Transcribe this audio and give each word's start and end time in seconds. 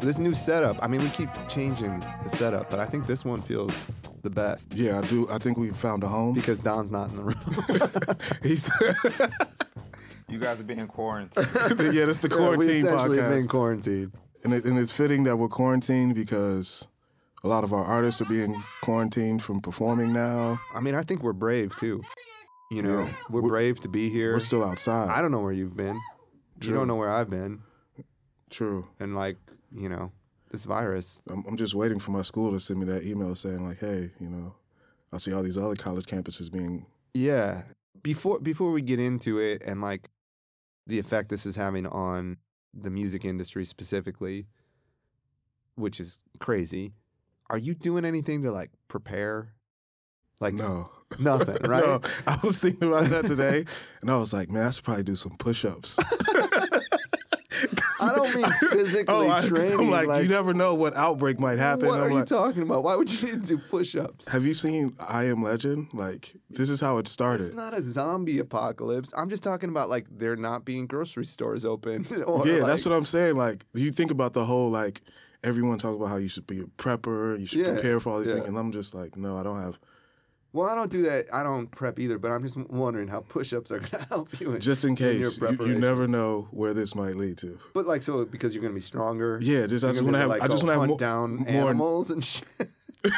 This 0.00 0.18
new 0.18 0.32
setup. 0.34 0.76
I 0.80 0.86
mean, 0.86 1.00
we 1.02 1.08
keep 1.10 1.28
changing 1.48 1.98
the 2.22 2.30
setup, 2.30 2.70
but 2.70 2.78
I 2.78 2.86
think 2.86 3.06
this 3.06 3.24
one 3.24 3.42
feels 3.42 3.72
the 4.22 4.30
best 4.30 4.72
Yeah, 4.72 4.98
I 4.98 5.02
do. 5.06 5.28
I 5.28 5.38
think 5.38 5.58
we 5.58 5.70
found 5.70 6.04
a 6.04 6.08
home. 6.08 6.34
because 6.34 6.60
Don's 6.60 6.90
not 6.90 7.10
in 7.10 7.16
the 7.16 7.22
room. 7.22 8.18
He's 8.42 8.70
You 10.28 10.38
guys 10.38 10.60
are 10.60 10.62
being 10.62 10.86
quarantined. 10.86 11.46
yeah, 11.56 12.04
this 12.04 12.16
is 12.16 12.20
the 12.20 12.28
Yeah, 12.28 12.36
we 12.36 12.42
quarantine 12.56 12.86
essentially 12.86 13.18
podcast, 13.18 13.30
been 13.30 13.48
quarantined. 13.48 14.12
and, 14.44 14.52
it, 14.54 14.64
and 14.66 14.78
it's 14.78 14.92
fitting 14.92 15.24
that 15.24 15.36
we're 15.36 15.48
quarantined 15.48 16.14
because 16.14 16.86
a 17.42 17.48
lot 17.48 17.64
of 17.64 17.72
our 17.72 17.82
artists 17.84 18.20
are 18.20 18.26
being 18.26 18.62
quarantined 18.82 19.42
from 19.42 19.60
performing 19.60 20.12
now. 20.12 20.60
I 20.74 20.80
mean, 20.80 20.94
I 20.94 21.02
think 21.02 21.22
we're 21.22 21.32
brave 21.32 21.74
too. 21.76 22.02
You 22.70 22.82
know, 22.82 23.00
Yeah. 23.04 23.12
we're, 23.30 23.40
We're- 23.40 23.48
brave 23.50 23.80
to 23.80 23.88
be 23.88 24.10
here. 24.10 24.34
We're 24.34 24.40
still 24.40 24.62
outside. 24.64 25.08
I 25.08 25.22
don't 25.22 25.32
know 25.32 25.40
where 25.40 25.52
you've 25.52 25.76
been. 25.76 25.98
You 26.60 26.74
don't 26.74 26.86
know 26.86 26.96
where 26.96 27.10
I've 27.10 27.30
been. 27.30 27.62
True. 28.50 28.86
And 29.00 29.14
like, 29.16 29.38
you 29.74 29.88
know, 29.88 30.12
this 30.50 30.64
virus. 30.64 31.22
I'm, 31.28 31.44
I'm 31.46 31.56
just 31.56 31.74
waiting 31.74 31.98
for 31.98 32.10
my 32.10 32.22
school 32.22 32.52
to 32.52 32.60
send 32.60 32.80
me 32.80 32.86
that 32.86 33.04
email 33.04 33.34
saying 33.34 33.66
like, 33.66 33.78
hey, 33.78 34.10
you 34.20 34.28
know, 34.28 34.54
I 35.12 35.18
see 35.18 35.32
all 35.32 35.42
these 35.42 35.58
other 35.58 35.76
college 35.76 36.06
campuses 36.06 36.50
being. 36.50 36.86
Yeah. 37.14 37.62
Before 38.02 38.38
before 38.38 38.70
we 38.70 38.82
get 38.82 39.00
into 39.00 39.38
it 39.38 39.62
and 39.64 39.80
like 39.80 40.08
the 40.86 40.98
effect 40.98 41.28
this 41.28 41.44
is 41.44 41.56
having 41.56 41.86
on 41.86 42.38
the 42.74 42.90
music 42.90 43.24
industry 43.24 43.64
specifically, 43.64 44.46
which 45.74 46.00
is 46.00 46.18
crazy. 46.38 46.94
Are 47.50 47.58
you 47.58 47.74
doing 47.74 48.04
anything 48.04 48.42
to 48.42 48.52
like 48.52 48.70
prepare? 48.88 49.54
Like 50.40 50.54
no. 50.54 50.90
nothing, 51.18 51.56
right? 51.68 51.84
no, 51.84 52.00
I 52.26 52.38
was 52.44 52.58
thinking 52.58 52.88
about 52.88 53.08
that 53.10 53.26
today, 53.26 53.64
and 54.00 54.10
I 54.10 54.16
was 54.16 54.32
like, 54.32 54.50
man, 54.50 54.66
I 54.66 54.70
should 54.70 54.84
probably 54.84 55.02
do 55.02 55.16
some 55.16 55.36
push-ups. 55.36 55.98
Don't 58.22 58.34
mean 58.34 58.44
oh, 58.62 58.68
physically 58.70 59.14
oh, 59.14 59.30
I, 59.30 59.40
training. 59.46 59.78
I'm 59.78 59.90
like, 59.90 60.08
like, 60.08 60.22
you 60.22 60.28
never 60.28 60.54
know 60.54 60.74
what 60.74 60.94
outbreak 60.96 61.38
might 61.38 61.58
happen. 61.58 61.86
What 61.86 62.00
I'm 62.00 62.12
are 62.12 62.18
you 62.18 62.24
talking 62.24 62.62
about? 62.62 62.82
Why 62.82 62.94
would 62.96 63.10
you 63.10 63.32
need 63.32 63.46
to 63.46 63.56
do 63.56 63.58
push-ups? 63.58 64.28
have 64.28 64.44
you 64.44 64.54
seen 64.54 64.96
I 65.00 65.24
Am 65.24 65.42
Legend? 65.42 65.88
Like, 65.92 66.34
this 66.50 66.70
is 66.70 66.80
how 66.80 66.98
it 66.98 67.08
started. 67.08 67.46
It's 67.46 67.54
not 67.54 67.74
a 67.74 67.82
zombie 67.82 68.38
apocalypse. 68.38 69.12
I'm 69.16 69.30
just 69.30 69.42
talking 69.42 69.70
about 69.70 69.88
like 69.88 70.06
there 70.10 70.36
not 70.36 70.64
being 70.64 70.86
grocery 70.86 71.24
stores 71.24 71.64
open. 71.64 72.06
or, 72.26 72.46
yeah, 72.46 72.58
like, 72.58 72.66
that's 72.66 72.86
what 72.86 72.94
I'm 72.94 73.06
saying. 73.06 73.36
Like, 73.36 73.64
you 73.74 73.90
think 73.90 74.10
about 74.10 74.32
the 74.32 74.44
whole 74.44 74.70
like 74.70 75.02
everyone 75.44 75.78
talk 75.78 75.94
about 75.94 76.08
how 76.08 76.16
you 76.16 76.28
should 76.28 76.46
be 76.46 76.60
a 76.60 76.64
prepper, 76.64 77.38
you 77.38 77.46
should 77.46 77.60
Yeah, 77.60 77.72
prepare 77.74 78.00
for 78.00 78.10
all 78.10 78.18
these 78.18 78.28
yeah. 78.28 78.34
things, 78.34 78.48
and 78.48 78.58
I'm 78.58 78.72
just 78.72 78.94
like, 78.94 79.16
no, 79.16 79.36
I 79.36 79.42
don't 79.42 79.60
have. 79.60 79.78
Well, 80.54 80.66
I 80.68 80.74
don't 80.74 80.90
do 80.90 81.02
that. 81.02 81.26
I 81.32 81.42
don't 81.42 81.70
prep 81.70 81.98
either, 81.98 82.18
but 82.18 82.30
I'm 82.30 82.42
just 82.42 82.56
wondering 82.56 83.06
how 83.08 83.20
push-ups 83.20 83.70
are 83.70 83.78
going 83.80 83.90
to 83.90 84.06
help 84.08 84.40
you. 84.40 84.52
In, 84.52 84.60
Just 84.60 84.82
in 84.84 84.90
in 84.90 84.96
case, 84.96 85.38
you, 85.38 85.56
you 85.66 85.74
never 85.74 86.08
know 86.08 86.48
where 86.52 86.72
this 86.72 86.94
might 86.94 87.16
lead 87.16 87.36
to. 87.38 87.58
But 87.74 87.86
like, 87.86 88.02
so 88.02 88.24
because 88.24 88.54
you're 88.54 88.62
going 88.62 88.72
to 88.72 88.78
be 88.78 88.80
stronger. 88.80 89.38
Yeah, 89.42 89.66
just 89.66 89.84
I 89.84 89.88
just 89.90 90.02
want 90.02 90.14
to 90.14 90.20
have. 90.20 90.28
like, 90.30 90.42
I 90.42 90.48
just 90.48 90.62
want 90.64 90.74
to 90.74 90.80
have 90.80 90.88
more, 90.88 90.96
down 90.96 91.36
more 91.36 91.48
animals 91.68 92.10
and 92.10 92.24
shit. 92.24 92.46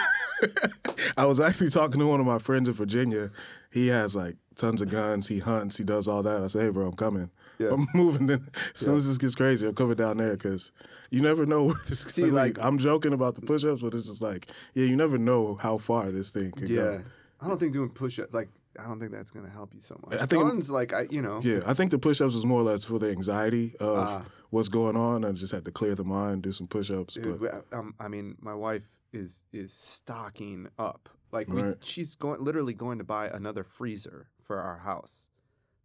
I 1.16 1.24
was 1.24 1.40
actually 1.40 1.70
talking 1.70 2.00
to 2.00 2.06
one 2.06 2.20
of 2.20 2.26
my 2.26 2.38
friends 2.38 2.68
in 2.68 2.74
Virginia. 2.74 3.30
He 3.70 3.88
has 3.88 4.16
like 4.16 4.36
tons 4.56 4.82
of 4.82 4.90
guns. 4.90 5.28
He 5.28 5.38
hunts. 5.38 5.76
He 5.76 5.84
does 5.84 6.08
all 6.08 6.22
that. 6.22 6.42
I 6.42 6.46
say, 6.48 6.60
hey, 6.64 6.68
bro, 6.70 6.86
I'm 6.88 6.94
coming. 6.94 7.30
Yeah. 7.58 7.70
I'm 7.72 7.86
moving. 7.94 8.28
In. 8.28 8.46
As 8.74 8.80
soon 8.80 8.96
as 8.96 9.06
this 9.06 9.18
gets 9.18 9.34
crazy, 9.34 9.66
I'm 9.66 9.74
coming 9.74 9.96
down 9.96 10.16
there 10.16 10.32
because 10.32 10.72
you 11.10 11.20
never 11.20 11.46
know 11.46 11.64
where 11.64 11.76
this 11.88 12.04
is 12.06 12.12
See, 12.12 12.24
like- 12.24 12.56
like, 12.58 12.64
I'm 12.66 12.78
joking 12.78 13.12
about 13.12 13.34
the 13.34 13.42
push-ups, 13.42 13.82
but 13.82 13.94
it's 13.94 14.06
just 14.06 14.22
like, 14.22 14.48
yeah, 14.74 14.84
you 14.86 14.96
never 14.96 15.18
know 15.18 15.56
how 15.60 15.78
far 15.78 16.10
this 16.10 16.30
thing 16.30 16.52
could 16.52 16.68
Yeah, 16.70 16.76
go. 16.82 17.02
I 17.40 17.48
don't 17.48 17.58
think 17.58 17.72
doing 17.72 17.90
push-ups 17.90 18.32
like 18.34 18.48
I 18.78 18.86
don't 18.86 19.00
think 19.00 19.10
that's 19.12 19.30
going 19.32 19.44
to 19.44 19.50
help 19.50 19.74
you 19.74 19.80
so 19.80 19.98
much. 20.04 20.14
I 20.20 20.26
think- 20.26 20.48
guns 20.48 20.70
like 20.70 20.92
I, 20.92 21.06
you 21.10 21.22
know. 21.22 21.40
Yeah, 21.42 21.60
I 21.66 21.74
think 21.74 21.90
the 21.90 21.98
push-ups 21.98 22.34
was 22.34 22.46
more 22.46 22.60
or 22.60 22.64
less 22.64 22.84
for 22.84 22.98
the 22.98 23.10
anxiety 23.10 23.74
of 23.80 23.98
Ah. 23.98 24.24
what's 24.50 24.68
going 24.68 24.96
on, 24.96 25.24
and 25.24 25.36
just 25.36 25.52
had 25.52 25.64
to 25.64 25.70
clear 25.72 25.94
the 25.94 26.04
mind, 26.04 26.42
do 26.42 26.52
some 26.52 26.68
push-ups. 26.68 27.14
Dude, 27.14 27.40
but 27.40 27.66
um, 27.72 27.94
I 27.98 28.06
mean, 28.08 28.36
my 28.40 28.54
wife 28.54 28.82
is 29.12 29.42
is 29.52 29.72
stocking 29.72 30.68
up. 30.78 31.08
Like 31.32 31.48
we, 31.48 31.62
Right. 31.62 31.76
she's 31.80 32.14
going 32.16 32.42
literally 32.44 32.74
going 32.74 32.98
to 32.98 33.04
buy 33.04 33.26
another 33.28 33.64
freezer 33.64 34.28
for 34.44 34.58
our 34.60 34.78
house 34.78 35.28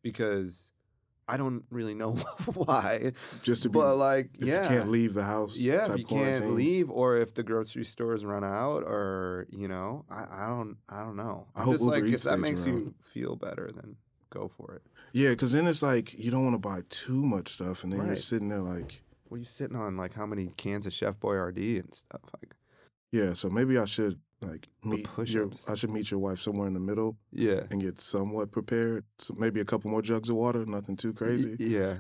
because 0.01 0.71
I 1.27 1.37
don't 1.37 1.63
really 1.71 1.95
know 1.95 2.11
why. 2.53 3.13
just 3.41 3.63
to 3.63 3.69
be, 3.69 3.73
But 3.79 3.95
like, 3.97 4.29
if 4.37 4.45
yeah, 4.47 4.63
you 4.63 4.69
can't 4.69 4.89
leave 4.91 5.13
the 5.15 5.23
house, 5.23 5.57
yeah, 5.57 5.85
type 5.85 5.91
if 5.91 5.97
you 5.99 6.05
can't 6.05 6.53
leave, 6.53 6.89
or 6.89 7.17
if 7.17 7.33
the 7.33 7.41
grocery 7.43 7.83
stores 7.85 8.23
run 8.23 8.43
out, 8.43 8.83
or 8.83 9.47
you 9.49 9.67
know, 9.67 10.05
I, 10.09 10.25
I 10.31 10.47
don't, 10.47 10.77
I 10.87 11.01
don't 11.01 11.15
know. 11.15 11.47
I 11.55 11.61
I'm 11.61 11.65
hope 11.65 11.73
just 11.75 11.83
Uber 11.83 11.95
like, 11.95 12.03
if 12.05 12.13
Eats 12.13 12.23
that 12.25 12.39
makes 12.39 12.65
around. 12.65 12.77
you 12.77 12.93
feel 13.01 13.35
better, 13.35 13.69
then 13.73 13.95
go 14.29 14.51
for 14.55 14.75
it. 14.75 14.81
Yeah, 15.13 15.29
because 15.29 15.51
then 15.53 15.65
it's 15.65 15.81
like 15.81 16.13
you 16.13 16.29
don't 16.29 16.43
want 16.43 16.55
to 16.55 16.59
buy 16.69 16.81
too 16.89 17.23
much 17.23 17.53
stuff, 17.53 17.83
and 17.83 17.91
then 17.93 18.05
you're 18.05 18.17
sitting 18.17 18.49
there 18.49 18.59
like, 18.61 19.01
What 19.29 19.37
are 19.37 19.39
you 19.39 19.45
sitting 19.45 19.77
on? 19.77 19.97
Like 19.97 20.13
how 20.13 20.25
many 20.27 20.51
cans 20.57 20.85
of 20.85 20.93
Chef 20.93 21.19
Boyardee 21.19 21.79
and 21.79 21.93
stuff? 21.95 22.21
Like, 22.39 22.53
yeah. 23.11 23.33
So 23.33 23.49
maybe 23.49 23.77
I 23.79 23.85
should 23.85 24.19
like 24.41 24.67
meet 24.83 25.07
your. 25.25 25.49
I 25.67 25.75
should 25.75 25.89
meet 25.89 26.11
your 26.11 26.19
wife 26.19 26.39
somewhere 26.39 26.67
in 26.67 26.73
the 26.73 26.79
middle 26.79 27.17
yeah, 27.31 27.61
and 27.71 27.81
get 27.81 27.99
somewhat 28.01 28.51
prepared. 28.51 29.03
So 29.19 29.33
maybe 29.37 29.59
a 29.61 29.65
couple 29.65 29.89
more 29.91 30.01
jugs 30.01 30.29
of 30.29 30.35
water, 30.35 30.65
nothing 30.65 30.95
too 30.97 31.13
crazy. 31.13 31.55
Y- 31.59 31.65
yeah. 31.65 31.95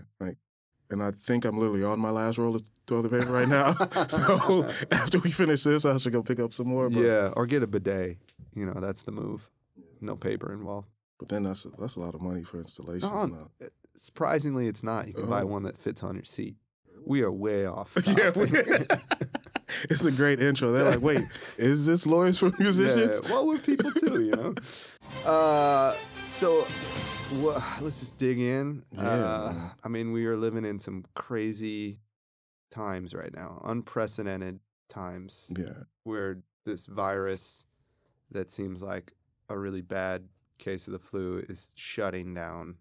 And 0.91 1.01
I 1.01 1.09
think 1.11 1.45
I'm 1.45 1.57
literally 1.57 1.83
on 1.83 1.99
my 1.99 2.11
last 2.11 2.37
roll 2.37 2.55
of 2.55 2.61
toilet 2.85 3.09
paper 3.09 3.31
right 3.31 3.47
now. 3.47 3.73
so 4.07 4.69
after 4.91 5.17
we 5.17 5.31
finish 5.31 5.63
this, 5.63 5.83
I 5.83 5.97
should 5.97 6.13
go 6.13 6.21
pick 6.21 6.39
up 6.39 6.53
some 6.53 6.67
more. 6.67 6.91
But, 6.91 7.01
Yeah, 7.01 7.29
or 7.35 7.47
get 7.47 7.63
a 7.63 7.67
bidet. 7.67 8.17
You 8.53 8.67
know, 8.67 8.79
that's 8.79 9.01
the 9.01 9.11
move. 9.11 9.49
No 9.99 10.15
paper 10.15 10.53
involved. 10.53 10.87
but 11.17 11.29
then 11.29 11.41
that's 11.43 11.65
that's 11.79 11.95
a 11.95 11.99
lot 12.01 12.13
of 12.13 12.21
money 12.21 12.43
for 12.43 12.59
installation. 12.59 13.09
No. 13.09 13.49
Surprisingly, 13.95 14.67
it's 14.67 14.83
not. 14.83 15.07
You 15.07 15.13
can 15.13 15.25
buy 15.27 15.41
Oh. 15.41 15.47
one 15.47 15.63
that 15.63 15.77
fits 15.79 16.03
on 16.03 16.15
your 16.15 16.25
seat. 16.25 16.55
We 17.05 17.21
are 17.21 17.31
way 17.31 17.65
off. 17.65 17.91
Yeah, 18.05 18.31
we- 18.31 18.49
it's 19.89 20.03
a 20.03 20.11
great 20.11 20.41
intro. 20.41 20.71
They're 20.71 20.89
like, 20.89 21.01
wait, 21.01 21.21
is 21.57 21.85
this 21.85 22.05
lawyers 22.05 22.37
for 22.37 22.51
musicians? 22.59 23.19
Yeah, 23.23 23.31
well, 23.31 23.47
we're 23.47 23.57
people 23.57 23.91
do? 23.91 24.21
you 24.23 24.31
know. 24.31 24.53
Uh, 25.29 25.95
so 26.27 26.65
let's 27.81 27.99
just 27.99 28.17
dig 28.17 28.39
in. 28.39 28.83
Yeah, 28.91 29.01
uh. 29.03 29.53
I 29.83 29.87
mean, 29.87 30.11
we 30.11 30.25
are 30.25 30.35
living 30.37 30.65
in 30.65 30.79
some 30.79 31.03
crazy 31.15 31.99
times 32.71 33.13
right 33.13 33.33
now, 33.33 33.61
unprecedented 33.65 34.59
times, 34.89 35.51
Yeah. 35.57 35.83
where 36.03 36.39
this 36.65 36.85
virus 36.87 37.65
that 38.31 38.49
seems 38.51 38.81
like 38.81 39.13
a 39.49 39.57
really 39.57 39.81
bad 39.81 40.27
case 40.57 40.87
of 40.87 40.93
the 40.93 40.99
flu 40.99 41.43
is 41.49 41.71
shutting 41.75 42.33
down 42.33 42.75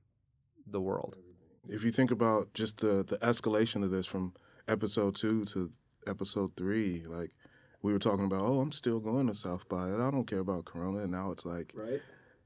the 0.67 0.81
world. 0.81 1.17
If 1.69 1.83
you 1.85 1.91
think 1.91 2.11
about 2.11 2.53
just 2.55 2.79
the 2.79 3.05
the 3.05 3.19
escalation 3.19 3.83
of 3.83 3.91
this 3.91 4.07
from 4.07 4.35
episode 4.69 5.15
two 5.15 5.45
to 5.47 5.71
episode 6.07 6.53
three, 6.57 7.05
like 7.07 7.31
we 7.83 7.93
were 7.93 7.99
talking 7.99 8.25
about, 8.25 8.45
oh, 8.47 8.61
I'm 8.61 8.73
still 8.73 9.01
going 9.01 9.27
to 9.27 9.35
South 9.35 9.69
by, 9.69 9.89
and 9.89 10.03
I 10.03 10.11
don't 10.11 10.27
care 10.27 10.39
about 10.41 10.65
Corona. 10.65 10.99
And 10.99 11.13
now 11.13 11.31
it's 11.31 11.45
like 11.45 11.73
Right. 11.75 12.01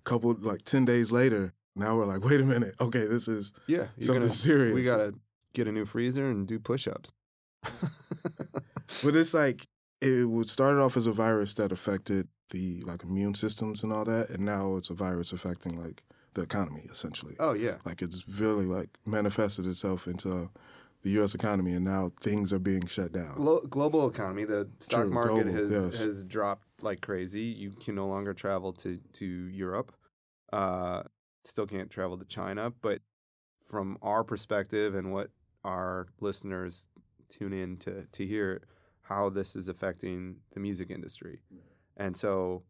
couple 0.05 0.35
like 0.41 0.63
ten 0.63 0.85
days 0.85 1.13
later. 1.13 1.53
Now 1.77 1.97
we're 1.97 2.07
like, 2.07 2.25
wait 2.25 2.41
a 2.41 2.45
minute, 2.45 2.75
okay, 2.81 3.05
this 3.07 3.29
is 3.29 3.53
Yeah, 3.67 3.87
something 4.01 4.15
gonna, 4.23 4.29
serious. 4.29 4.75
We 4.75 4.83
gotta 4.83 5.15
get 5.53 5.69
a 5.69 5.73
new 5.73 5.85
freezer 5.87 6.29
and 6.31 6.47
do 6.47 6.59
push-ups. 6.59 7.13
But 9.03 9.15
it's 9.17 9.35
like 9.35 9.67
it 10.01 10.29
would 10.29 10.49
started 10.49 10.81
off 10.81 10.97
as 10.97 11.07
a 11.07 11.13
virus 11.13 11.55
that 11.55 11.73
affected 11.73 12.29
the 12.51 12.83
like 12.87 13.03
immune 13.05 13.35
systems 13.35 13.83
and 13.83 13.93
all 13.93 14.05
that, 14.07 14.31
and 14.31 14.45
now 14.45 14.77
it's 14.77 14.91
a 14.91 14.95
virus 14.95 15.33
affecting 15.33 15.81
like 15.81 16.03
the 16.39 16.45
economy 16.45 16.83
essentially. 16.91 17.35
oh 17.39 17.53
yeah, 17.53 17.77
Like 17.85 18.03
it's 18.03 18.25
really 18.41 18.65
like 18.65 18.91
manifested 19.05 19.67
itself 19.67 20.07
into 20.07 20.51
the 21.03 21.11
U.S. 21.11 21.35
economy, 21.35 21.73
and 21.75 21.85
now 21.85 22.13
things 22.21 22.53
are 22.53 22.59
being 22.59 22.87
shut 22.87 23.13
down. 23.13 23.35
Glo- 23.37 23.61
global 23.69 24.09
economy, 24.09 24.45
the 24.45 24.69
stock 24.81 25.03
True, 25.03 25.11
market 25.11 25.45
global, 25.45 25.53
has 25.55 25.71
yes. 25.71 26.01
has 26.01 26.25
dropped 26.25 26.67
like 26.83 27.01
crazy. 27.01 27.43
You 27.43 27.71
can 27.71 27.95
no 27.95 28.07
longer 28.07 28.35
travel 28.35 28.73
to 28.75 28.99
to 29.15 29.25
Europe. 29.25 29.93
Uh, 30.53 31.03
still 31.45 31.67
can't 31.67 31.91
travel 31.91 32.19
to 32.19 32.25
China, 32.25 32.73
but 32.83 33.01
from 33.59 33.99
our 34.03 34.25
perspective 34.25 34.95
and 34.95 35.13
what 35.13 35.31
our 35.65 36.07
listeners 36.21 36.87
tune 37.29 37.53
in 37.53 37.77
to 37.79 38.05
to 38.13 38.27
hear 38.27 38.63
how 39.03 39.31
this 39.31 39.57
is 39.57 39.69
affecting 39.69 40.37
the 40.53 40.61
music 40.61 40.91
industry. 40.91 41.41
And 41.97 42.17
so, 42.17 42.63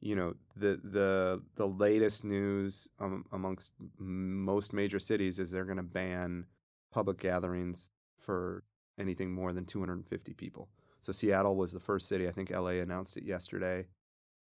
you 0.00 0.14
know, 0.14 0.34
the 0.56 0.80
the 0.82 1.42
the 1.56 1.66
latest 1.66 2.24
news 2.24 2.88
um, 3.00 3.24
amongst 3.32 3.72
most 3.98 4.72
major 4.72 4.98
cities 4.98 5.38
is 5.38 5.50
they're 5.50 5.64
going 5.64 5.76
to 5.78 5.82
ban 5.82 6.46
public 6.92 7.18
gatherings 7.18 7.90
for 8.16 8.62
anything 8.98 9.32
more 9.32 9.52
than 9.52 9.64
250 9.64 10.34
people. 10.34 10.68
So 11.00 11.12
Seattle 11.12 11.56
was 11.56 11.72
the 11.72 11.80
first 11.80 12.08
city. 12.08 12.26
I 12.28 12.32
think 12.32 12.50
LA 12.50 12.80
announced 12.82 13.16
it 13.16 13.24
yesterday. 13.24 13.86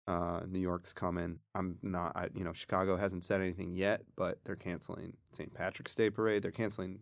Uh, 0.06 0.40
New 0.46 0.60
York's 0.60 0.92
coming. 0.92 1.40
I'm 1.54 1.78
not. 1.82 2.12
I, 2.16 2.28
you 2.34 2.44
know, 2.44 2.52
Chicago 2.52 2.96
hasn't 2.96 3.24
said 3.24 3.40
anything 3.40 3.74
yet, 3.74 4.02
but 4.14 4.38
they're 4.44 4.54
canceling 4.54 5.16
St. 5.32 5.52
Patrick's 5.52 5.94
Day 5.96 6.10
parade. 6.10 6.42
They're 6.42 6.52
canceling 6.52 7.00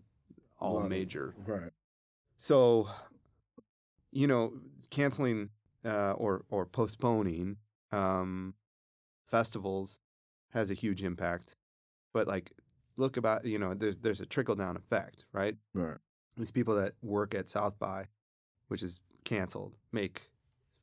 all 0.58 0.81
major 0.88 1.35
Right. 1.46 1.70
so, 2.38 2.88
you 4.11 4.26
know, 4.26 4.55
canceling 4.91 5.50
uh, 5.85 6.12
or 6.12 6.44
or 6.49 6.64
postponing 6.64 7.56
um, 7.92 8.54
festivals 9.26 10.00
has 10.52 10.70
a 10.70 10.75
huge 10.75 11.02
impact. 11.02 11.56
But 12.12 12.26
like, 12.26 12.52
look 12.96 13.16
about 13.16 13.44
you 13.44 13.58
know, 13.58 13.75
there's 13.75 13.98
there's 13.98 14.20
a 14.20 14.26
trickle 14.26 14.54
down 14.54 14.76
effect, 14.76 15.25
right? 15.32 15.56
Right. 15.75 15.98
These 16.36 16.50
people 16.50 16.75
that 16.76 16.94
work 17.02 17.34
at 17.34 17.48
South 17.48 17.78
by, 17.78 18.06
which 18.69 18.82
is 18.82 19.00
canceled, 19.25 19.76
make 19.92 20.22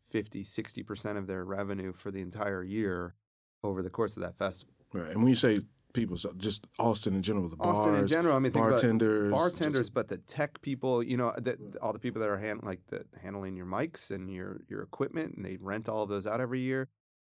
50, 0.10 0.44
60% 0.44 1.18
of 1.18 1.28
their 1.28 1.44
revenue 1.44 1.94
for 1.94 2.12
the 2.12 2.22
entire 2.22 2.64
year 2.64 3.16
over 3.64 3.82
the 3.82 3.90
course 3.90 4.16
of 4.18 4.24
that 4.24 4.38
festival. 4.38 4.74
Right. 4.94 5.10
And 5.10 5.22
when 5.22 5.30
you 5.30 5.36
say 5.36 5.62
people, 5.94 6.18
so 6.18 6.34
just 6.38 6.66
Austin 6.80 7.14
in 7.16 7.22
general, 7.22 7.50
the 7.50 7.56
Austin 7.60 7.94
in 7.96 8.02
bars, 8.02 8.10
general, 8.10 8.36
I 8.36 8.40
mean, 8.40 8.52
think 8.52 8.66
bartenders, 8.66 9.32
bartenders, 9.32 9.82
just- 9.82 9.94
but 9.94 10.08
the 10.08 10.18
tech 10.18 10.62
people, 10.62 11.02
you 11.04 11.18
know, 11.18 11.34
the, 11.38 11.58
all 11.82 11.94
the 11.94 12.00
people 12.00 12.22
that 12.22 12.30
are 12.30 12.38
hand, 12.38 12.62
like 12.64 12.80
the 12.88 13.06
handling 13.22 13.56
your 13.56 13.66
mics 13.66 14.12
and 14.12 14.30
your 14.32 14.62
your 14.70 14.82
equipment, 14.82 15.36
and 15.36 15.46
they 15.46 15.58
rent 15.58 15.88
all 15.90 16.04
of 16.04 16.10
those 16.10 16.26
out 16.28 16.40
every 16.42 16.62
year. 16.62 16.88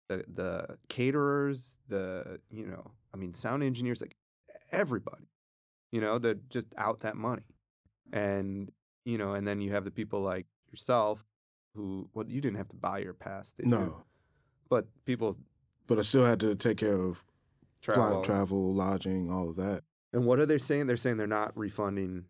The 0.09 0.25
the 0.33 0.79
caterers, 0.89 1.77
the 1.89 2.41
you 2.51 2.67
know, 2.67 2.91
I 3.13 3.17
mean, 3.17 3.35
sound 3.35 3.63
engineers, 3.63 4.01
like 4.01 4.17
everybody, 4.73 5.29
you 5.93 6.01
know, 6.01 6.19
they're 6.19 6.37
just 6.51 6.69
out 6.77 7.01
that 7.01 7.17
money, 7.17 7.43
and 8.13 8.71
you 9.05 9.19
know, 9.19 9.35
and 9.35 9.47
then 9.47 9.61
you 9.61 9.73
have 9.73 9.85
the 9.85 9.91
people 9.91 10.21
like 10.21 10.47
yourself 10.71 11.25
who, 11.75 12.09
well, 12.13 12.27
you 12.29 12.41
didn't 12.41 12.57
have 12.57 12.69
to 12.69 12.77
buy 12.77 12.99
your 12.99 13.15
pass, 13.15 13.53
did 13.53 13.67
you? 13.67 13.71
no. 13.71 14.03
but 14.69 14.87
people 15.05 15.37
But 15.87 15.99
I 15.99 16.03
still 16.03 16.25
had 16.25 16.41
to 16.41 16.55
take 16.55 16.77
care 16.79 16.95
of 16.99 17.23
travel. 17.81 18.13
flight 18.13 18.25
travel, 18.25 18.75
lodging, 18.75 19.31
all 19.31 19.51
of 19.51 19.57
that. 19.57 19.83
And 20.13 20.25
what 20.25 20.39
are 20.39 20.47
they 20.47 20.59
saying? 20.59 20.87
They're 20.87 20.97
saying 20.97 21.17
they're 21.19 21.27
not 21.27 21.57
refunding 21.57 22.25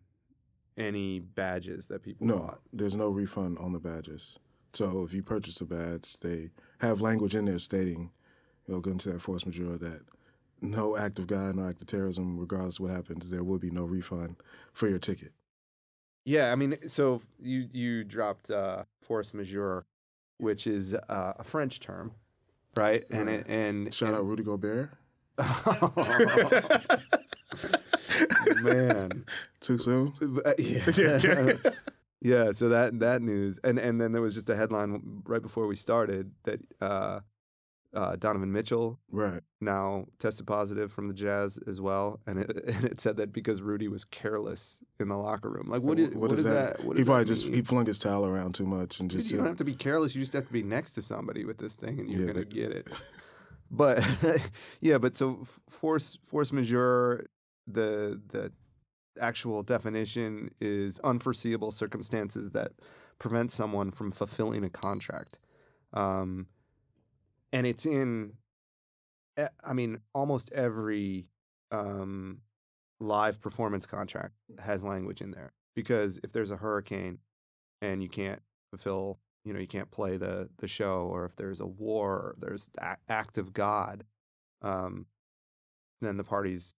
any 0.77 1.19
badges 1.19 1.87
that 1.87 2.03
people 2.03 2.27
No, 2.27 2.37
bought. 2.37 2.59
there's 2.73 2.95
no 2.95 3.09
refund 3.09 3.57
on 3.57 3.73
the 3.73 3.79
badges. 3.79 4.39
So 4.73 5.03
if 5.03 5.13
you 5.13 5.23
purchase 5.23 5.59
a 5.61 5.65
badge, 5.65 6.17
they 6.21 6.51
have 6.79 7.01
language 7.01 7.35
in 7.35 7.45
there 7.45 7.59
stating, 7.59 8.11
you 8.67 8.73
know, 8.75 8.79
going 8.79 8.97
to 8.99 9.13
that 9.13 9.21
force 9.21 9.45
majeure 9.45 9.77
that 9.77 10.01
no 10.61 10.95
act 10.97 11.19
of 11.19 11.27
God, 11.27 11.55
no 11.55 11.67
act 11.67 11.81
of 11.81 11.87
terrorism, 11.87 12.37
regardless 12.37 12.75
of 12.75 12.81
what 12.81 12.91
happens, 12.91 13.29
there 13.29 13.43
will 13.43 13.59
be 13.59 13.71
no 13.71 13.83
refund 13.85 14.35
for 14.73 14.87
your 14.87 14.99
ticket. 14.99 15.31
Yeah, 16.25 16.51
I 16.51 16.55
mean, 16.55 16.77
so 16.87 17.21
you 17.39 17.67
you 17.71 18.03
dropped 18.03 18.51
uh, 18.51 18.83
force 19.01 19.33
majeure, 19.33 19.85
which 20.37 20.67
is 20.67 20.93
uh, 20.93 21.33
a 21.39 21.43
French 21.43 21.79
term, 21.79 22.11
right? 22.75 23.03
And 23.09 23.29
it, 23.29 23.47
and 23.47 23.91
Shout 23.93 24.09
and, 24.09 24.17
out 24.17 24.25
Rudy 24.25 24.43
Gobert. 24.43 24.91
man. 28.63 29.25
Too 29.61 29.77
soon? 29.77 30.13
But, 30.21 30.59
yeah. 30.59 30.85
yeah, 32.21 32.51
so 32.51 32.69
that 32.69 32.99
that 32.99 33.21
news, 33.21 33.59
and 33.63 33.79
and 33.79 33.99
then 33.99 34.11
there 34.11 34.21
was 34.21 34.33
just 34.33 34.49
a 34.49 34.55
headline 34.55 35.21
right 35.25 35.41
before 35.41 35.67
we 35.67 35.75
started 35.75 36.31
that 36.43 36.59
uh, 36.81 37.19
uh, 37.93 38.15
Donovan 38.17 38.51
Mitchell 38.51 38.99
Right. 39.11 39.41
now 39.61 40.05
tested 40.19 40.45
positive 40.45 40.91
from 40.91 41.07
the 41.07 41.13
Jazz 41.13 41.57
as 41.67 41.81
well, 41.81 42.19
and 42.27 42.39
it, 42.39 42.51
and 42.67 42.85
it 42.85 43.01
said 43.01 43.17
that 43.17 43.33
because 43.33 43.61
Rudy 43.61 43.87
was 43.87 44.05
careless 44.05 44.81
in 44.99 45.07
the 45.07 45.17
locker 45.17 45.49
room. 45.49 45.69
Like, 45.69 45.81
what 45.81 45.99
is 45.99 46.09
what 46.15 46.31
is 46.31 46.43
that? 46.43 46.83
What 46.83 46.97
he 46.97 47.03
probably 47.03 47.23
that 47.23 47.29
just 47.29 47.45
mean? 47.45 47.53
he 47.55 47.61
flung 47.61 47.85
his 47.85 47.97
towel 47.97 48.25
around 48.25 48.55
too 48.55 48.65
much 48.65 48.99
and 48.99 49.09
Dude, 49.09 49.19
just 49.21 49.31
you 49.31 49.37
don't 49.37 49.47
have 49.47 49.57
to 49.57 49.65
be 49.65 49.73
careless. 49.75 50.15
You 50.15 50.21
just 50.21 50.33
have 50.33 50.47
to 50.47 50.53
be 50.53 50.63
next 50.63 50.93
to 50.95 51.01
somebody 51.01 51.45
with 51.45 51.57
this 51.57 51.73
thing, 51.73 51.99
and 51.99 52.11
you're 52.11 52.21
Yeah, 52.21 52.27
gonna 52.33 52.45
they- 52.45 52.53
get 52.53 52.71
it. 52.71 52.87
But 53.71 54.03
yeah, 54.81 54.97
but 54.97 55.15
so 55.15 55.45
force 55.69 56.17
force 56.23 56.51
majeure, 56.51 57.27
the 57.67 58.19
the 58.29 58.51
actual 59.19 59.63
definition 59.63 60.51
is 60.59 60.99
unforeseeable 60.99 61.71
circumstances 61.71 62.51
that 62.51 62.71
prevent 63.19 63.51
someone 63.51 63.91
from 63.91 64.11
fulfilling 64.11 64.63
a 64.63 64.69
contract, 64.69 65.35
um, 65.93 66.47
and 67.51 67.67
it's 67.67 67.85
in, 67.85 68.33
I 69.63 69.73
mean, 69.73 69.99
almost 70.13 70.51
every 70.53 71.27
um, 71.71 72.39
live 72.99 73.39
performance 73.41 73.85
contract 73.85 74.33
has 74.59 74.83
language 74.83 75.21
in 75.21 75.31
there 75.31 75.53
because 75.75 76.19
if 76.23 76.31
there's 76.31 76.51
a 76.51 76.57
hurricane 76.57 77.19
and 77.81 78.01
you 78.03 78.09
can't 78.09 78.41
fulfill 78.69 79.19
you 79.45 79.53
know 79.53 79.59
you 79.59 79.67
can't 79.67 79.89
play 79.91 80.17
the 80.17 80.49
the 80.57 80.67
show 80.67 81.03
or 81.11 81.25
if 81.25 81.35
there's 81.35 81.59
a 81.59 81.65
war 81.65 82.11
or 82.13 82.35
there's 82.39 82.69
a- 82.79 82.97
act 83.07 83.37
of 83.37 83.53
god 83.53 84.03
um 84.61 85.05
then 86.01 86.17
the 86.17 86.23
parties 86.23 86.73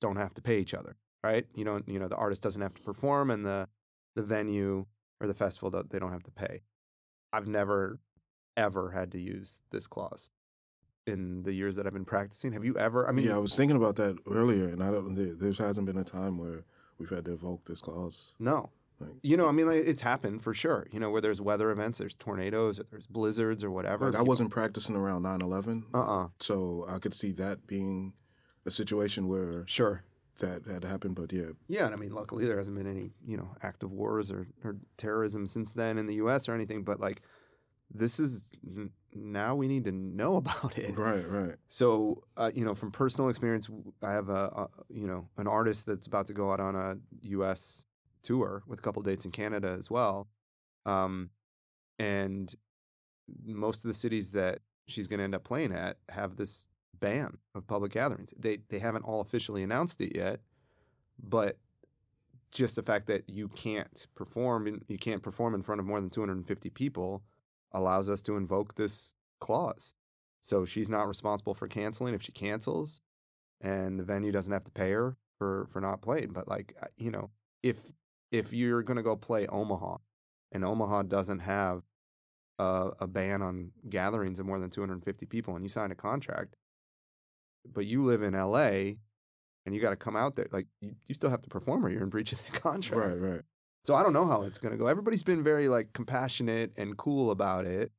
don't 0.00 0.16
have 0.16 0.34
to 0.34 0.42
pay 0.42 0.58
each 0.60 0.74
other 0.74 0.96
right 1.24 1.46
you 1.54 1.64
know 1.64 1.80
you 1.86 1.98
know 1.98 2.08
the 2.08 2.16
artist 2.16 2.42
doesn't 2.42 2.60
have 2.62 2.74
to 2.74 2.82
perform 2.82 3.30
and 3.30 3.44
the 3.44 3.68
the 4.16 4.22
venue 4.22 4.86
or 5.20 5.26
the 5.26 5.34
festival 5.34 5.70
don't- 5.70 5.90
they 5.90 5.98
don't 5.98 6.12
have 6.12 6.22
to 6.22 6.30
pay 6.30 6.62
i've 7.32 7.48
never 7.48 7.98
ever 8.56 8.90
had 8.90 9.10
to 9.12 9.18
use 9.20 9.62
this 9.70 9.86
clause 9.86 10.30
in 11.06 11.42
the 11.44 11.52
years 11.52 11.76
that 11.76 11.86
i've 11.86 11.92
been 11.94 12.04
practicing 12.04 12.52
have 12.52 12.64
you 12.64 12.76
ever 12.76 13.08
i 13.08 13.12
mean 13.12 13.26
yeah, 13.26 13.34
I 13.34 13.38
was 13.38 13.54
thinking 13.56 13.76
about 13.76 13.96
that 13.96 14.16
earlier, 14.30 14.64
and 14.68 14.82
I 14.82 14.90
don't. 14.90 15.14
There, 15.14 15.34
there 15.34 15.52
hasn't 15.52 15.86
been 15.86 15.96
a 15.96 16.04
time 16.04 16.36
where 16.38 16.64
we've 16.98 17.08
had 17.08 17.24
to 17.26 17.32
evoke 17.32 17.64
this 17.64 17.80
clause. 17.80 18.34
No. 18.38 18.70
Like- 19.00 19.10
You 19.22 19.36
know, 19.36 19.46
I 19.46 19.52
mean, 19.52 19.66
like, 19.66 19.84
it's 19.86 20.02
happened 20.02 20.42
for 20.42 20.54
sure. 20.54 20.86
You 20.92 20.98
know, 21.00 21.10
where 21.10 21.20
there's 21.20 21.40
weather 21.40 21.70
events, 21.70 21.98
there's 21.98 22.14
tornadoes, 22.14 22.80
or 22.80 22.84
there's 22.90 23.06
blizzards, 23.06 23.62
or 23.62 23.70
whatever. 23.70 24.06
Like 24.06 24.16
I 24.18 24.22
wasn't 24.22 24.50
practicing 24.50 24.96
around 24.96 25.22
9/11, 25.22 25.84
Uh-uh. 25.94 26.28
so 26.40 26.84
I 26.88 26.98
could 26.98 27.14
see 27.14 27.32
that 27.32 27.66
being 27.66 28.14
a 28.66 28.70
situation 28.70 29.28
where 29.28 29.64
Sure. 29.66 30.02
that 30.40 30.66
had 30.66 30.84
happened. 30.84 31.14
But 31.16 31.32
yeah, 31.32 31.50
Yeah, 31.68 31.86
and 31.86 31.94
I 31.94 31.96
mean, 31.98 32.12
luckily 32.12 32.44
there 32.46 32.56
hasn't 32.58 32.76
been 32.76 32.86
any, 32.86 33.12
you 33.26 33.36
know, 33.36 33.54
active 33.62 33.90
wars 33.92 34.30
or, 34.30 34.46
or 34.64 34.76
terrorism 34.96 35.46
since 35.48 35.72
then 35.72 35.96
in 35.98 36.06
the 36.06 36.14
U.S. 36.16 36.48
or 36.48 36.54
anything. 36.54 36.82
But 36.84 37.00
like, 37.00 37.22
this 37.90 38.20
is 38.20 38.50
n- 38.66 38.90
now 39.14 39.54
we 39.56 39.66
need 39.68 39.84
to 39.84 39.92
know 39.92 40.36
about 40.42 40.76
it. 40.78 40.96
right, 40.98 41.26
right. 41.28 41.56
So, 41.68 42.22
uh, 42.36 42.50
you 42.54 42.64
know, 42.64 42.74
from 42.74 42.90
personal 42.92 43.30
experience, 43.30 43.68
I 44.02 44.12
have 44.12 44.28
a, 44.28 44.44
a, 44.62 44.68
you 44.90 45.06
know, 45.06 45.28
an 45.38 45.46
artist 45.46 45.86
that's 45.86 46.06
about 46.06 46.26
to 46.26 46.32
go 46.34 46.52
out 46.52 46.60
on 46.60 46.76
a 46.76 46.96
U.S. 47.22 47.86
tour 48.22 48.62
with 48.66 48.78
a 48.78 48.82
couple 48.82 49.02
dates 49.02 49.24
in 49.24 49.30
Canada 49.30 49.74
as 49.78 49.90
well, 49.90 50.28
um, 50.86 51.30
and 51.98 52.54
most 53.44 53.84
of 53.84 53.88
the 53.88 53.94
cities 53.94 54.32
that 54.32 54.60
she's 54.86 55.06
going 55.06 55.18
to 55.18 55.24
end 55.24 55.34
up 55.34 55.44
playing 55.44 55.72
at 55.72 55.98
have 56.08 56.36
this 56.36 56.66
ban 56.98 57.38
of 57.54 57.66
public 57.66 57.92
gatherings. 57.92 58.34
They 58.38 58.58
they 58.68 58.78
haven't 58.78 59.02
all 59.04 59.20
officially 59.20 59.62
announced 59.62 60.00
it 60.00 60.16
yet, 60.16 60.40
but 61.22 61.58
just 62.50 62.76
the 62.76 62.82
fact 62.82 63.06
that 63.08 63.28
you 63.28 63.48
can't 63.48 64.06
perform, 64.14 64.66
in, 64.66 64.82
you 64.88 64.98
can't 64.98 65.22
perform 65.22 65.54
in 65.54 65.62
front 65.62 65.80
of 65.80 65.86
more 65.86 66.00
than 66.00 66.10
250 66.10 66.70
people, 66.70 67.22
allows 67.72 68.08
us 68.08 68.22
to 68.22 68.36
invoke 68.36 68.74
this 68.74 69.14
clause. 69.38 69.94
So 70.40 70.64
she's 70.64 70.88
not 70.88 71.06
responsible 71.08 71.54
for 71.54 71.68
canceling 71.68 72.14
if 72.14 72.22
she 72.22 72.32
cancels, 72.32 73.02
and 73.60 73.98
the 73.98 74.04
venue 74.04 74.32
doesn't 74.32 74.52
have 74.52 74.64
to 74.64 74.70
pay 74.70 74.92
her 74.92 75.16
for 75.36 75.68
for 75.72 75.80
not 75.80 76.00
playing. 76.00 76.32
But 76.32 76.48
like 76.48 76.74
you 76.96 77.10
know, 77.10 77.30
if 77.62 77.76
if 78.30 78.52
you're 78.52 78.82
gonna 78.82 79.02
go 79.02 79.16
play 79.16 79.46
Omaha, 79.46 79.98
and 80.52 80.64
Omaha 80.64 81.02
doesn't 81.02 81.40
have 81.40 81.82
a, 82.58 82.90
a 83.00 83.06
ban 83.06 83.42
on 83.42 83.72
gatherings 83.88 84.38
of 84.38 84.46
more 84.46 84.58
than 84.58 84.70
250 84.70 85.26
people, 85.26 85.54
and 85.54 85.64
you 85.64 85.68
sign 85.68 85.90
a 85.90 85.94
contract, 85.94 86.56
but 87.72 87.86
you 87.86 88.04
live 88.04 88.22
in 88.22 88.34
LA, 88.34 88.94
and 89.66 89.74
you 89.74 89.80
got 89.80 89.90
to 89.90 89.96
come 89.96 90.16
out 90.16 90.36
there, 90.36 90.48
like 90.50 90.66
you, 90.80 90.94
you 91.06 91.14
still 91.14 91.30
have 91.30 91.42
to 91.42 91.48
perform, 91.48 91.84
or 91.84 91.90
you're 91.90 92.02
in 92.02 92.08
breach 92.08 92.32
of 92.32 92.40
the 92.50 92.58
contract. 92.58 93.12
Right, 93.12 93.32
right. 93.32 93.40
So 93.84 93.94
I 93.94 94.02
don't 94.02 94.12
know 94.12 94.26
how 94.26 94.42
it's 94.42 94.58
going 94.58 94.72
to 94.72 94.78
go. 94.78 94.86
Everybody's 94.86 95.22
been 95.22 95.42
very 95.42 95.68
like 95.68 95.92
compassionate 95.92 96.72
and 96.76 96.96
cool 96.96 97.30
about 97.30 97.64
it, 97.64 97.92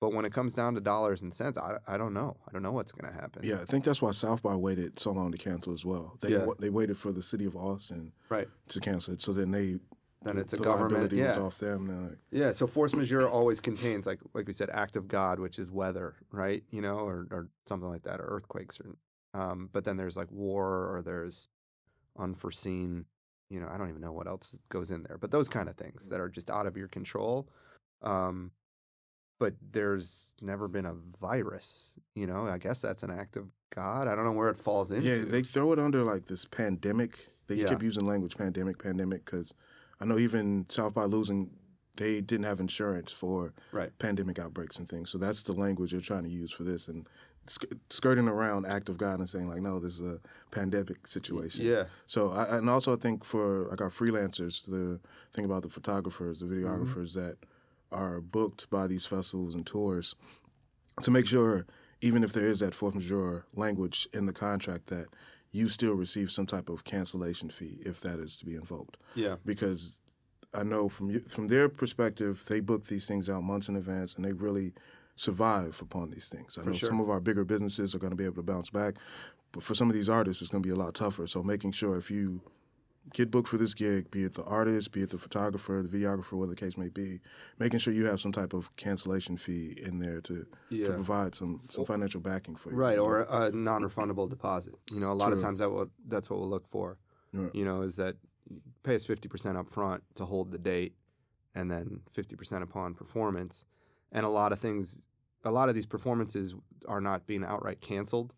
but 0.00 0.12
when 0.12 0.24
it 0.24 0.32
comes 0.32 0.54
down 0.54 0.74
to 0.74 0.80
dollars 0.80 1.22
and 1.22 1.32
cents, 1.32 1.56
I, 1.56 1.78
I 1.86 1.96
don't 1.96 2.12
know. 2.12 2.36
I 2.46 2.52
don't 2.52 2.62
know 2.62 2.72
what's 2.72 2.92
going 2.92 3.12
to 3.12 3.18
happen. 3.20 3.42
Yeah, 3.44 3.60
I 3.60 3.64
think 3.64 3.84
that's 3.84 4.02
why 4.02 4.10
South 4.10 4.42
by 4.42 4.54
waited 4.54 4.98
so 4.98 5.12
long 5.12 5.32
to 5.32 5.38
cancel 5.38 5.72
as 5.72 5.84
well. 5.84 6.18
They 6.20 6.30
Yeah. 6.30 6.46
they 6.58 6.70
waited 6.70 6.98
for 6.98 7.12
the 7.12 7.22
city 7.22 7.44
of 7.46 7.56
Austin 7.56 8.12
Right. 8.28 8.48
to 8.68 8.80
cancel 8.80 9.14
it, 9.14 9.22
so 9.22 9.32
then 9.32 9.50
they 9.52 9.78
Then 10.22 10.38
it's 10.38 10.52
a 10.52 10.56
the 10.56 10.64
government. 10.64 11.12
Yeah. 11.12 11.38
off 11.38 11.58
them. 11.58 12.08
Like, 12.08 12.18
Yeah. 12.30 12.50
So 12.50 12.66
force 12.66 12.92
majeure 12.94 13.28
always 13.28 13.60
contains 13.60 14.06
like 14.06 14.20
like 14.34 14.46
we 14.46 14.52
said, 14.52 14.70
act 14.70 14.96
of 14.96 15.06
God, 15.08 15.38
which 15.40 15.58
is 15.58 15.70
weather, 15.70 16.14
right? 16.30 16.62
You 16.70 16.82
know, 16.82 16.98
or 16.98 17.26
or 17.30 17.48
something 17.66 17.88
like 17.88 18.02
that, 18.02 18.20
or 18.20 18.24
earthquakes, 18.26 18.78
or 18.80 18.96
um. 19.40 19.68
But 19.72 19.84
then 19.84 19.96
there's 19.96 20.16
like 20.16 20.30
war, 20.30 20.94
or 20.96 21.02
there's 21.02 21.48
unforeseen. 22.18 23.04
You 23.50 23.60
know, 23.60 23.68
I 23.70 23.76
don't 23.78 23.88
even 23.88 24.00
know 24.00 24.12
what 24.12 24.26
else 24.26 24.54
goes 24.68 24.90
in 24.90 25.04
there, 25.04 25.18
but 25.18 25.30
those 25.30 25.48
kind 25.48 25.68
of 25.68 25.76
things 25.76 26.08
that 26.08 26.20
are 26.20 26.28
just 26.28 26.50
out 26.50 26.66
of 26.66 26.76
your 26.76 26.88
control. 26.88 27.48
Um, 28.02 28.50
but 29.38 29.54
there's 29.72 30.34
never 30.40 30.68
been 30.68 30.86
a 30.86 30.94
virus. 31.20 31.94
You 32.14 32.26
know, 32.26 32.46
I 32.46 32.58
guess 32.58 32.80
that's 32.80 33.02
an 33.02 33.10
act 33.10 33.36
of 33.36 33.46
God. 33.74 34.08
I 34.08 34.14
don't 34.14 34.24
know 34.24 34.32
where 34.32 34.48
it 34.48 34.58
falls 34.58 34.90
into. 34.92 35.06
yeah, 35.08 35.24
they 35.24 35.42
throw 35.42 35.72
it 35.72 35.78
under 35.78 36.02
like 36.02 36.26
this 36.26 36.44
pandemic. 36.44 37.28
They 37.48 37.56
Yeah. 37.56 37.68
keep 37.68 37.82
using 37.82 38.06
language 38.06 38.36
pandemic, 38.36 38.78
pandemic, 38.82 39.24
because 39.24 39.52
I 40.00 40.04
know 40.04 40.18
even 40.18 40.66
South 40.68 40.94
by 40.94 41.04
losing, 41.04 41.50
they 41.96 42.20
didn't 42.20 42.44
have 42.44 42.60
insurance 42.60 43.12
for 43.12 43.52
right. 43.72 43.96
pandemic 43.98 44.38
outbreaks 44.38 44.78
and 44.78 44.88
things. 44.88 45.10
So 45.10 45.18
that's 45.18 45.42
the 45.42 45.52
language 45.52 45.92
they're 45.92 46.00
trying 46.00 46.24
to 46.24 46.30
use 46.30 46.52
for 46.52 46.64
this 46.64 46.88
and 46.88 47.06
sk- 47.46 47.72
skirting 47.90 48.28
around 48.28 48.66
act 48.66 48.88
of 48.88 48.98
God 48.98 49.18
and 49.20 49.28
saying 49.28 49.48
like, 49.48 49.60
no, 49.62 49.78
this 49.78 49.98
is 49.98 50.06
a 50.06 50.20
pandemic 50.50 51.06
situation. 51.06 51.64
Yeah. 51.64 51.84
So 52.06 52.30
I, 52.32 52.56
and 52.58 52.68
also 52.68 52.92
I 52.94 52.96
think 52.96 53.24
for 53.24 53.68
like 53.70 53.80
our 53.80 53.90
freelancers, 53.90 54.66
the 54.66 55.00
thing 55.32 55.44
about 55.44 55.62
the 55.62 55.70
photographers, 55.70 56.40
the 56.40 56.46
Mm-hmm. 56.46 56.66
videographers 56.66 57.12
that 57.14 57.36
are 57.92 58.20
booked 58.20 58.68
by 58.70 58.86
these 58.86 59.06
festivals 59.06 59.54
and 59.54 59.66
tours, 59.66 60.14
to 61.02 61.10
make 61.10 61.26
sure 61.26 61.66
even 62.00 62.22
if 62.24 62.32
there 62.32 62.46
is 62.46 62.58
that 62.60 62.74
force 62.74 62.94
majeure 62.94 63.46
language 63.54 64.08
in 64.12 64.26
the 64.26 64.32
contract 64.32 64.88
that 64.88 65.06
you 65.52 65.68
still 65.68 65.94
receive 65.94 66.30
some 66.30 66.46
type 66.46 66.68
of 66.68 66.84
cancellation 66.84 67.48
fee 67.50 67.78
if 67.84 68.00
that 68.00 68.18
is 68.18 68.36
to 68.36 68.44
be 68.44 68.54
invoked 68.54 68.96
Yeah. 69.14 69.36
because 69.44 69.96
I 70.54 70.62
know 70.62 70.88
from 70.88 71.20
from 71.24 71.48
their 71.48 71.68
perspective, 71.68 72.44
they 72.48 72.60
book 72.60 72.86
these 72.86 73.04
things 73.06 73.28
out 73.28 73.42
months 73.42 73.68
in 73.68 73.76
advance, 73.76 74.14
and 74.14 74.24
they 74.24 74.32
really 74.32 74.72
survive 75.14 75.80
upon 75.82 76.10
these 76.10 76.28
things. 76.28 76.56
I 76.56 76.62
For 76.62 76.70
know 76.70 76.76
sure. 76.76 76.88
some 76.88 77.00
of 77.00 77.10
our 77.10 77.20
bigger 77.20 77.44
businesses 77.44 77.94
are 77.94 77.98
going 77.98 78.10
to 78.12 78.16
be 78.16 78.24
able 78.24 78.36
to 78.36 78.42
bounce 78.42 78.70
back, 78.70 78.94
but 79.52 79.62
for 79.62 79.74
some 79.74 79.90
of 79.90 79.94
these 79.94 80.08
artists, 80.08 80.40
it's 80.42 80.50
going 80.50 80.62
to 80.62 80.66
be 80.66 80.72
a 80.72 80.76
lot 80.78 80.94
tougher. 80.94 81.26
So 81.26 81.42
making 81.42 81.72
sure 81.72 81.96
if 81.96 82.10
you 82.10 82.40
get 83.12 83.30
booked 83.30 83.48
for 83.48 83.56
this 83.56 83.74
gig, 83.74 84.10
be 84.10 84.24
it 84.24 84.34
the 84.34 84.44
artist, 84.44 84.92
be 84.92 85.02
it 85.02 85.10
the 85.10 85.18
photographer, 85.18 85.82
the 85.82 85.98
videographer, 85.98 86.32
whatever 86.32 86.54
the 86.54 86.60
case 86.60 86.76
may 86.76 86.88
be, 86.88 87.20
making 87.58 87.78
sure 87.78 87.92
you 87.92 88.06
have 88.06 88.20
some 88.20 88.32
type 88.32 88.52
of 88.52 88.74
cancellation 88.76 89.36
fee 89.36 89.78
in 89.82 89.98
there 89.98 90.20
to, 90.22 90.46
to 90.70 90.92
provide 90.92 91.34
some, 91.34 91.60
some 91.70 91.84
financial 91.84 92.20
backing 92.20 92.56
for 92.56 92.70
you. 92.70 92.76
Right, 92.76 92.98
or 92.98 93.20
a 93.22 93.50
non-refundable 93.50 94.28
deposit. 94.28 94.74
You 94.92 95.00
know, 95.00 95.12
a 95.12 95.14
lot 95.14 95.32
of 95.32 95.40
times 95.40 95.60
that 95.60 95.70
will, 95.70 95.90
that's 96.08 96.28
what 96.28 96.40
we'll 96.40 96.50
look 96.50 96.66
for. 96.66 96.98
Yeah. 97.32 97.48
You 97.52 97.64
know, 97.64 97.82
is 97.82 97.96
that 97.96 98.16
pay 98.82 98.94
us 98.94 99.04
fifty 99.04 99.28
percent 99.28 99.58
up 99.58 99.68
front 99.68 100.02
to 100.14 100.24
hold 100.24 100.50
the 100.52 100.58
date, 100.58 100.94
and 101.54 101.70
then 101.70 102.00
fifty 102.12 102.36
percent 102.36 102.62
upon 102.62 102.94
performance. 102.94 103.64
And 104.12 104.24
a 104.24 104.28
lot 104.28 104.52
of 104.52 104.60
things, 104.60 105.04
a 105.44 105.50
lot 105.50 105.68
of 105.68 105.74
these 105.74 105.86
performances 105.86 106.54
are 106.88 107.00
not 107.00 107.26
being 107.26 107.44
outright 107.44 107.80
canceled; 107.80 108.32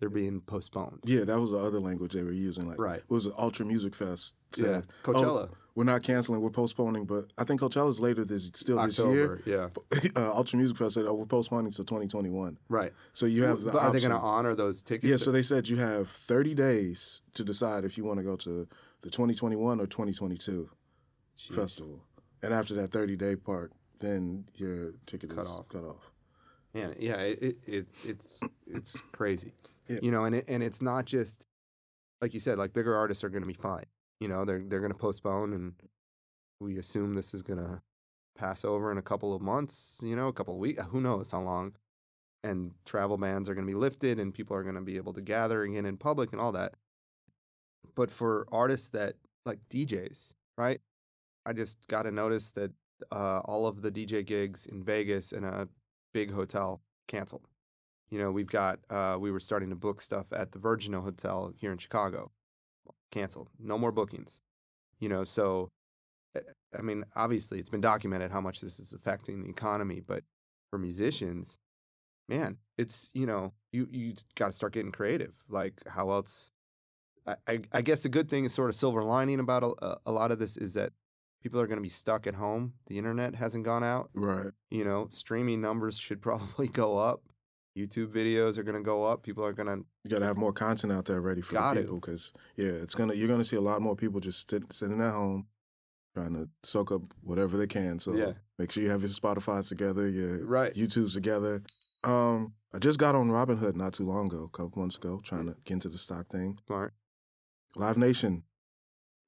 they're 0.00 0.08
being 0.08 0.40
postponed. 0.40 0.98
Yeah, 1.04 1.24
that 1.24 1.38
was 1.38 1.50
the 1.52 1.58
other 1.58 1.78
language 1.78 2.12
they 2.14 2.22
were 2.24 2.32
using. 2.32 2.66
Like, 2.66 2.78
Right. 2.80 2.98
It 2.98 3.10
was 3.10 3.26
it? 3.26 3.34
Ultra 3.38 3.64
Music 3.66 3.94
Fest 3.94 4.34
Yeah, 4.56 4.64
said, 4.64 4.86
"Oh, 5.04 5.12
Coachella, 5.12 5.50
we're 5.76 5.84
not 5.84 6.02
canceling, 6.02 6.40
we're 6.40 6.50
postponing, 6.50 7.04
but 7.04 7.26
I 7.38 7.44
think 7.44 7.60
Coachella's 7.60 8.00
later 8.00 8.24
this 8.24 8.50
still 8.54 8.84
this 8.84 8.98
year. 8.98 9.34
October. 9.46 9.70
Yeah, 9.94 10.10
uh, 10.16 10.34
Ultra 10.34 10.58
Music 10.58 10.76
Fest 10.76 10.94
said, 10.94 11.04
"Oh, 11.06 11.14
we're 11.14 11.26
postponing 11.26 11.70
to 11.72 11.84
2021." 11.84 12.58
right. 12.68 12.92
So 13.12 13.26
you 13.26 13.44
have 13.44 13.60
the 13.62 13.78
are 13.78 13.92
they 13.92 14.00
going 14.00 14.10
to 14.10 14.16
honor 14.18 14.54
those 14.54 14.82
tickets? 14.82 15.08
yeah, 15.08 15.16
so 15.16 15.30
they 15.30 15.42
said 15.42 15.68
you 15.68 15.76
have 15.76 16.08
30 16.08 16.54
days 16.54 17.22
to 17.34 17.44
decide 17.44 17.84
if 17.84 17.96
you 17.96 18.04
want 18.04 18.18
to 18.18 18.24
go 18.24 18.36
to 18.36 18.66
the 19.02 19.10
2021 19.10 19.80
or 19.80 19.86
2022 19.86 20.68
Jeez. 21.38 21.54
festival, 21.54 22.04
and 22.42 22.52
after 22.52 22.74
that 22.74 22.90
30 22.92 23.16
day 23.16 23.36
part, 23.36 23.72
then 24.00 24.46
your 24.56 24.92
ticket 25.06 25.30
Cut 25.30 25.42
is 25.44 25.48
off. 25.50 25.68
cut 25.68 25.84
off. 25.84 26.10
Man, 26.74 26.94
yeah, 26.98 27.16
it, 27.16 27.38
it, 27.42 27.56
it 27.66 27.86
it's 28.04 28.40
it's 28.66 29.00
crazy. 29.12 29.52
Yeah. 29.90 29.98
You 30.02 30.12
know, 30.12 30.24
and 30.24 30.36
it, 30.36 30.44
and 30.46 30.62
it's 30.62 30.80
not 30.80 31.04
just 31.04 31.46
like 32.20 32.32
you 32.32 32.40
said, 32.40 32.58
like 32.58 32.72
bigger 32.72 32.94
artists 32.94 33.24
are 33.24 33.28
going 33.28 33.42
to 33.42 33.48
be 33.48 33.54
fine. 33.54 33.86
You 34.20 34.28
know, 34.28 34.44
they're 34.44 34.62
they're 34.66 34.80
going 34.80 34.92
to 34.92 34.98
postpone, 34.98 35.52
and 35.52 35.72
we 36.60 36.78
assume 36.78 37.14
this 37.14 37.34
is 37.34 37.42
going 37.42 37.58
to 37.58 37.80
pass 38.38 38.64
over 38.64 38.92
in 38.92 38.98
a 38.98 39.02
couple 39.02 39.34
of 39.34 39.42
months. 39.42 40.00
You 40.02 40.14
know, 40.14 40.28
a 40.28 40.32
couple 40.32 40.54
of 40.54 40.60
weeks. 40.60 40.82
Who 40.90 41.00
knows 41.00 41.32
how 41.32 41.42
long? 41.42 41.74
And 42.44 42.72
travel 42.86 43.18
bans 43.18 43.48
are 43.48 43.54
going 43.54 43.66
to 43.66 43.70
be 43.70 43.78
lifted, 43.78 44.18
and 44.18 44.32
people 44.32 44.56
are 44.56 44.62
going 44.62 44.76
to 44.76 44.80
be 44.80 44.96
able 44.96 45.12
to 45.14 45.20
gather 45.20 45.62
again 45.64 45.86
in 45.86 45.96
public 45.96 46.32
and 46.32 46.40
all 46.40 46.52
that. 46.52 46.74
But 47.96 48.10
for 48.10 48.46
artists 48.52 48.88
that 48.90 49.14
like 49.44 49.58
DJs, 49.70 50.34
right? 50.56 50.80
I 51.44 51.52
just 51.52 51.78
got 51.88 52.02
to 52.02 52.10
notice 52.10 52.50
that 52.52 52.70
uh, 53.10 53.40
all 53.40 53.66
of 53.66 53.82
the 53.82 53.90
DJ 53.90 54.24
gigs 54.24 54.66
in 54.66 54.84
Vegas 54.84 55.32
in 55.32 55.44
a 55.44 55.66
big 56.12 56.30
hotel 56.30 56.80
canceled. 57.08 57.49
You 58.10 58.18
know, 58.18 58.30
we've 58.32 58.48
got 58.50 58.80
uh, 58.90 59.16
we 59.20 59.30
were 59.30 59.40
starting 59.40 59.70
to 59.70 59.76
book 59.76 60.00
stuff 60.00 60.26
at 60.32 60.52
the 60.52 60.58
Virgin 60.58 60.92
Hotel 60.92 61.52
here 61.56 61.70
in 61.72 61.78
Chicago, 61.78 62.32
canceled. 63.12 63.48
No 63.58 63.78
more 63.78 63.92
bookings. 63.92 64.40
You 64.98 65.08
know, 65.08 65.24
so 65.24 65.68
eh, 66.36 66.40
I 66.76 66.82
mean, 66.82 67.04
obviously 67.14 67.58
it's 67.60 67.68
been 67.70 67.80
documented 67.80 68.30
how 68.32 68.40
much 68.40 68.60
this 68.60 68.80
is 68.80 68.92
affecting 68.92 69.42
the 69.42 69.48
economy, 69.48 70.00
but 70.04 70.24
for 70.70 70.78
musicians, 70.78 71.58
man, 72.28 72.56
it's 72.76 73.10
you 73.14 73.26
know 73.26 73.52
you 73.72 73.86
you 73.90 74.14
got 74.34 74.46
to 74.46 74.52
start 74.52 74.72
getting 74.72 74.92
creative. 74.92 75.32
Like 75.48 75.80
how 75.86 76.10
else? 76.10 76.50
I, 77.26 77.34
I 77.46 77.60
I 77.72 77.82
guess 77.82 78.02
the 78.02 78.08
good 78.08 78.28
thing 78.28 78.44
is 78.44 78.52
sort 78.52 78.70
of 78.70 78.76
silver 78.76 79.04
lining 79.04 79.38
about 79.40 79.62
a, 79.62 79.96
a 80.06 80.12
lot 80.12 80.32
of 80.32 80.38
this 80.38 80.56
is 80.56 80.74
that 80.74 80.92
people 81.42 81.60
are 81.60 81.66
going 81.66 81.78
to 81.78 81.82
be 81.82 81.88
stuck 81.88 82.26
at 82.26 82.34
home. 82.34 82.72
The 82.88 82.98
internet 82.98 83.34
hasn't 83.36 83.64
gone 83.64 83.84
out 83.84 84.10
Right. 84.14 84.50
you 84.70 84.84
know, 84.84 85.06
streaming 85.10 85.60
numbers 85.60 85.96
should 85.96 86.20
probably 86.28 86.66
go 86.66 86.98
up. 86.98 87.22
YouTube 87.76 88.08
videos 88.12 88.58
are 88.58 88.62
going 88.62 88.76
to 88.76 88.82
go 88.82 89.04
up. 89.04 89.22
People 89.22 89.44
are 89.44 89.52
going 89.52 89.68
to, 89.68 89.84
You 90.04 90.10
got 90.10 90.18
to 90.20 90.26
have 90.26 90.36
more 90.36 90.52
content 90.52 90.92
out 90.92 91.04
there 91.04 91.20
ready 91.20 91.40
for 91.40 91.54
the 91.54 91.80
people 91.82 92.00
because 92.00 92.32
yeah, 92.56 92.66
it's 92.68 92.94
gonna 92.94 93.14
you're 93.14 93.28
gonna 93.28 93.44
see 93.44 93.56
a 93.56 93.60
lot 93.60 93.80
more 93.80 93.94
people 93.96 94.20
just 94.20 94.50
sit, 94.50 94.64
sitting 94.72 95.00
at 95.00 95.12
home 95.12 95.46
trying 96.14 96.34
to 96.34 96.48
soak 96.64 96.90
up 96.90 97.02
whatever 97.22 97.56
they 97.56 97.68
can. 97.68 98.00
So 98.00 98.14
Yeah. 98.14 98.32
make 98.58 98.72
sure 98.72 98.82
you 98.82 98.90
have 98.90 99.02
your 99.02 99.10
Spotify's 99.10 99.68
together, 99.68 100.08
your 100.08 100.44
right. 100.44 100.74
YouTube's 100.74 101.14
together. 101.14 101.62
Um, 102.02 102.54
I 102.74 102.78
just 102.78 102.98
got 102.98 103.14
on 103.14 103.30
Robinhood 103.30 103.76
not 103.76 103.92
too 103.94 104.04
long 104.04 104.26
ago, 104.26 104.44
a 104.52 104.56
couple 104.56 104.80
months 104.82 104.96
ago, 104.96 105.20
trying 105.24 105.46
to 105.46 105.56
get 105.64 105.74
into 105.74 105.88
the 105.88 105.98
stock 105.98 106.28
thing. 106.28 106.58
Smart. 106.66 106.94
Live 107.76 107.96
Nation, 107.96 108.42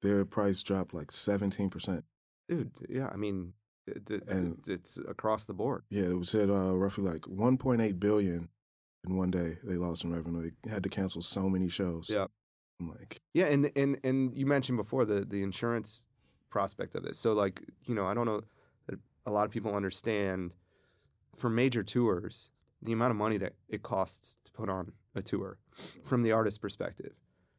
their 0.01 0.25
price 0.25 0.63
dropped 0.63 0.93
like 0.93 1.13
seventeen 1.13 1.71
percent. 1.71 2.05
Dude, 2.49 2.73
yeah, 2.89 3.09
I 3.13 3.17
mean, 3.17 3.53
it, 3.87 4.03
it, 4.11 4.23
And- 4.29 4.59
it's 4.67 4.99
across 5.09 5.45
the 5.45 5.55
board. 5.55 5.83
Yeah, 5.91 6.05
it 6.05 6.19
was 6.19 6.29
said 6.31 6.51
uh, 6.51 6.77
roughly 6.77 7.05
like 7.05 7.27
one 7.27 7.57
point 7.59 7.81
eight 7.81 7.99
billion 8.01 8.49
in 9.07 9.17
one 9.17 9.31
day 9.31 9.59
they 9.65 9.75
lost 9.77 10.05
in 10.05 10.15
revenue. 10.15 10.51
They 10.63 10.71
had 10.71 10.83
to 10.85 10.89
cancel 10.89 11.23
so 11.23 11.49
many 11.49 11.69
shows. 11.69 12.09
Yeah. 12.09 12.27
I'm 12.81 12.89
like, 12.89 13.21
Yeah, 13.35 13.47
and 13.47 13.71
and 13.77 13.99
and 14.05 14.37
you 14.37 14.47
mentioned 14.47 14.79
before 14.79 15.05
the 15.05 15.25
the 15.25 15.43
insurance 15.43 16.05
prospect 16.51 16.95
of 16.95 17.03
this. 17.03 17.19
So 17.19 17.33
like, 17.33 17.63
you 17.85 17.95
know, 17.95 18.07
I 18.07 18.15
don't 18.15 18.27
know 18.27 18.43
that 18.89 18.99
a 19.27 19.33
lot 19.33 19.45
of 19.47 19.51
people 19.51 19.75
understand 19.75 20.53
for 21.37 21.49
major 21.49 21.83
tours 21.83 22.51
the 22.83 22.93
amount 22.93 23.11
of 23.13 23.17
money 23.17 23.39
that 23.39 23.55
it 23.69 23.83
costs 23.83 24.37
to 24.45 24.53
put 24.53 24.69
on 24.69 24.93
a 25.15 25.23
tour 25.23 25.59
from 26.05 26.23
the 26.23 26.33
artist's 26.33 26.59
perspective. 26.59 27.13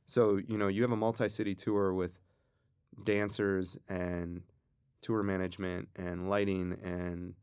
So, 0.06 0.38
you 0.48 0.58
know, 0.58 0.68
you 0.68 0.82
have 0.82 0.92
a 0.92 0.98
multi-city 0.98 1.56
tour 1.56 1.94
with 1.94 2.20
dancers 3.04 3.78
and 3.88 4.42
tour 5.04 5.22
management 5.22 5.88
and 5.96 6.30
lighting 6.30 6.76
and 6.84 7.36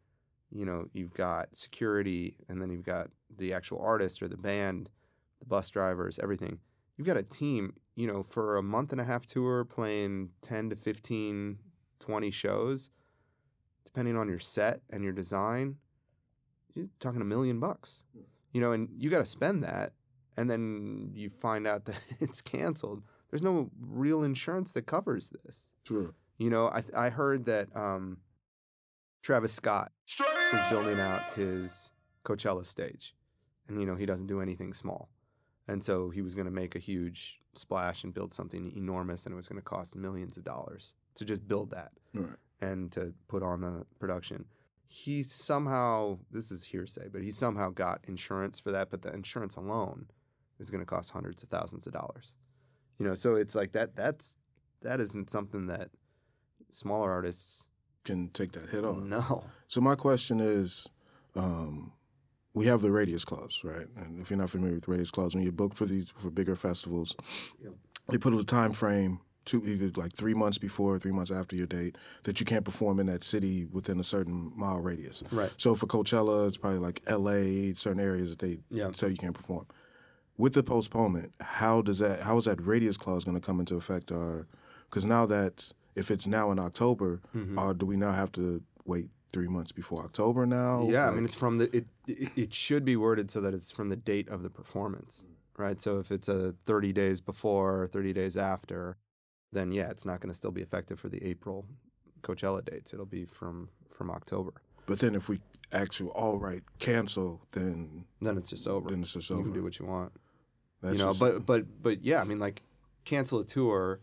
you 0.52 0.64
know, 0.64 0.86
you've 0.92 1.14
got 1.14 1.56
security 1.56 2.36
and 2.48 2.60
then 2.60 2.70
you've 2.70 2.84
got 2.84 3.08
the 3.38 3.52
actual 3.52 3.80
artist 3.80 4.20
or 4.20 4.26
the 4.26 4.36
band, 4.36 4.90
the 5.38 5.46
bus 5.46 5.70
drivers, 5.70 6.18
everything 6.20 6.58
you've 7.00 7.06
got 7.06 7.16
a 7.16 7.22
team, 7.22 7.72
you 7.96 8.06
know, 8.06 8.22
for 8.22 8.58
a 8.58 8.62
month 8.62 8.92
and 8.92 9.00
a 9.00 9.04
half 9.04 9.24
tour 9.24 9.64
playing 9.64 10.28
10 10.42 10.68
to 10.68 10.76
15, 10.76 11.56
20 11.98 12.30
shows, 12.30 12.90
depending 13.86 14.18
on 14.18 14.28
your 14.28 14.38
set 14.38 14.82
and 14.90 15.02
your 15.02 15.14
design, 15.14 15.76
you're 16.74 16.88
talking 16.98 17.22
a 17.22 17.24
million 17.24 17.58
bucks. 17.58 18.04
Hmm. 18.12 18.24
You 18.52 18.60
know, 18.60 18.72
and 18.72 18.90
you 18.98 19.08
got 19.08 19.20
to 19.20 19.26
spend 19.26 19.64
that 19.64 19.94
and 20.36 20.50
then 20.50 21.12
you 21.14 21.30
find 21.30 21.66
out 21.66 21.84
that 21.86 21.96
it's 22.20 22.42
canceled. 22.42 23.02
There's 23.30 23.42
no 23.42 23.70
real 23.80 24.22
insurance 24.22 24.72
that 24.72 24.82
covers 24.82 25.32
this. 25.42 25.72
true. 25.86 26.14
You 26.40 26.49
know, 26.49 26.68
I 26.68 26.82
I 26.94 27.09
heard 27.11 27.44
that 27.44 27.68
um, 27.76 28.16
Travis 29.23 29.52
Scott 29.52 29.92
was 30.52 30.70
building 30.70 30.99
out 30.99 31.35
his 31.35 31.92
Coachella 32.25 32.64
stage, 32.64 33.14
and 33.68 33.78
you 33.78 33.87
know 33.87 33.94
he 33.94 34.06
doesn't 34.06 34.26
do 34.26 34.40
anything 34.40 34.73
small, 34.73 35.11
and 35.68 35.85
so 35.85 36.09
he 36.09 36.23
was 36.23 36.35
going 36.35 36.47
to 36.47 36.50
make 36.50 36.75
a 36.75 36.78
huge 36.78 37.38
splash 37.54 38.04
and 38.04 38.14
build 38.14 38.32
something 38.32 38.73
enormous, 38.75 39.26
and 39.26 39.35
it 39.35 39.37
was 39.37 39.49
going 39.49 39.59
to 39.61 39.64
cost 39.64 39.94
millions 39.94 40.38
of 40.38 40.44
dollars 40.44 40.94
to 41.16 41.25
just 41.26 41.47
build 41.47 41.70
that 41.73 41.92
Right. 42.14 42.37
and 42.62 42.90
to 42.92 43.12
put 43.28 43.42
on 43.42 43.61
the 43.61 43.85
production. 43.99 44.47
He 44.88 45.23
somehow, 45.23 46.18
this 46.30 46.50
is 46.50 46.64
hearsay, 46.64 47.09
but 47.12 47.23
he 47.23 47.30
somehow 47.32 47.70
got 47.70 48.00
insurance 48.09 48.59
for 48.59 48.73
that, 48.73 48.88
but 48.90 49.02
the 49.02 49.12
insurance 49.12 49.56
alone 49.56 50.06
is 50.59 50.70
going 50.70 50.80
to 50.80 50.87
cost 50.87 51.11
hundreds 51.11 51.42
of 51.42 51.49
thousands 51.50 51.87
of 51.87 51.92
dollars. 51.92 52.35
You 52.99 53.06
know, 53.06 53.14
so 53.14 53.35
it's 53.35 53.54
like 53.54 53.73
that. 53.73 53.94
That's 53.94 54.37
that 54.82 55.00
isn't 55.00 55.28
something 55.30 55.66
that 55.66 55.90
smaller 56.74 57.10
artists 57.10 57.66
Can 58.04 58.28
take 58.28 58.52
that 58.52 58.68
hit 58.70 58.84
on. 58.84 59.08
No. 59.08 59.44
So 59.68 59.80
my 59.80 59.94
question 59.94 60.40
is, 60.40 60.88
um, 61.36 61.92
we 62.54 62.66
have 62.66 62.80
the 62.80 62.90
radius 62.90 63.24
clause, 63.24 63.60
right? 63.62 63.86
And 63.96 64.20
if 64.20 64.30
you're 64.30 64.38
not 64.38 64.50
familiar 64.50 64.74
with 64.74 64.88
radius 64.88 65.10
clause, 65.10 65.34
when 65.34 65.44
you 65.44 65.52
book 65.52 65.74
for 65.76 65.86
these 65.86 66.08
for 66.16 66.30
bigger 66.30 66.56
festivals, 66.56 67.14
Yep. 67.62 67.72
they 68.08 68.18
put 68.18 68.34
a 68.34 68.42
time 68.44 68.72
frame 68.72 69.20
to 69.46 69.64
either 69.64 69.90
like 70.00 70.12
three 70.14 70.34
months 70.34 70.58
before, 70.58 70.94
or 70.94 70.98
three 70.98 71.12
months 71.12 71.30
after 71.30 71.56
your 71.56 71.66
date 71.66 71.96
that 72.24 72.40
you 72.40 72.46
can't 72.46 72.64
perform 72.64 73.00
in 73.00 73.06
that 73.06 73.22
city 73.24 73.64
within 73.66 73.98
a 74.00 74.04
certain 74.04 74.52
mile 74.56 74.80
radius. 74.80 75.22
Right. 75.30 75.50
So 75.56 75.74
for 75.74 75.86
Coachella, 75.86 76.46
it's 76.48 76.56
probably 76.58 76.78
like 76.78 77.02
L.A. 77.06 77.72
certain 77.74 78.00
areas 78.00 78.30
that 78.30 78.38
they 78.40 78.58
Yeah. 78.70 78.90
say 78.92 79.08
you 79.08 79.16
can't 79.16 79.34
perform. 79.34 79.66
With 80.36 80.54
the 80.54 80.62
postponement, 80.62 81.32
how 81.40 81.82
does 81.82 81.98
that? 81.98 82.20
How 82.20 82.36
is 82.38 82.44
that 82.46 82.60
radius 82.64 82.96
clause 82.96 83.24
going 83.24 83.38
to 83.38 83.44
come 83.46 83.60
into 83.60 83.76
effect? 83.76 84.10
Or 84.10 84.46
because 84.88 85.04
now 85.04 85.26
that 85.26 85.72
if 85.94 86.11
it's 86.11 86.26
now 86.26 86.50
in 86.50 86.59
October, 86.59 87.20
Mhm. 87.35 87.59
or 87.61 87.75
do 87.75 87.87
we 87.87 87.97
now 87.97 88.12
have 88.12 88.32
to 88.32 88.62
wait 88.85 89.11
three 89.32 89.49
months 89.49 89.73
before 89.73 90.02
October 90.04 90.47
now? 90.47 90.88
Yeah, 90.88 91.09
I 91.11 91.14
mean 91.14 91.25
it's 91.25 91.35
from 91.35 91.59
the 91.59 91.75
it, 91.76 91.87
it 92.06 92.32
it 92.37 92.54
should 92.54 92.85
be 92.85 92.97
worded 92.97 93.30
so 93.30 93.40
that 93.40 93.54
it's 93.54 93.70
from 93.70 93.88
the 93.88 93.97
date 93.97 94.28
of 94.28 94.42
the 94.42 94.50
performance, 94.50 95.23
right? 95.56 95.80
So 95.80 95.99
if 95.99 96.11
it's 96.11 96.28
a 96.28 96.54
30 96.66 96.92
days 96.92 97.20
before 97.20 97.82
or 97.82 97.87
30 97.87 98.12
days 98.12 98.37
after, 98.37 98.97
then 99.52 99.73
yeah, 99.73 99.90
it's 99.90 100.04
not 100.04 100.20
going 100.20 100.30
to 100.30 100.35
still 100.37 100.50
be 100.52 100.62
effective 100.62 100.99
for 101.00 101.09
the 101.09 101.23
April 101.25 101.66
Coachella 102.23 102.64
dates. 102.64 102.92
It'll 102.92 103.06
be 103.06 103.25
from 103.25 103.68
from 103.90 104.11
October. 104.11 104.54
but 104.87 104.99
then 104.99 105.14
if 105.14 105.28
we 105.28 105.40
actually 105.73 106.11
all 106.11 106.38
right 106.38 106.62
cancel, 106.80 107.40
then 107.52 108.04
Then 108.20 108.37
it's 108.38 108.49
just 108.50 108.66
over. 108.66 108.90
then 108.90 109.02
it's 109.02 109.12
just 109.12 109.30
you 109.30 109.37
over. 109.37 109.44
can 109.44 109.52
do 109.52 109.62
what 109.62 109.78
you 109.78 109.87
want. 109.87 110.12
That's 110.80 110.94
you 110.94 110.99
know, 110.99 111.09
just- 111.11 111.20
but 111.20 111.47
but 111.47 111.82
but 111.82 112.02
yeah, 112.02 112.20
I 112.20 112.25
mean 112.25 112.38
like 112.40 112.62
cancel 113.04 113.38
a 113.40 113.44
tour. 113.44 114.00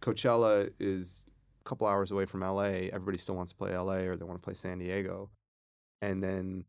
Coachella 0.00 0.70
is 0.80 1.24
a 1.64 1.68
couple 1.68 1.86
hours 1.86 2.10
away 2.10 2.24
from 2.26 2.40
LA, 2.40 2.88
everybody 2.92 3.18
still 3.18 3.34
wants 3.34 3.52
to 3.52 3.56
play 3.58 3.76
LA 3.76 3.96
or 4.08 4.16
they 4.16 4.24
want 4.24 4.40
to 4.40 4.44
play 4.44 4.54
San 4.54 4.78
Diego. 4.78 5.30
And 6.02 6.22
then 6.22 6.64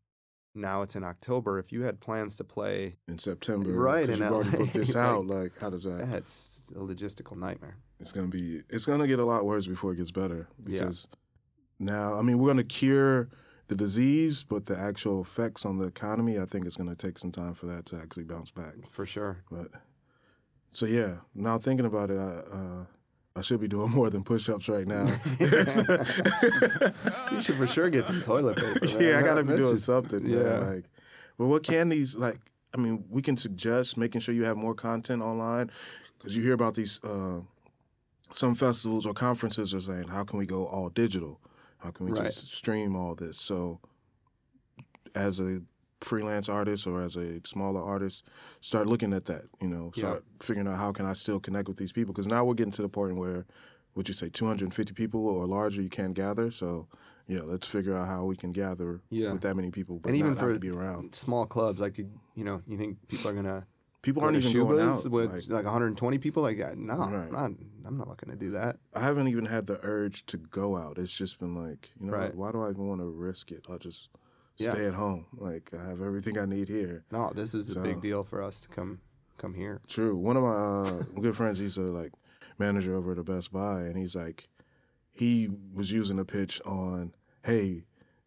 now 0.54 0.82
it's 0.82 0.96
in 0.96 1.04
October. 1.04 1.58
If 1.58 1.72
you 1.72 1.82
had 1.82 1.98
plans 2.00 2.36
to 2.36 2.44
play, 2.44 2.96
in 3.08 3.18
September, 3.18 3.70
Right, 3.72 4.08
you've 4.08 4.20
already 4.20 4.56
booked 4.56 4.74
this 4.74 4.94
out. 4.96 5.26
Like, 5.26 5.52
how 5.58 5.70
does 5.70 5.84
that? 5.84 6.10
that's 6.10 6.60
a 6.76 6.78
logistical 6.78 7.36
nightmare. 7.36 7.76
It's 8.00 8.12
gonna 8.12 8.28
be. 8.28 8.62
It's 8.68 8.84
gonna 8.84 9.06
get 9.06 9.18
a 9.18 9.24
lot 9.24 9.44
worse 9.46 9.66
before 9.66 9.92
it 9.92 9.96
gets 9.96 10.10
better 10.10 10.48
Yeah. 10.66 10.80
because 10.80 11.08
now, 11.78 12.14
I 12.14 12.22
mean, 12.22 12.38
we're 12.38 12.48
gonna 12.50 12.64
cure 12.64 13.28
the 13.68 13.76
disease, 13.76 14.42
but 14.42 14.66
the 14.66 14.76
actual 14.76 15.22
effects 15.22 15.64
on 15.64 15.78
the 15.78 15.86
economy, 15.86 16.38
I 16.38 16.44
think 16.44 16.66
it's 16.66 16.76
gonna 16.76 16.94
take 16.96 17.16
some 17.18 17.32
time 17.32 17.54
for 17.54 17.64
that 17.66 17.86
to 17.86 17.96
actually 17.96 18.24
bounce 18.24 18.50
back. 18.50 18.74
For 18.90 19.06
sure. 19.06 19.44
But 19.50 19.68
so 20.72 20.84
yeah, 20.84 21.18
now 21.34 21.56
thinking 21.58 21.86
about 21.86 22.10
it, 22.10 22.18
I 22.18 22.22
uh, 22.54 22.84
I 23.34 23.40
should 23.40 23.60
be 23.60 23.68
doing 23.68 23.90
more 23.90 24.10
than 24.10 24.24
push-ups 24.24 24.68
right 24.68 24.86
now. 24.86 25.06
You 27.32 27.40
should 27.42 27.56
for 27.56 27.66
sure 27.66 27.88
get 27.90 28.06
some 28.06 28.20
toilet 28.20 28.56
paper. 28.58 28.86
man. 28.86 29.00
yeah, 29.00 29.18
I 29.18 29.22
gotta 29.22 29.42
be 29.42 29.48
That's 29.48 29.58
doing 29.60 29.72
just- 29.74 29.86
something. 29.86 30.26
yeah. 30.26 30.42
man. 30.42 30.74
Like, 30.74 30.84
but 31.38 31.46
what 31.46 31.62
can 31.62 31.88
these 31.88 32.14
like? 32.14 32.38
I 32.74 32.78
mean, 32.78 33.04
we 33.10 33.22
can 33.22 33.36
suggest 33.36 33.96
making 33.96 34.20
sure 34.20 34.34
you 34.34 34.44
have 34.44 34.56
more 34.56 34.74
content 34.74 35.22
online 35.22 35.70
because 36.18 36.36
you 36.36 36.42
hear 36.42 36.52
about 36.54 36.74
these. 36.74 37.00
Uh, 37.02 37.40
some 38.30 38.54
festivals 38.54 39.04
or 39.06 39.12
conferences 39.14 39.74
are 39.74 39.80
saying, 39.80 40.08
"How 40.08 40.24
can 40.24 40.38
we 40.38 40.46
go 40.46 40.64
all 40.66 40.88
digital? 40.90 41.40
How 41.78 41.90
can 41.90 42.06
we 42.06 42.12
Right. 42.12 42.32
just 42.32 42.52
stream 42.54 42.94
all 42.96 43.14
this?" 43.14 43.38
So, 43.38 43.80
as 45.14 45.38
a 45.40 45.62
freelance 46.06 46.48
artist 46.48 46.86
or 46.86 47.00
as 47.00 47.16
a 47.16 47.40
smaller 47.46 47.82
artist, 47.82 48.24
start 48.60 48.86
looking 48.86 49.12
at 49.12 49.24
that. 49.26 49.44
You 49.60 49.68
know, 49.68 49.92
Yeah. 49.94 50.02
start 50.02 50.24
figuring 50.40 50.68
out 50.68 50.76
how 50.76 50.92
can 50.92 51.06
I 51.06 51.12
still 51.14 51.40
connect 51.40 51.68
with 51.68 51.76
these 51.78 51.92
people 51.92 52.12
because 52.12 52.26
now 52.26 52.44
we're 52.44 52.54
getting 52.54 52.72
to 52.72 52.82
the 52.82 52.88
point 52.88 53.16
where, 53.16 53.46
would 53.94 54.08
you 54.08 54.14
say, 54.14 54.28
250 54.28 54.92
people 54.94 55.26
or 55.26 55.46
larger 55.46 55.82
you 55.82 55.88
can't 55.90 56.14
gather. 56.14 56.50
So, 56.50 56.88
yeah, 57.26 57.42
let's 57.42 57.66
figure 57.68 57.94
out 57.94 58.08
how 58.08 58.24
we 58.24 58.36
can 58.36 58.52
gather 58.52 59.00
Yeah. 59.10 59.32
with 59.32 59.42
that 59.42 59.54
many 59.56 59.70
people, 59.70 59.98
but 60.00 60.08
and 60.10 60.18
even 60.18 60.34
for 60.34 60.52
to 60.52 60.58
be 60.58 60.70
around. 60.70 61.14
small 61.14 61.46
clubs, 61.46 61.80
like 61.80 61.98
you, 61.98 62.10
you 62.34 62.44
know, 62.44 62.62
you 62.66 62.76
think 62.76 62.98
people 63.08 63.30
are 63.30 63.34
gonna 63.34 63.66
People 64.02 64.24
aren't 64.24 64.36
even 64.36 64.52
going 64.66 64.80
out. 64.80 65.08
with 65.08 65.32
like- 65.32 65.48
like, 65.48 65.64
120 65.64 66.18
people? 66.18 66.42
Like, 66.42 66.58
no, 66.76 66.96
Right. 66.96 67.12
I'm 67.26 67.30
not, 67.32 67.50
I'm 67.84 67.96
not 67.96 68.08
looking 68.08 68.30
to 68.30 68.36
do 68.36 68.50
that. 68.50 68.80
I 68.94 68.98
haven't 68.98 69.28
even 69.28 69.44
had 69.46 69.68
the 69.68 69.78
urge 69.84 70.26
to 70.26 70.38
go 70.38 70.76
out. 70.76 70.98
It's 70.98 71.12
just 71.16 71.38
been 71.38 71.54
like, 71.54 71.90
you 72.00 72.06
know, 72.06 72.12
Right. 72.16 72.34
why 72.34 72.50
do 72.50 72.62
I 72.62 72.70
even 72.70 72.88
want 72.88 73.00
to 73.00 73.08
risk 73.08 73.52
it? 73.52 73.64
I'll 73.70 73.78
just 73.78 74.08
Yeah. 74.62 74.72
stay 74.72 74.86
at 74.86 74.94
home. 74.94 75.26
Like 75.36 75.70
I 75.78 75.88
have 75.88 76.00
everything 76.02 76.38
I 76.38 76.46
need 76.46 76.68
here. 76.68 77.04
No, 77.10 77.32
this 77.34 77.54
is 77.54 77.74
a 77.76 77.80
big 77.80 78.00
deal 78.00 78.24
for 78.24 78.42
us 78.42 78.60
to 78.62 78.68
come 78.68 79.00
come 79.38 79.54
here. 79.54 79.80
True. 79.88 80.16
One 80.16 80.36
of 80.36 80.42
my 80.42 80.50
uh, 80.54 81.02
good 81.20 81.36
friends, 81.36 81.58
he's 81.58 81.76
a 81.76 81.82
like 81.82 82.12
manager 82.58 82.94
over 82.96 83.12
at 83.12 83.18
a 83.18 83.24
Best 83.24 83.52
Buy, 83.52 83.80
and 83.80 83.96
he's 83.96 84.14
like, 84.14 84.48
he 85.10 85.48
was 85.74 85.90
using 85.90 86.18
a 86.18 86.24
pitch 86.24 86.60
on, 86.64 87.14
hey. 87.44 87.84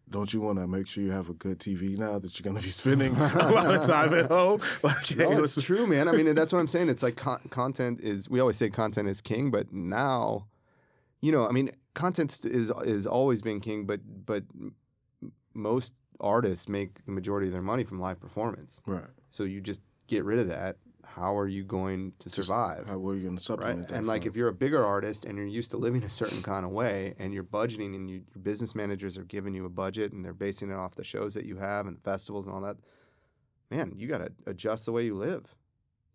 Don't 0.07 0.31
you 0.31 0.39
want 0.39 0.59
to 0.59 0.67
make 0.67 0.85
sure 0.85 1.03
you 1.03 1.09
have 1.09 1.29
a 1.29 1.33
good 1.33 1.57
TV 1.57 1.97
now 1.97 2.19
that 2.19 2.37
you're 2.37 2.43
going 2.43 2.55
to 2.55 2.61
be 2.61 2.69
spending 2.69 3.15
a 3.15 3.51
lot 3.51 3.73
of 3.73 3.87
time 3.87 4.13
at 4.13 4.27
home? 4.27 4.61
Like, 4.83 5.03
hey, 5.07 5.15
No, 5.15 5.43
it's 5.43 5.59
true, 5.63 5.87
man. 5.87 6.07
I 6.07 6.11
mean, 6.11 6.35
that's 6.35 6.53
what 6.53 6.59
I'm 6.59 6.67
saying. 6.67 6.89
It's 6.89 7.01
like 7.01 7.15
con- 7.15 7.41
content 7.49 8.01
is. 8.01 8.29
We 8.29 8.39
always 8.39 8.55
say 8.55 8.69
content 8.69 9.09
is 9.09 9.19
king, 9.19 9.49
but 9.49 9.73
now, 9.73 10.45
you 11.21 11.31
know, 11.31 11.47
I 11.49 11.51
mean, 11.51 11.71
content 11.95 12.39
is 12.45 12.71
is 12.83 13.07
always 13.07 13.41
been 13.41 13.59
king, 13.59 13.87
but 13.87 14.01
but 14.27 14.43
most 15.55 15.91
artists 16.19 16.67
make 16.67 17.05
the 17.05 17.11
majority 17.11 17.47
of 17.47 17.53
their 17.53 17.61
money 17.61 17.83
from 17.83 17.99
live 17.99 18.19
performance. 18.19 18.81
Right. 18.85 19.05
So 19.31 19.43
you 19.43 19.61
just 19.61 19.81
get 20.07 20.23
rid 20.23 20.39
of 20.39 20.47
that. 20.47 20.77
How 21.03 21.37
are 21.37 21.47
you 21.47 21.63
going 21.63 22.11
to 22.19 22.25
Just 22.25 22.35
survive? 22.35 22.87
How 22.87 22.95
are 23.07 23.15
you 23.15 23.23
going 23.23 23.37
to 23.37 23.39
right? 23.39 23.41
supplement 23.41 23.87
that? 23.87 23.95
And 23.95 24.05
like 24.07 24.23
from- 24.23 24.29
if 24.29 24.35
you're 24.35 24.49
a 24.49 24.53
bigger 24.53 24.83
artist 24.83 25.23
and 25.23 25.37
you're 25.37 25.47
used 25.47 25.71
to 25.71 25.77
living 25.77 26.03
a 26.03 26.09
certain 26.09 26.41
kind 26.41 26.65
of 26.65 26.71
way 26.71 27.15
and 27.19 27.33
you're 27.33 27.43
budgeting 27.43 27.95
and 27.95 28.09
you, 28.09 28.23
your 28.33 28.41
business 28.41 28.75
managers 28.75 29.17
are 29.17 29.23
giving 29.23 29.53
you 29.53 29.65
a 29.65 29.69
budget 29.69 30.11
and 30.11 30.25
they're 30.25 30.33
basing 30.33 30.69
it 30.71 30.75
off 30.75 30.95
the 30.95 31.03
shows 31.05 31.33
that 31.35 31.45
you 31.45 31.55
have 31.57 31.87
and 31.87 31.95
the 31.97 32.01
festivals 32.01 32.45
and 32.45 32.53
all 32.53 32.61
that, 32.61 32.75
man, 33.71 33.93
you 33.95 34.07
got 34.07 34.17
to 34.17 34.31
adjust 34.45 34.85
the 34.85 34.91
way 34.91 35.05
you 35.05 35.15
live. 35.15 35.55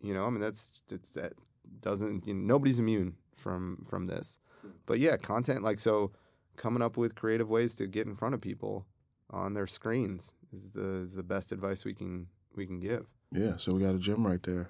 You 0.01 0.13
know, 0.13 0.25
I 0.25 0.29
mean 0.29 0.41
that's 0.41 0.81
it's 0.89 1.11
that 1.11 1.33
doesn't 1.81 2.27
you 2.27 2.33
know, 2.33 2.53
nobody's 2.53 2.79
immune 2.79 3.15
from 3.37 3.83
from 3.87 4.07
this. 4.07 4.39
Hmm. 4.61 4.69
But 4.85 4.99
yeah, 4.99 5.17
content 5.17 5.63
like 5.63 5.79
so 5.79 6.11
coming 6.57 6.81
up 6.81 6.97
with 6.97 7.15
creative 7.15 7.49
ways 7.49 7.75
to 7.75 7.87
get 7.87 8.05
in 8.07 8.15
front 8.15 8.35
of 8.35 8.41
people 8.41 8.85
on 9.31 9.53
their 9.53 9.67
screens 9.67 10.33
is 10.53 10.71
the 10.71 11.01
is 11.03 11.13
the 11.15 11.23
best 11.23 11.51
advice 11.51 11.85
we 11.85 11.93
can 11.93 12.27
we 12.55 12.65
can 12.65 12.79
give. 12.79 13.05
yeah, 13.31 13.55
so 13.57 13.73
we 13.73 13.81
got 13.81 13.95
a 13.95 13.99
gym 13.99 14.25
right 14.27 14.43
there. 14.43 14.69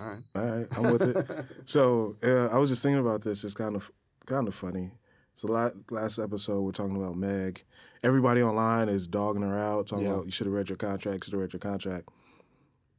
All 0.00 0.08
right. 0.08 0.22
All 0.34 0.44
right, 0.56 0.66
I'm 0.76 0.92
with 0.92 1.02
it. 1.02 1.46
So 1.66 2.16
uh, 2.24 2.46
I 2.46 2.58
was 2.58 2.70
just 2.70 2.82
thinking 2.82 3.00
about 3.00 3.22
this. 3.22 3.44
It's 3.44 3.54
kind 3.54 3.76
of 3.76 3.90
kind 4.26 4.48
of 4.48 4.54
funny. 4.54 4.90
So 5.36 5.48
la- 5.48 5.70
last 5.90 6.18
episode 6.18 6.62
we're 6.62 6.72
talking 6.72 6.96
about 6.96 7.16
Meg. 7.16 7.62
Everybody 8.02 8.42
online 8.42 8.88
is 8.88 9.06
dogging 9.06 9.42
her 9.42 9.58
out, 9.58 9.86
talking 9.88 10.04
Yeah. 10.06 10.12
about 10.14 10.24
you 10.26 10.30
should 10.30 10.46
have 10.46 10.54
read 10.54 10.68
your 10.68 10.76
contract, 10.76 11.24
should 11.24 11.32
have 11.34 11.40
read 11.40 11.52
your 11.52 11.60
contract. 11.60 12.08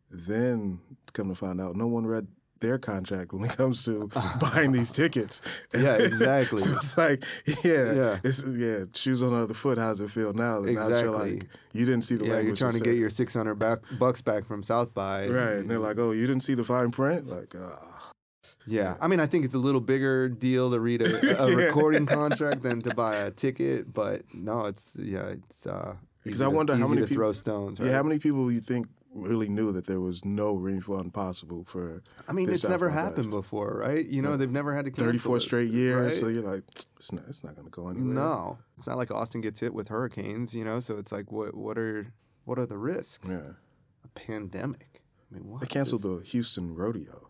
Then 0.09 0.79
come 1.13 1.29
to 1.29 1.35
find 1.35 1.59
out, 1.59 1.75
no 1.75 1.87
one 1.87 2.05
read 2.05 2.27
their 2.61 2.77
contract 2.77 3.33
when 3.33 3.43
it 3.43 3.55
comes 3.57 3.83
to 3.83 4.07
buying 4.39 4.71
these 4.71 4.91
tickets. 4.91 5.41
Yeah, 5.73 5.95
exactly. 5.97 6.59
so 6.61 6.73
it's 6.73 6.97
like, 6.97 7.23
yeah, 7.63 7.91
Yeah. 7.93 8.19
it's 8.23 8.43
yeah, 8.43 8.85
shoes 8.93 9.21
on 9.21 9.31
the 9.31 9.37
other 9.37 9.53
foot. 9.53 9.77
How's 9.77 9.99
it 9.99 10.09
feel 10.09 10.33
now? 10.33 10.61
that 10.61 10.71
Now 10.73 10.87
you're 10.87 11.11
like, 11.11 11.47
you 11.73 11.85
didn't 11.85 12.03
see 12.03 12.15
the 12.15 12.25
yeah, 12.25 12.33
language. 12.35 12.59
you're 12.59 12.69
trying 12.69 12.81
to 12.81 12.83
get 12.89 12.97
your 12.97 13.09
600 13.09 13.55
back, 13.55 13.79
bucks 13.99 14.21
back 14.21 14.45
from 14.45 14.63
South 14.63 14.93
by. 14.93 15.27
right, 15.27 15.57
and 15.57 15.69
they're 15.69 15.79
like, 15.79 15.97
oh, 15.99 16.11
you 16.11 16.25
didn't 16.27 16.43
see 16.43 16.53
the 16.53 16.63
fine 16.63 16.91
print, 16.91 17.27
like. 17.27 17.53
Uh, 17.55 17.75
yeah. 18.67 18.95
I 18.99 19.07
mean, 19.07 19.19
I 19.19 19.27
think 19.27 19.45
it's 19.45 19.53
a 19.53 19.59
little 19.59 19.81
bigger 19.81 20.27
deal 20.29 20.71
to 20.71 20.79
read 20.79 21.01
a, 21.01 21.43
a 21.43 21.49
Yeah. 21.49 21.55
recording 21.55 22.05
contract 22.07 22.63
than 22.63 22.81
to 22.81 22.95
buy 22.95 23.15
a 23.17 23.31
ticket, 23.31 23.93
but 23.93 24.21
no, 24.33 24.65
it's 24.65 24.95
yeah, 24.99 25.27
it's 25.27 25.67
uh. 25.67 25.95
'Cause 26.23 26.33
easy 26.35 26.43
I 26.43 26.47
to- 26.49 26.55
wonder 26.55 26.75
how 26.75 26.87
many 26.87 27.01
to 27.01 27.07
peop- 27.07 27.15
throw 27.17 27.31
stones. 27.33 27.79
Yeah, 27.79 27.91
how 27.91 28.01
many 28.01 28.17
people 28.17 28.51
you 28.51 28.59
think 28.59 28.87
really 29.15 29.47
knew 29.47 29.71
that 29.71 29.85
there 29.87 29.99
was 30.01 30.23
no 30.25 30.53
refund 30.53 31.13
possible 31.13 31.63
for 31.67 32.03
I 32.27 32.33
mean, 32.33 32.49
it's 32.51 32.67
never 32.67 32.89
happened 32.89 33.31
before, 33.31 33.77
right? 33.79 34.05
You 34.05 34.21
know, 34.21 34.31
Yeah. 34.31 34.37
they've 34.37 34.51
never 34.51 34.75
had 34.75 34.85
to 34.85 34.91
cancel 34.91 35.05
34 35.07 35.37
it, 35.37 35.39
straight 35.39 35.71
years? 35.71 36.03
right? 36.03 36.13
So 36.13 36.27
you're 36.27 36.43
like, 36.43 36.63
it's 36.97 37.11
not, 37.11 37.23
it's 37.29 37.43
not 37.43 37.55
going 37.55 37.65
to 37.65 37.71
go 37.71 37.87
anywhere. 37.87 38.13
No, 38.13 38.57
it's 38.77 38.87
not 38.87 38.97
like 38.97 39.11
Austin 39.11 39.41
gets 39.41 39.59
hit 39.59 39.73
with 39.73 39.87
hurricanes, 39.87 40.53
you 40.53 40.63
know. 40.65 40.79
So 40.79 40.97
it's 40.97 41.11
like, 41.11 41.31
what 41.31 41.55
what 41.55 41.77
are 41.77 42.11
what 42.43 42.59
are 42.59 42.65
the 42.65 42.77
risks? 42.77 43.27
Yeah. 43.27 43.51
A 44.03 44.07
pandemic. 44.13 45.01
I 45.31 45.35
mean, 45.35 45.47
what? 45.49 45.61
They 45.61 45.67
canceled 45.67 46.05
is- 46.05 46.19
the 46.23 46.29
Houston 46.29 46.75
rodeo. 46.75 47.24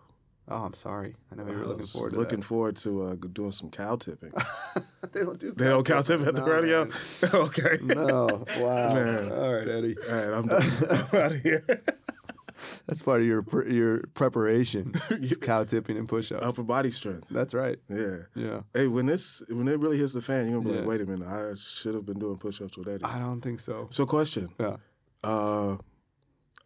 Oh, 0.47 0.63
I'm 0.63 0.73
sorry. 0.75 1.15
I 1.31 1.35
know 1.35 1.47
you 1.51 1.57
were 1.57 1.65
looking 1.65 1.85
forward 1.87 2.11
to 2.11 2.17
looking 2.17 2.39
that. 2.41 2.45
forward 2.45 2.75
to 2.77 3.03
uh, 3.03 3.15
doing 3.33 3.51
some 3.51 3.71
cow 3.71 3.95
tipping. 3.95 4.31
they 5.11 5.21
don't 5.23 5.39
do. 5.39 5.53
they 5.53 5.65
don't 5.65 5.85
cow 5.85 6.01
tip 6.01 6.21
at 6.21 6.35
the 6.35 6.41
No, 6.41 6.47
rodeo? 6.47 6.89
okay. 7.33 7.79
No. 7.81 8.45
Wow. 8.59 8.93
Man. 8.93 9.31
All 9.31 9.53
right, 9.53 9.67
Eddie. 9.67 9.95
All 10.07 10.15
right, 10.15 10.33
I'm, 10.37 10.47
done. 10.47 10.71
I'm 10.89 10.91
out 11.19 11.31
of 11.31 11.41
here. 11.41 11.65
That's 12.87 13.01
part 13.01 13.21
of 13.21 13.27
your 13.27 13.41
pre- 13.41 13.73
your 13.75 14.03
preparation. 14.13 14.93
Cow 15.41 15.63
tipping 15.63 15.97
and 15.97 16.07
push-ups. 16.07 16.45
Upper 16.45 16.63
body 16.63 16.91
strength. 16.91 17.27
That's 17.29 17.53
right. 17.55 17.79
Yeah. 17.89 18.17
Yeah. 18.35 18.61
Hey, 18.73 18.87
when 18.87 19.07
this 19.07 19.41
when 19.49 19.67
it 19.67 19.79
really 19.79 19.97
hits 19.97 20.13
the 20.13 20.21
fan, 20.21 20.47
you're 20.49 20.59
gonna 20.61 20.69
be 20.69 20.75
Yeah. 20.75 20.79
like, 20.81 20.87
wait 20.89 21.01
a 21.01 21.05
minute, 21.05 21.27
I 21.27 21.55
should 21.57 21.95
have 21.95 22.05
been 22.05 22.19
doing 22.19 22.37
push-ups 22.37 22.77
with 22.77 22.87
Eddie. 22.87 23.03
I 23.03 23.17
don't 23.19 23.41
think 23.41 23.59
so. 23.59 23.87
So, 23.89 24.05
question. 24.05 24.49
Yeah. 24.59 24.77
Uh, 25.23 25.77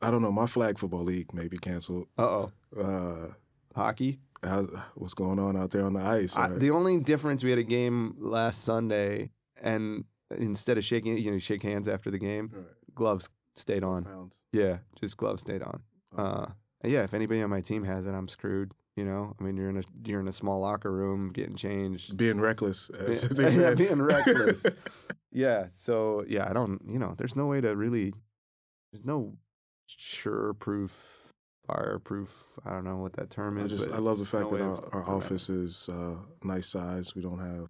I 0.02 0.12
don't 0.12 0.22
know. 0.22 0.32
My 0.32 0.46
flag 0.46 0.78
football 0.78 1.02
league 1.02 1.34
may 1.34 1.48
be 1.48 1.58
canceled. 1.58 2.08
Uh 2.18 2.24
oh. 2.24 2.52
Uh, 2.80 3.34
Hockey. 3.76 4.20
how's, 4.44 4.70
what's 4.96 5.14
going 5.14 5.40
on 5.40 5.56
out 5.58 5.72
there 5.72 5.86
on 5.86 5.94
the 5.94 6.02
ice? 6.02 6.36
I, 6.36 6.50
the 6.50 6.72
only 6.72 6.98
difference 6.98 7.44
we 7.44 7.50
had 7.50 7.60
a 7.60 7.64
game 7.64 8.16
last 8.20 8.64
Sunday, 8.64 9.32
and 9.62 10.06
instead 10.38 10.78
of 10.78 10.86
shaking, 10.86 11.18
you 11.18 11.32
know, 11.32 11.40
shake 11.40 11.64
hands 11.64 11.88
after 11.88 12.12
the 12.12 12.18
game. 12.20 12.52
Right. 12.54 12.66
Gloves 12.96 13.30
stayed 13.56 13.84
on. 13.84 14.04
Pounds. 14.04 14.36
Yeah, 14.52 14.80
just 15.00 15.18
gloves 15.18 15.42
stayed 15.42 15.62
on. 15.62 15.82
Uh, 16.18 16.48
yeah, 16.84 17.04
if 17.04 17.14
anybody 17.14 17.42
on 17.42 17.50
my 17.50 17.62
team 17.62 17.84
has 17.84 18.06
it, 18.06 18.12
I'm 18.14 18.28
screwed. 18.28 18.74
You 18.96 19.06
know, 19.06 19.34
I 19.40 19.44
mean, 19.44 19.56
you're 19.56 19.70
in 19.70 19.78
a 19.78 19.84
you're 20.04 20.20
in 20.20 20.28
a 20.28 20.32
small 20.34 20.60
locker 20.60 20.92
room 20.92 21.28
getting 21.28 21.56
changed. 21.56 22.18
Being 22.18 22.40
reckless. 22.42 22.92
Yeah, 23.38 23.74
being 23.76 24.02
reckless. 24.02 24.66
Yeah, 25.32 25.68
so 25.76 26.26
yeah, 26.28 26.50
I 26.50 26.54
don't. 26.54 26.82
You 26.88 26.98
know, 26.98 27.14
there's 27.16 27.36
no 27.36 27.46
way 27.46 27.62
to 27.62 27.76
really. 27.76 28.14
There's 28.92 29.06
no 29.06 29.38
sure 29.86 30.54
proof, 30.56 30.92
fireproof. 31.74 32.30
I 32.66 32.72
don't 32.72 32.84
know 32.84 32.98
what 32.98 33.14
that 33.14 33.30
term 33.30 33.58
is. 33.58 33.66
I 33.72 33.76
just 33.76 33.90
I 33.90 33.98
love 34.00 34.18
the 34.20 34.24
there's 34.26 34.34
no 34.34 34.40
fact 34.50 34.52
that 34.52 34.62
our, 34.94 35.02
our 35.04 35.10
office 35.16 35.50
is 35.50 35.90
uh, 35.90 36.16
nice 36.44 36.68
size. 36.68 37.16
We 37.16 37.22
don't 37.22 37.40
have 37.40 37.70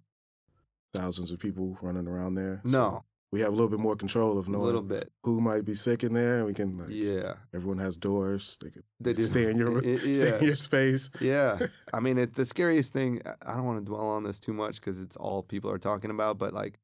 thousands 0.94 1.30
of 1.32 1.38
people 1.38 1.78
running 1.82 2.06
around 2.08 2.34
there. 2.34 2.60
So 2.64 2.70
No, 2.70 3.04
we 3.32 3.40
have 3.40 3.48
a 3.50 3.52
little 3.52 3.68
bit 3.68 3.78
more 3.78 3.94
control 3.96 4.38
of 4.38 4.48
a 4.48 4.58
little 4.58 4.82
bit. 4.82 5.12
who 5.22 5.40
might 5.40 5.64
be 5.64 5.74
sick 5.74 6.02
in 6.02 6.12
there. 6.14 6.44
We 6.44 6.54
can 6.54 6.78
like 6.78 6.88
Yeah, 6.90 7.34
everyone 7.54 7.78
has 7.78 7.96
doors. 7.96 8.58
They 8.62 8.70
can 8.70 8.82
they 8.98 9.12
do. 9.12 9.22
stay 9.22 9.50
in 9.50 9.56
your 9.58 9.78
I- 9.84 9.92
I- 9.92 9.96
stay 10.12 10.38
in 10.38 10.44
your 10.44 10.56
space. 10.56 11.10
yeah, 11.20 11.58
I 11.94 12.00
mean, 12.00 12.18
it, 12.18 12.34
the 12.34 12.44
scariest 12.46 12.92
thing. 12.92 13.20
I- 13.46 13.54
don't 13.54 13.64
want 13.64 13.78
to 13.78 13.84
dwell 13.84 14.08
on 14.08 14.24
this 14.24 14.40
too 14.40 14.52
much 14.52 14.76
because 14.76 15.00
it's 15.00 15.16
all 15.16 15.42
people 15.42 15.70
are 15.70 15.78
talking 15.78 16.10
about. 16.10 16.38
But 16.38 16.52
like, 16.54 16.78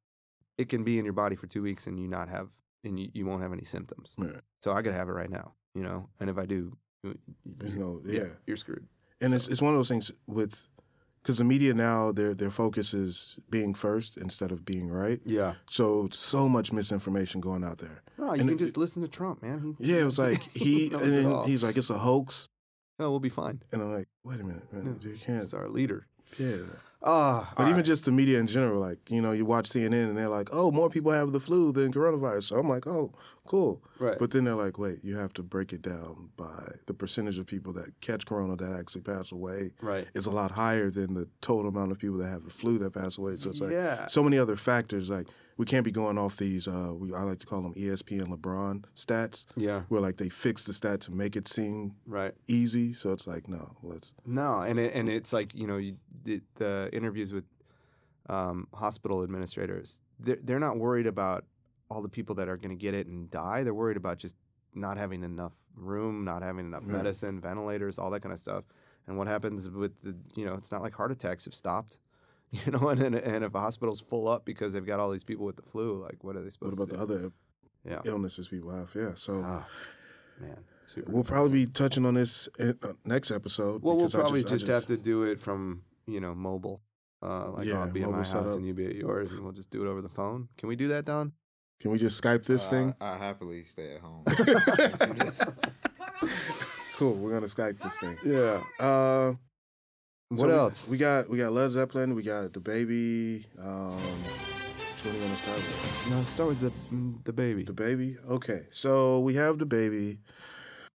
it 0.58 0.68
can 0.68 0.84
be 0.84 0.98
in 0.98 1.04
your 1.04 1.14
body 1.14 1.36
for 1.36 1.46
two 1.46 1.62
weeks 1.62 1.86
and 1.86 1.98
you 1.98 2.06
not 2.08 2.28
have, 2.28 2.48
and 2.84 2.98
you, 3.00 3.08
you 3.12 3.26
won't 3.26 3.42
have 3.42 3.52
any 3.52 3.64
symptoms. 3.64 4.14
So 4.62 4.72
I 4.72 4.82
could 4.82 4.94
have 4.94 5.08
it 5.08 5.12
right 5.12 5.30
now, 5.30 5.52
you 5.74 5.82
know. 5.82 6.08
And 6.20 6.30
if 6.30 6.38
I 6.38 6.46
do, 6.46 6.76
There's 7.44 7.74
you- 7.74 7.78
no 7.80 8.00
yeah. 8.06 8.28
you're 8.46 8.56
screwed. 8.56 8.86
And 9.20 9.34
it's 9.34 9.48
it's 9.48 9.62
one 9.62 9.72
of 9.74 9.78
those 9.78 9.88
things 9.88 10.10
with 10.26 10.66
because 11.22 11.38
the 11.38 11.44
media 11.44 11.74
now 11.74 12.12
their 12.12 12.34
their 12.34 12.50
focus 12.50 12.92
is 12.94 13.38
being 13.50 13.74
first 13.74 14.16
instead 14.16 14.52
of 14.52 14.64
being 14.64 14.88
right. 14.90 15.20
Yeah. 15.24 15.54
So 15.70 16.08
so 16.12 16.48
much 16.48 16.72
misinformation 16.72 17.40
going 17.40 17.64
out 17.64 17.78
there. 17.78 18.02
No, 18.18 18.26
you 18.26 18.40
And 18.40 18.48
can 18.48 18.50
it- 18.50 18.58
just 18.58 18.76
listen 18.76 19.02
to 19.02 19.08
Trump, 19.08 19.42
man. 19.42 19.76
He, 19.78 19.92
Yeah, 19.92 20.02
it 20.02 20.04
was 20.04 20.18
like 20.18 20.40
he 20.54 20.90
and 20.92 21.44
he's 21.46 21.62
like 21.62 21.76
it's 21.78 21.90
a 21.90 21.98
hoax, 21.98 22.46
No, 22.98 23.10
we'll 23.10 23.20
be 23.20 23.28
fine. 23.30 23.60
and 23.72 23.82
I'm 23.82 23.92
like, 23.92 24.08
wait 24.24 24.40
a 24.40 24.44
minute, 24.44 24.72
man, 24.72 24.98
you 25.02 25.16
can't. 25.24 25.40
He's 25.40 25.54
our 25.54 25.68
leader. 25.68 26.06
Yeah. 26.38 26.56
Ah, 27.02 27.52
But 27.56 27.68
even 27.68 27.84
just 27.84 28.04
the 28.04 28.10
media 28.10 28.40
in 28.40 28.46
general, 28.48 28.80
like, 28.80 28.98
you 29.10 29.20
know, 29.20 29.30
you 29.32 29.44
watch 29.44 29.68
CNN 29.68 30.08
and 30.08 30.16
they're 30.16 30.30
like, 30.30 30.48
oh, 30.50 30.70
more 30.72 30.88
people 30.90 31.12
have 31.12 31.30
the 31.30 31.38
flu 31.38 31.70
than 31.70 31.92
coronavirus. 31.92 32.44
So 32.44 32.56
I'm 32.58 32.68
like, 32.68 32.86
oh, 32.86 33.12
cool. 33.46 33.82
right. 33.98 34.18
But 34.18 34.30
then 34.30 34.44
they're 34.44 34.54
like, 34.54 34.78
wait, 34.78 34.98
you 35.02 35.16
have 35.16 35.32
to 35.34 35.42
break 35.42 35.72
it 35.72 35.82
down 35.82 36.30
by 36.36 36.72
the 36.86 36.94
percentage 36.94 37.38
of 37.38 37.46
people 37.46 37.72
that 37.74 38.00
catch 38.00 38.26
corona 38.26 38.56
that 38.56 38.72
actually 38.78 39.02
pass 39.02 39.32
away 39.32 39.72
right. 39.80 40.06
is 40.14 40.26
a 40.26 40.30
lot 40.30 40.50
higher 40.50 40.90
than 40.90 41.14
the 41.14 41.28
total 41.40 41.68
amount 41.68 41.92
of 41.92 41.98
people 41.98 42.18
that 42.18 42.28
have 42.28 42.44
the 42.44 42.50
flu 42.50 42.78
that 42.78 42.92
pass 42.92 43.18
away. 43.18 43.36
So 43.36 43.50
it's 43.50 43.60
like 43.60 43.72
Yeah. 43.72 44.06
so 44.06 44.22
many 44.22 44.38
other 44.38 44.56
factors. 44.56 45.08
Like 45.10 45.26
we 45.56 45.64
can't 45.64 45.84
be 45.84 45.90
going 45.90 46.18
off 46.18 46.36
these, 46.36 46.68
uh, 46.68 46.92
we, 46.94 47.14
I 47.14 47.22
like 47.22 47.38
to 47.38 47.46
call 47.46 47.62
them 47.62 47.72
ESPN 47.74 48.26
LeBron 48.28 48.84
stats, 48.94 49.46
Yeah. 49.56 49.82
where 49.88 50.00
like 50.02 50.18
they 50.18 50.28
fix 50.28 50.64
the 50.64 50.72
stat 50.74 51.00
to 51.02 51.12
make 51.12 51.34
it 51.36 51.48
seem 51.48 51.96
Right. 52.06 52.34
easy. 52.46 52.92
So 52.92 53.12
it's 53.12 53.26
like, 53.26 53.48
no, 53.48 53.76
let's, 53.82 54.12
No, 54.26 54.60
and 54.60 54.78
it, 54.78 54.92
and 54.94 55.08
it's 55.08 55.32
like 55.32 55.54
you 55.54 55.66
know 55.66 55.76
you, 55.78 55.96
the, 56.24 56.42
the 56.56 56.90
interviews 56.92 57.32
with 57.32 57.44
um, 58.28 58.66
hospital 58.74 59.22
administrators. 59.22 60.00
They're 60.18 60.38
they're 60.42 60.58
not 60.60 60.78
worried 60.78 61.06
about 61.06 61.44
all 61.90 62.02
the 62.02 62.08
people 62.08 62.34
that 62.36 62.48
are 62.48 62.56
going 62.56 62.76
to 62.76 62.76
get 62.76 62.94
it 62.94 63.06
and 63.06 63.30
die. 63.30 63.62
They're 63.62 63.74
worried 63.74 63.96
about 63.96 64.18
just 64.18 64.34
not 64.74 64.98
having 64.98 65.22
enough 65.22 65.52
room, 65.74 66.24
not 66.24 66.42
having 66.42 66.66
enough 66.66 66.84
medicine, 66.84 67.40
ventilators, 67.40 67.98
all 67.98 68.10
that 68.10 68.20
kind 68.20 68.32
of 68.32 68.38
stuff. 68.38 68.64
And 69.06 69.16
what 69.16 69.28
happens 69.28 69.70
with 69.70 69.92
the 70.02 70.14
you 70.34 70.44
know 70.44 70.54
it's 70.54 70.72
not 70.72 70.82
like 70.82 70.94
heart 70.94 71.12
attacks 71.12 71.44
have 71.44 71.54
stopped. 71.54 71.98
You 72.64 72.70
know, 72.70 72.88
and, 72.90 73.02
and 73.02 73.44
if 73.44 73.56
a 73.56 73.60
hospital's 73.60 74.00
full 74.00 74.28
up 74.28 74.44
because 74.44 74.72
they've 74.72 74.86
got 74.86 75.00
all 75.00 75.10
these 75.10 75.24
people 75.24 75.44
with 75.44 75.56
the 75.56 75.62
flu, 75.62 76.00
like 76.00 76.22
what 76.22 76.36
are 76.36 76.42
they 76.42 76.48
supposed 76.48 76.74
to 76.74 76.80
what 76.80 76.90
about 76.90 77.00
to 77.00 77.06
the 77.06 77.14
other 77.16 77.32
yeah, 77.84 78.00
illnesses 78.04 78.46
people 78.46 78.70
have? 78.70 78.88
Yeah. 78.94 79.10
So 79.16 79.42
Ah, 79.44 79.66
man, 80.40 80.56
super 80.86 81.10
we'll 81.10 81.24
probably 81.24 81.50
be 81.50 81.66
touching 81.66 82.06
on 82.06 82.14
this 82.14 82.48
in, 82.60 82.78
uh, 82.84 82.92
next 83.04 83.32
episode. 83.32 83.82
Well, 83.82 83.96
we'll 83.96 84.10
probably 84.10 84.44
I 84.44 84.48
just, 84.48 84.68
have 84.68 84.86
to 84.86 84.96
do 84.96 85.24
it 85.24 85.40
from 85.40 85.82
you 86.06 86.20
know 86.20 86.36
mobile. 86.36 86.82
Uh, 87.20 87.50
like 87.50 87.66
Yeah, 87.66 87.80
I'll 87.80 87.90
be 87.90 88.04
at 88.04 88.10
my 88.10 88.18
house 88.22 88.54
and 88.54 88.64
you 88.64 88.72
be 88.72 88.86
at 88.86 88.94
yours, 88.94 89.32
and 89.32 89.42
we'll 89.42 89.52
just 89.52 89.70
do 89.70 89.84
it 89.84 89.88
over 89.88 90.00
the 90.00 90.08
phone. 90.08 90.48
Can 90.56 90.68
we 90.68 90.76
do 90.76 90.86
that, 90.88 91.04
Don? 91.04 91.32
Can 91.80 91.90
we 91.90 91.98
just 91.98 92.20
Skype 92.22 92.44
this 92.44 92.66
Uh, 92.66 92.70
thing? 92.70 92.94
I 93.00 93.16
happily 93.16 93.64
stay 93.64 93.96
at 93.96 94.00
home. 94.00 94.24
Cool. 96.96 97.12
We're 97.12 97.32
gonna 97.32 97.46
Skype 97.46 97.78
this 97.82 97.94
thing. 97.98 98.16
Yeah. 98.24 98.62
Uh, 98.80 99.34
What 100.30 100.48
so 100.48 100.58
else? 100.58 100.88
We 100.88 100.96
got 100.96 101.28
we 101.28 101.36
got 101.36 101.52
Led 101.52 101.70
Zeppelin. 101.70 102.14
We 102.14 102.22
got 102.22 102.52
DaBaby. 102.52 103.44
Um, 103.58 103.96
which 103.98 105.04
one 105.04 105.12
do 105.12 105.18
you 105.20 105.24
want 105.26 105.36
to 105.36 105.42
start 105.42 105.58
with? 105.58 106.06
No, 106.10 106.24
start 106.24 106.48
with 106.48 106.60
the 106.60 106.72
mm, 106.90 107.22
DaBaby. 107.22 107.66
The 107.66 107.72
baby. 107.74 108.16
Okay, 108.26 108.62
so 108.70 109.20
we 109.20 109.34
have 109.34 109.58
DaBaby. 109.58 110.16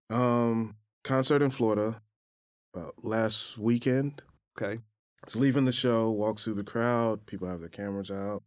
Um, 0.10 0.76
concert 1.04 1.44
in 1.44 1.52
Florida. 1.52 2.02
About 2.74 2.96
last 3.04 3.60
weekend. 3.60 4.24
Okay. 4.60 4.82
He's 5.28 5.36
leaving 5.36 5.66
the 5.66 5.72
show. 5.72 6.10
Walks 6.10 6.46
through 6.46 6.56
the 6.56 6.64
crowd. 6.64 7.28
People 7.28 7.48
have 7.48 7.60
their 7.60 7.70
cameras 7.70 8.10
out. 8.10 8.42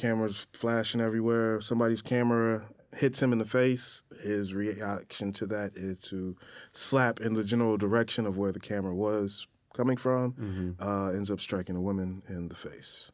Cameras 0.00 0.46
flashing 0.52 1.00
everywhere. 1.00 1.60
Somebody's 1.60 2.02
camera 2.02 2.64
hits 2.96 3.20
him 3.20 3.32
in 3.32 3.38
the 3.38 3.44
face. 3.44 4.02
His 4.22 4.54
reaction 4.54 5.32
to 5.34 5.46
that 5.46 5.72
is 5.76 6.00
to 6.00 6.36
slap 6.72 7.20
in 7.20 7.34
the 7.34 7.44
general 7.44 7.76
direction 7.76 8.26
of 8.26 8.36
where 8.38 8.52
the 8.52 8.60
camera 8.60 8.94
was 8.94 9.46
coming 9.74 9.96
from. 9.96 10.32
Mm-hmm. 10.32 10.82
Uh, 10.82 11.10
ends 11.10 11.30
up 11.30 11.40
striking 11.40 11.76
a 11.76 11.80
woman 11.80 12.22
in 12.28 12.48
the 12.48 12.54
face. 12.54 13.12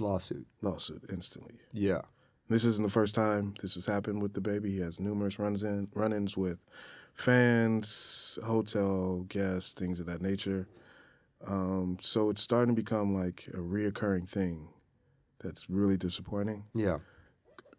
Lawsuit. 0.00 0.46
Lawsuit 0.62 1.02
instantly. 1.10 1.60
Yeah. 1.72 2.02
This 2.48 2.64
isn't 2.64 2.82
the 2.84 2.90
first 2.90 3.14
time 3.14 3.54
this 3.62 3.74
has 3.74 3.86
happened 3.86 4.22
with 4.22 4.32
DaBaby. 4.32 4.68
He 4.68 4.78
has 4.78 5.00
numerous 5.00 5.38
runs 5.38 5.62
in 5.62 5.88
run-ins 5.94 6.36
with 6.36 6.58
fans, 7.14 8.38
hotel 8.44 9.24
guests, 9.28 9.72
things 9.72 10.00
of 10.00 10.06
that 10.06 10.22
nature. 10.22 10.68
Um, 11.46 11.98
so 12.00 12.30
it's 12.30 12.42
starting 12.42 12.74
to 12.74 12.80
become 12.80 13.14
like 13.14 13.48
a 13.52 13.58
reoccurring 13.58 14.28
thing. 14.28 14.68
That's 15.42 15.68
really 15.68 15.96
disappointing. 15.96 16.64
Yeah. 16.74 16.98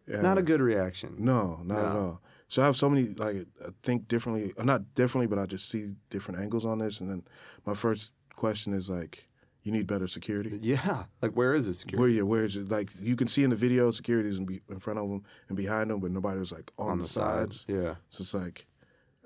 And- 0.07 0.23
Not 0.23 0.37
a 0.37 0.41
good 0.41 0.61
reaction. 0.61 1.15
No, 1.17 1.61
not 1.63 1.79
at 1.85 1.91
all. 1.95 2.21
So 2.49 2.61
I 2.61 2.65
have 2.65 2.75
so 2.75 2.89
many 2.89 3.07
like 3.15 3.47
I 3.65 3.69
think 3.83 4.07
differently, 4.07 4.53
uh, 4.57 4.63
not 4.63 4.93
differently, 4.95 5.27
but 5.27 5.39
I 5.39 5.45
just 5.45 5.69
see 5.69 5.91
different 6.09 6.39
angles 6.41 6.65
on 6.65 6.79
this. 6.79 6.99
And 6.99 7.09
then 7.09 7.23
my 7.65 7.73
first 7.73 8.11
question 8.35 8.73
is 8.73 8.89
like, 8.89 9.27
you 9.63 9.71
need 9.71 9.87
better 9.87 10.07
security. 10.07 10.59
Yeah. 10.61 11.05
Like 11.21 11.31
where 11.31 11.53
is 11.53 11.65
this 11.67 11.79
security? 11.79 11.99
Where 12.01 12.09
you 12.09 12.25
where 12.25 12.43
is 12.43 12.57
it? 12.57 12.69
Like 12.69 12.89
you 12.99 13.15
can 13.15 13.27
see 13.29 13.43
in 13.43 13.49
the 13.49 13.55
video, 13.55 13.89
security 13.91 14.29
is 14.29 14.37
in, 14.37 14.45
be, 14.45 14.61
in 14.69 14.79
front 14.79 14.99
of 14.99 15.07
them 15.09 15.23
and 15.47 15.55
behind 15.57 15.89
them, 15.89 15.99
but 16.01 16.11
nobody 16.11 16.37
was 16.39 16.51
like 16.51 16.69
on, 16.77 16.99
the, 16.99 17.07
sides. 17.07 17.65
Yeah. 17.67 17.95
So 18.09 18.23
it's 18.23 18.33
like 18.33 18.67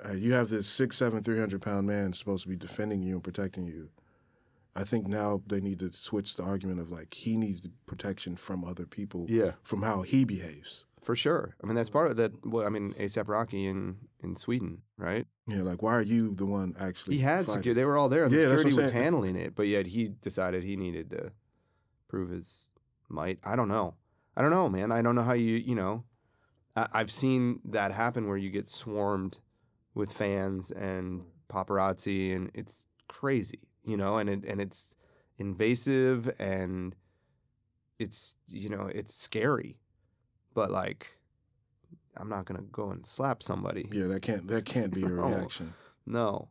uh, 0.06 0.12
you 0.14 0.34
have 0.34 0.50
this 0.50 0.68
six, 0.68 0.96
seven, 0.96 1.24
three 1.24 1.40
hundred 1.40 1.62
pound 1.64 1.88
man 1.88 2.14
supposed 2.14 2.44
to 2.44 2.50
be 2.50 2.56
defending 2.56 3.02
you 3.02 3.16
and 3.16 3.24
protecting 3.24 3.66
you. 3.66 3.90
I 4.78 4.84
think 4.84 5.08
now 5.08 5.42
they 5.48 5.60
need 5.60 5.80
to 5.80 5.92
switch 5.92 6.36
the 6.36 6.44
argument 6.44 6.80
of 6.80 6.92
like 6.92 7.14
he 7.14 7.36
needs 7.36 7.62
protection 7.88 8.36
from 8.36 8.64
other 8.64 8.86
people 8.86 9.26
Yeah. 9.28 9.54
from 9.64 9.82
how 9.82 10.04
he 10.04 10.24
behaves. 10.24 10.86
For 11.02 11.16
sure. 11.16 11.56
I 11.64 11.66
mean, 11.68 11.76
that's 11.76 11.90
part 11.90 12.12
of 12.12 12.18
that. 12.18 12.46
Well, 12.46 12.66
I 12.66 12.70
mean, 12.70 12.94
ASAP 13.00 13.28
Rocky 13.28 13.66
in 13.66 13.96
in 14.22 14.36
Sweden, 14.36 14.82
right? 14.98 15.26
Yeah, 15.48 15.62
like 15.62 15.82
why 15.82 15.94
are 15.96 16.02
you 16.02 16.36
the 16.36 16.46
one 16.46 16.76
actually? 16.80 17.16
He 17.16 17.22
had 17.22 17.46
security. 17.46 17.74
They 17.74 17.86
were 17.86 17.98
all 17.98 18.10
there. 18.10 18.24
And 18.26 18.32
the 18.34 18.38
Yeah, 18.38 18.50
that's 18.50 18.62
security 18.62 18.82
was 18.84 18.92
handling 18.92 19.36
it, 19.36 19.56
but 19.56 19.68
yet 19.68 19.88
he 19.88 20.10
decided 20.10 20.64
he 20.64 20.76
needed 20.76 21.10
to 21.12 21.32
prove 22.08 22.30
his 22.30 22.70
might. 23.10 23.40
I 23.44 23.56
don't 23.56 23.70
know. 23.70 23.96
I 24.36 24.42
don't 24.42 24.52
know, 24.52 24.70
man. 24.70 24.92
I 24.92 25.02
don't 25.02 25.16
know 25.16 25.22
how 25.24 25.34
you. 25.34 25.56
You 25.56 25.76
know, 25.76 26.04
I, 26.76 26.88
I've 26.92 27.12
seen 27.12 27.62
that 27.66 27.92
happen 27.94 28.28
where 28.28 28.38
you 28.38 28.50
get 28.52 28.70
swarmed 28.70 29.40
with 29.96 30.12
fans 30.12 30.72
and 30.72 31.24
paparazzi, 31.50 32.36
and 32.36 32.52
it's 32.54 32.88
crazy. 33.08 33.60
You 33.88 33.98
know, 33.98 34.18
and 34.18 34.30
it 34.30 34.44
and 34.46 34.62
it's 34.62 34.96
invasive 35.40 36.30
and 36.40 36.96
it's 37.98 38.36
you 38.48 38.70
know 38.70 38.90
it's 38.94 39.16
scary, 39.16 39.78
but 40.54 40.70
like. 40.70 41.08
I'm 42.20 42.30
not 42.30 42.46
gonna 42.46 42.64
go 42.72 42.90
and 42.90 43.06
slap 43.06 43.44
somebody. 43.44 43.88
Yeah, 43.92 44.08
that 44.08 44.24
can't 44.24 44.48
that 44.48 44.66
can't 44.66 44.92
be 44.92 45.04
a 45.04 45.08
reaction. 45.08 45.76
No. 46.04 46.48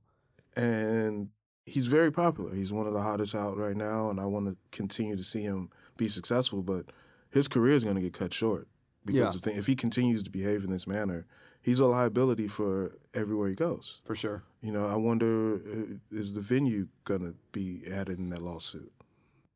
and 0.55 1.31
he's 1.65 1.89
very 1.89 2.13
popular. 2.13 2.55
He's 2.55 2.73
one 2.73 2.87
of 2.87 2.93
the 2.93 3.01
hottest 3.03 3.35
out 3.35 3.57
right 3.57 3.77
now, 3.77 4.09
and 4.09 4.21
I 4.21 4.27
want 4.27 4.47
to 4.47 4.57
continue 4.71 5.17
to 5.17 5.25
see 5.25 5.43
him 5.43 5.71
be 5.97 6.07
successful. 6.09 6.63
But 6.63 6.87
his 7.31 7.49
career 7.49 7.75
is 7.75 7.83
going 7.83 7.97
to 7.97 8.01
get 8.01 8.13
cut 8.13 8.33
short 8.33 8.69
because 9.05 9.41
Yeah. 9.45 9.53
if 9.59 9.67
he 9.67 9.75
continues 9.75 10.23
to 10.23 10.31
behave 10.31 10.63
in 10.63 10.71
this 10.71 10.87
manner, 10.87 11.27
he's 11.67 11.81
a 11.81 11.85
liability 11.85 12.47
for 12.47 12.97
everywhere 13.13 13.49
he 13.49 13.55
goes. 13.57 14.01
For 14.05 14.15
sure. 14.15 14.45
You 14.63 14.73
know, 14.73 14.87
I 14.87 14.95
wonder 14.95 15.57
uh, 15.57 15.97
is 16.11 16.33
the 16.33 16.41
venue 16.41 16.87
going 17.05 17.21
to 17.21 17.35
be 17.53 17.83
added 17.93 18.19
in 18.19 18.31
that 18.31 18.41
lawsuit? 18.41 18.93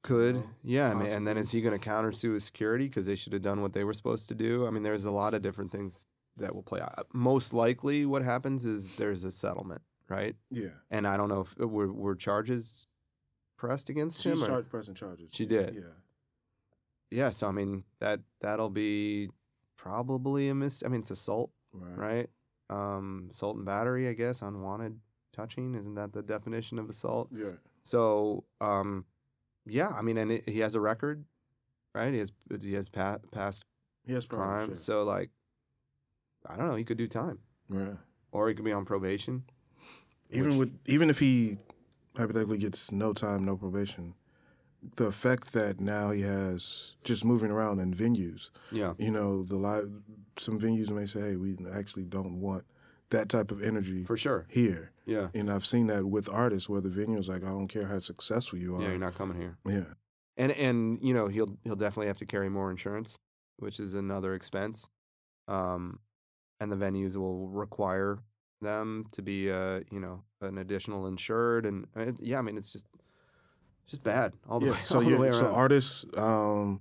Could 0.03 0.37
know, 0.37 0.51
yeah, 0.65 0.91
I 0.91 0.95
mean, 0.95 1.09
and 1.09 1.27
then 1.27 1.37
is 1.37 1.51
he 1.51 1.61
going 1.61 1.79
to 1.79 1.89
countersue 1.89 2.35
his 2.35 2.45
security 2.45 2.89
because 2.89 3.05
they 3.07 3.17
should 3.17 3.35
have 3.35 3.43
done 3.43 3.61
what 3.61 3.75
they 3.75 3.85
were 3.85 3.93
supposed 3.93 4.29
to 4.29 4.35
do? 4.35 4.67
I 4.67 4.71
mean, 4.71 4.83
there's 4.83 5.05
a 5.05 5.11
lot 5.11 5.35
of 5.35 5.43
different 5.43 5.71
things 5.73 6.07
that 6.39 6.55
will 6.55 6.63
play 6.63 6.81
out. 6.81 7.07
Most 7.13 7.53
likely, 7.53 8.07
what 8.07 8.23
happens 8.23 8.65
is 8.65 8.95
there's 8.97 9.25
a 9.25 9.31
settlement, 9.31 9.83
right? 10.09 10.37
Yeah, 10.51 10.71
And 10.91 11.07
I 11.07 11.19
don't 11.19 11.29
know 11.29 11.43
if 11.43 11.55
uh, 11.61 11.69
were, 11.69 11.93
were 11.93 12.17
charges 12.17 12.89
pressed 13.59 13.91
against 13.91 14.23
she's 14.23 14.33
him. 14.33 14.43
Or, 14.43 14.47
charged 14.47 14.71
pressing 14.71 14.95
charges. 14.95 15.31
She 15.35 15.45
did? 15.45 15.75
Yeah, 15.75 15.83
yeah, 17.11 17.31
so 17.31 17.49
I 17.49 17.51
mean 17.51 17.85
that 17.99 18.21
that'll 18.41 18.71
be 18.71 19.29
probably 19.77 20.49
a 20.49 20.55
mis. 20.55 20.83
I 20.83 20.89
mean, 20.89 21.03
it's 21.03 21.11
assault, 21.11 21.51
right. 21.73 21.99
right? 21.99 22.31
Um, 22.71 23.29
assault 23.31 23.57
and 23.57 23.65
battery, 23.65 24.09
I 24.09 24.13
guess. 24.13 24.43
Unwanted 24.43 25.01
touching, 25.33 25.75
isn't 25.75 25.95
that 25.95 26.13
the 26.13 26.23
definition 26.23 26.79
of 26.79 26.89
assault? 26.89 27.29
Yeah, 27.35 27.53
So, 27.83 28.45
um, 28.61 29.05
yeah, 29.67 29.89
I 29.89 30.03
mean, 30.03 30.17
and 30.19 30.33
it, 30.33 30.49
he 30.49 30.61
has 30.61 30.75
a 30.75 30.81
record, 30.81 31.25
right? 31.95 32.13
He 32.13 32.19
has 32.19 32.33
he 32.63 32.73
has 32.75 32.89
pa- 32.89 33.19
past 33.33 33.65
he 34.07 34.13
has 34.13 34.27
crime. 34.27 34.41
problems. 34.67 34.83
So, 34.85 35.05
like, 35.05 35.31
I 36.49 36.57
don't 36.57 36.69
know. 36.69 36.75
He 36.77 36.85
could 36.85 36.97
do 36.99 37.07
time, 37.09 37.39
Yeah. 37.73 37.95
Or 38.33 38.49
he 38.49 38.55
could 38.55 38.65
be 38.65 38.73
on 38.73 38.85
probation. 38.85 39.45
Even 40.31 40.51
which- 40.57 40.71
with 40.71 40.79
even 40.87 41.11
if 41.11 41.19
he 41.19 41.59
hypothetically 42.17 42.59
gets 42.59 42.91
no 42.93 43.13
time, 43.13 43.45
no 43.45 43.57
probation, 43.57 44.15
the 44.97 45.05
effect 45.07 45.53
that 45.53 45.81
now 45.81 46.11
he 46.11 46.23
has 46.23 46.95
just 47.05 47.25
moving 47.25 47.51
around 47.51 47.79
in 47.81 47.93
venues. 47.95 48.51
Yeah, 48.73 48.95
You 48.99 49.11
know, 49.11 49.43
the 49.43 49.57
live 49.57 49.91
some 50.37 50.59
venues 50.61 50.89
may 50.91 51.07
say, 51.07 51.21
"Hey, 51.21 51.37
we 51.37 51.57
actually 51.73 52.05
don't 52.05 52.41
want 52.41 52.65
that 53.11 53.29
type 53.29 53.51
of 53.51 53.63
energy 53.63 54.05
for 54.05 54.17
sure. 54.17 54.47
here." 54.49 54.93
Yeah, 55.07 55.29
And 55.35 55.51
I've 55.51 55.67
seen 55.67 55.87
that 55.89 56.05
with 56.07 56.29
artists 56.29 56.69
where 56.69 56.81
the 56.81 56.89
venue 56.89 57.19
is 57.19 57.29
like, 57.29 57.43
"I 57.43 57.49
don't 57.49 57.69
care 57.69 57.87
how 57.87 57.99
successful 57.99 58.59
you 58.59 58.77
are." 58.77 58.83
yeah, 58.83 58.89
you're 58.91 58.99
not 58.99 59.15
coming 59.17 59.39
here. 59.39 59.59
Yeah. 59.67 59.95
And 60.37 60.53
and 60.53 60.99
you 61.03 61.13
know 61.13 61.29
he'll 61.29 61.59
he'll 61.65 61.77
definitely 61.77 62.07
have 62.07 62.19
to 62.19 62.27
carry 62.27 62.49
more 62.49 62.71
insurance, 62.71 63.19
which 63.59 63.79
is 63.81 63.95
another 63.95 64.35
expense. 64.35 64.89
Um, 65.49 65.99
and 66.61 66.71
the 66.71 66.77
venues 66.77 67.17
will 67.17 67.49
require 67.49 68.19
them 68.63 69.07
to 69.13 69.23
be 69.23 69.51
uh 69.51 69.81
you 69.91 69.99
know 70.01 70.23
an 70.43 70.59
additional 70.59 71.07
insured 71.07 71.65
and 71.67 71.87
uh, 71.97 72.13
yeah, 72.21 72.39
I 72.39 72.43
mean 72.43 72.57
it's 72.59 72.71
just 72.71 72.87
just 73.91 74.03
bad 74.05 74.33
all 74.49 74.61
the 74.61 74.67
yeah. 74.67 74.73
way. 74.73 74.79
So 74.85 74.97
all 74.97 75.03
the 75.03 75.17
way 75.17 75.33
so 75.33 75.47
around. 75.47 75.55
artists, 75.55 76.05
um, 76.17 76.81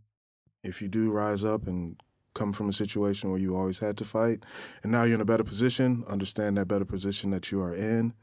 if 0.64 0.82
you 0.82 0.88
do 0.88 1.12
rise 1.12 1.44
up 1.44 1.68
and 1.68 2.02
come 2.36 2.54
from 2.54 2.70
a 2.70 2.74
situation 2.74 3.32
where 3.32 3.40
you 3.40 3.56
always 3.56 3.80
had 3.80 3.98
to 3.98 4.06
fight, 4.06 4.44
and 4.84 4.92
now 4.92 5.04
you're 5.04 5.16
in 5.16 5.22
a 5.22 5.26
better 5.26 5.44
position, 5.44 6.04
understand 6.08 6.58
that 6.58 6.68
better 6.68 6.86
position 6.86 7.32
that 7.32 7.52
you 7.52 7.62
are 7.62 7.74
in, 7.74 8.14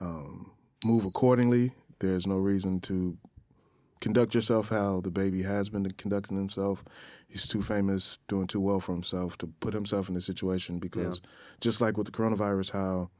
um, 0.00 0.52
move 0.84 1.04
accordingly. 1.04 1.72
There's 1.98 2.26
no 2.26 2.36
reason 2.36 2.80
to 2.82 3.18
conduct 4.00 4.34
yourself 4.34 4.68
how 4.68 5.00
DaBaby 5.00 5.44
has 5.44 5.68
been 5.68 5.90
conducting 5.92 6.36
himself. 6.36 6.84
He's 7.26 7.48
too 7.48 7.62
famous, 7.62 8.18
doing 8.28 8.46
too 8.46 8.60
well 8.60 8.78
for 8.78 8.92
himself 8.92 9.36
to 9.38 9.48
put 9.60 9.74
himself 9.74 10.08
in 10.08 10.14
this 10.14 10.24
situation 10.24 10.78
because 10.78 11.20
just 11.60 11.80
like 11.80 11.96
with 11.96 12.06
the 12.06 12.12
coronavirus, 12.12 12.70
how 12.70 13.10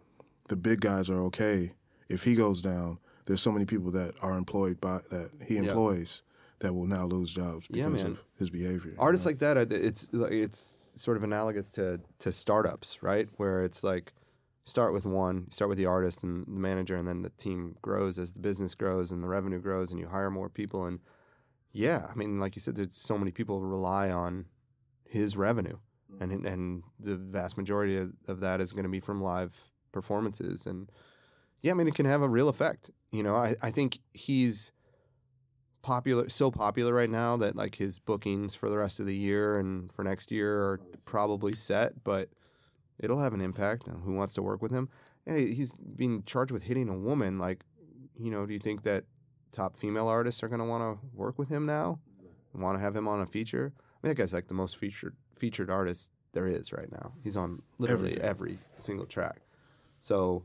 the 0.48 0.56
big 0.56 0.80
guys 0.80 1.10
are 1.10 1.20
okay. 1.24 1.72
If 2.08 2.22
he 2.22 2.34
goes 2.34 2.62
down, 2.62 2.98
there's 3.28 3.40
so 3.42 3.52
many 3.52 3.64
people 3.66 3.90
that 3.92 4.14
are 4.22 4.36
employed 4.36 4.80
by 4.80 5.00
that 5.10 5.30
he 5.46 5.54
Yeah. 5.56 5.62
employs 5.62 6.22
that 6.60 6.74
will 6.74 6.86
now 6.86 7.04
lose 7.06 7.30
jobs 7.32 7.68
because 7.68 7.92
man. 8.02 8.06
of 8.12 8.18
his 8.36 8.50
behavior. 8.50 8.90
you 8.92 8.96
artists 8.98 9.24
know? 9.24 9.30
like 9.30 9.38
that, 9.38 9.56
it's 9.72 10.08
it's 10.12 10.90
sort 10.96 11.16
of 11.16 11.22
analogous 11.22 11.70
to 11.72 12.00
to 12.18 12.32
startups, 12.32 13.02
right? 13.02 13.28
Where 13.36 13.62
it's 13.62 13.84
like 13.84 14.12
start 14.64 14.92
with 14.92 15.04
one, 15.06 15.50
start 15.50 15.68
with 15.68 15.78
the 15.78 15.86
artist 15.86 16.22
and 16.22 16.44
the 16.46 16.50
manager, 16.50 16.96
and 16.96 17.06
then 17.06 17.22
the 17.22 17.30
team 17.30 17.76
grows 17.80 18.18
as 18.18 18.32
the 18.32 18.40
business 18.40 18.74
grows 18.74 19.12
and 19.12 19.22
the 19.22 19.28
revenue 19.28 19.60
grows, 19.60 19.90
and 19.90 20.00
you 20.00 20.08
hire 20.08 20.30
more 20.30 20.48
people. 20.48 20.84
And 20.86 20.98
yeah, 21.72 22.06
I 22.10 22.14
mean, 22.14 22.40
like 22.40 22.56
you 22.56 22.60
said, 22.60 22.76
there's 22.76 22.94
so 22.94 23.16
many 23.18 23.30
people 23.30 23.60
rely 23.60 24.10
on 24.10 24.46
his 25.04 25.36
revenue, 25.36 25.78
and 26.18 26.32
and 26.46 26.82
the 26.98 27.14
vast 27.16 27.56
majority 27.56 27.96
of, 27.98 28.12
of 28.26 28.40
that 28.40 28.60
is 28.60 28.72
going 28.72 28.84
to 28.84 28.90
be 28.90 29.00
from 29.00 29.22
live 29.22 29.54
performances. 29.92 30.66
And 30.66 30.90
yeah, 31.62 31.72
I 31.72 31.74
mean, 31.74 31.88
it 31.88 31.94
can 31.94 32.06
have 32.06 32.22
a 32.22 32.28
real 32.28 32.48
effect. 32.48 32.90
You 33.10 33.22
know, 33.22 33.34
I 33.34 33.56
I 33.62 33.70
think 33.70 33.98
he's 34.12 34.72
popular 35.82 36.28
so 36.28 36.50
popular 36.50 36.92
right 36.92 37.10
now 37.10 37.36
that 37.36 37.56
like 37.56 37.76
his 37.76 37.98
bookings 37.98 38.54
for 38.54 38.68
the 38.68 38.76
rest 38.76 39.00
of 39.00 39.06
the 39.06 39.14
year 39.14 39.58
and 39.58 39.92
for 39.92 40.02
next 40.02 40.30
year 40.30 40.60
are 40.60 40.80
probably 41.06 41.54
set 41.54 42.02
but 42.04 42.28
it'll 42.98 43.20
have 43.20 43.32
an 43.32 43.40
impact 43.40 43.88
on 43.88 44.00
who 44.00 44.12
wants 44.12 44.34
to 44.34 44.42
work 44.42 44.60
with 44.60 44.72
him. 44.72 44.88
Hey 45.24 45.54
he's 45.54 45.72
being 45.96 46.24
charged 46.24 46.50
with 46.50 46.64
hitting 46.64 46.88
a 46.88 46.98
woman 46.98 47.38
like 47.38 47.64
you 48.18 48.30
know 48.30 48.44
do 48.44 48.52
you 48.52 48.58
think 48.58 48.82
that 48.82 49.04
top 49.52 49.78
female 49.78 50.08
artists 50.08 50.42
are 50.42 50.48
going 50.48 50.60
to 50.60 50.66
want 50.66 50.82
to 50.82 51.06
work 51.16 51.38
with 51.38 51.48
him 51.48 51.64
now? 51.64 52.00
Want 52.52 52.76
to 52.76 52.82
have 52.82 52.96
him 52.96 53.06
on 53.06 53.20
a 53.20 53.26
feature? 53.26 53.72
I 53.76 54.06
mean 54.06 54.10
that 54.10 54.20
guy's 54.20 54.32
like 54.32 54.48
the 54.48 54.54
most 54.54 54.76
featured 54.76 55.16
featured 55.36 55.70
artist 55.70 56.10
there 56.32 56.48
is 56.48 56.72
right 56.72 56.90
now. 56.90 57.12
He's 57.22 57.36
on 57.36 57.62
literally 57.78 58.20
every 58.20 58.58
single 58.78 59.06
track. 59.06 59.40
So 60.00 60.44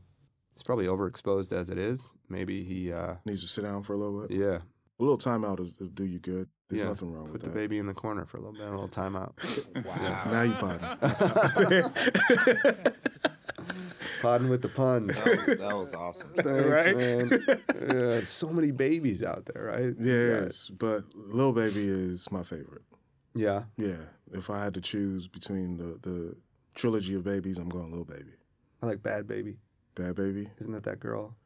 he's 0.54 0.62
probably 0.62 0.86
overexposed 0.86 1.52
as 1.52 1.68
it 1.70 1.78
is 1.78 2.12
maybe 2.28 2.64
he 2.64 2.92
uh 2.92 3.14
needs 3.24 3.40
to 3.42 3.46
sit 3.48 3.62
down 3.62 3.82
for 3.82 3.92
a 3.94 3.96
little 3.98 4.26
bit. 4.26 4.30
yeah 4.36 4.58
A 4.98 5.02
little 5.02 5.18
timeout 5.18 5.60
is, 5.60 5.72
is 5.80 5.90
do 5.90 6.04
you 6.04 6.18
good. 6.18 6.48
There's 6.70 6.80
Yeah, 6.82 6.88
nothing 6.88 7.12
wrong 7.12 7.24
Put 7.24 7.32
with 7.34 7.42
the 7.42 7.48
that. 7.48 7.54
baby 7.54 7.78
in 7.78 7.86
the 7.86 7.92
corner 7.94 8.24
for 8.24 8.38
a 8.38 8.40
little 8.40 8.54
bit, 8.54 8.66
a 8.66 8.70
little 8.70 8.88
timeout. 8.88 9.32
Wow. 9.84 10.24
Now 10.30 10.42
you 10.42 10.54
potting. 10.54 11.92
Podding 14.22 14.48
with 14.48 14.62
the 14.62 14.68
puns. 14.68 15.08
That 15.08 15.26
was, 15.46 15.58
that 15.58 15.76
was 15.76 15.94
awesome. 15.94 16.28
Thanks, 16.34 16.48
Right? 16.50 16.96
man. 16.96 17.30
Yeah, 17.92 18.24
so 18.24 18.48
many 18.48 18.70
babies 18.70 19.22
out 19.22 19.44
there, 19.52 19.64
right? 19.64 19.94
yes, 20.00 20.70
but 20.70 21.04
Lil 21.14 21.52
Baby 21.52 21.86
is 21.86 22.30
my 22.32 22.42
favorite. 22.42 22.82
Yeah. 23.34 23.64
Yeah, 23.76 23.96
if 24.32 24.48
I 24.48 24.64
had 24.64 24.72
to 24.74 24.80
choose 24.80 25.28
between 25.28 25.76
the 25.76 25.98
the 26.02 26.36
trilogy 26.74 27.14
of 27.14 27.24
babies, 27.24 27.58
I'm 27.58 27.68
going 27.68 27.92
Lil 27.92 28.04
Baby. 28.04 28.32
I 28.82 28.86
like 28.86 29.00
Bhad 29.02 29.24
Bhabie. 29.24 29.56
Bhad 29.94 30.14
Bhabie. 30.14 30.50
Isn't 30.58 30.72
that 30.72 30.84
that 30.84 31.00
girl? 31.00 31.36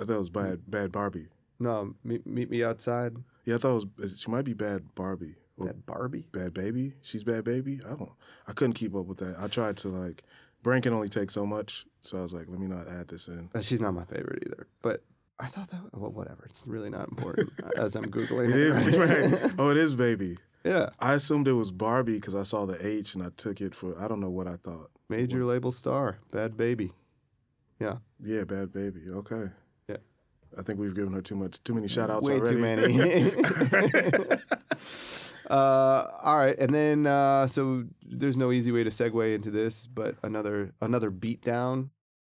I 0.00 0.04
thought 0.04 0.14
it 0.14 0.18
was 0.18 0.30
bad. 0.30 0.62
Bad 0.70 0.90
Barbie. 0.92 1.28
No, 1.58 1.94
meet, 2.02 2.26
meet 2.26 2.50
me 2.50 2.64
outside. 2.64 3.14
Yeah, 3.44 3.56
I 3.56 3.58
thought 3.58 3.82
it 3.82 3.88
was. 3.98 4.20
She 4.20 4.30
might 4.30 4.44
be 4.44 4.54
Bad 4.54 4.94
Barbie. 4.94 5.36
Or 5.58 5.66
Bad 5.66 5.86
Barbie. 5.86 6.26
Bhad 6.32 6.50
Bhabie. 6.50 6.94
She's 7.02 7.24
Bhad 7.24 7.42
Bhabie. 7.42 7.84
I 7.84 7.90
don't. 7.90 8.10
I 8.48 8.52
couldn't 8.52 8.74
keep 8.74 8.94
up 8.94 9.06
with 9.06 9.18
that. 9.18 9.36
I 9.38 9.46
tried 9.48 9.76
to 9.78 9.88
like. 9.88 10.22
Brain 10.62 10.80
can 10.80 10.92
only 10.92 11.08
take 11.08 11.30
so 11.30 11.44
much, 11.44 11.86
so 12.02 12.18
I 12.18 12.22
was 12.22 12.32
like, 12.32 12.46
let 12.48 12.60
me 12.60 12.68
not 12.68 12.86
add 12.88 13.08
this 13.08 13.26
in. 13.26 13.50
Uh, 13.52 13.60
she's 13.60 13.80
not 13.80 13.94
my 13.94 14.04
favorite 14.04 14.44
either. 14.46 14.68
But 14.80 15.02
I 15.40 15.46
thought 15.48 15.70
that. 15.70 15.80
Well, 15.92 16.12
whatever. 16.12 16.44
It's 16.48 16.64
really 16.66 16.88
not 16.90 17.08
important 17.08 17.50
as 17.76 17.96
I'm 17.96 18.04
googling. 18.04 18.48
It 18.50 18.56
is 18.56 18.96
right? 18.96 19.32
right. 19.42 19.52
Oh, 19.58 19.70
it 19.70 19.76
is 19.76 19.94
Baby. 19.96 20.38
yeah. 20.64 20.90
I 21.00 21.14
assumed 21.14 21.48
it 21.48 21.52
was 21.54 21.70
Barbie 21.72 22.14
because 22.14 22.34
I 22.36 22.44
saw 22.44 22.64
the 22.64 22.84
H 22.84 23.14
and 23.14 23.22
I 23.24 23.30
took 23.36 23.60
it 23.60 23.74
for. 23.74 24.00
I 24.00 24.06
don't 24.08 24.20
know 24.20 24.30
what 24.30 24.46
I 24.46 24.56
thought. 24.56 24.90
Major 25.08 25.44
label 25.44 25.72
star. 25.72 26.18
Bhad 26.32 26.50
Bhabie. 26.50 26.92
Yeah. 27.82 27.96
Yeah, 28.22 28.44
Bhad 28.44 28.68
Bhabie. 28.68 29.08
Okay. 29.10 29.50
Yeah. 29.88 29.96
I 30.58 30.62
think 30.62 30.78
we've 30.78 30.94
given 30.94 31.12
her 31.14 31.22
too 31.22 31.34
much, 31.36 31.62
too 31.64 31.74
many 31.74 31.88
shout 31.88 32.10
outs 32.10 32.26
Way 32.28 32.38
already. 32.38 32.56
too 32.56 32.62
many. 32.62 34.32
uh, 35.50 36.06
all 36.22 36.36
right, 36.36 36.56
and 36.58 36.74
then 36.74 37.06
uh, 37.06 37.46
so 37.46 37.84
there's 38.02 38.36
no 38.36 38.52
easy 38.52 38.72
way 38.72 38.84
to 38.84 38.90
segue 38.90 39.34
into 39.34 39.50
this, 39.50 39.86
but 39.92 40.16
another 40.22 40.72
another 40.80 41.10
beatdown 41.10 41.90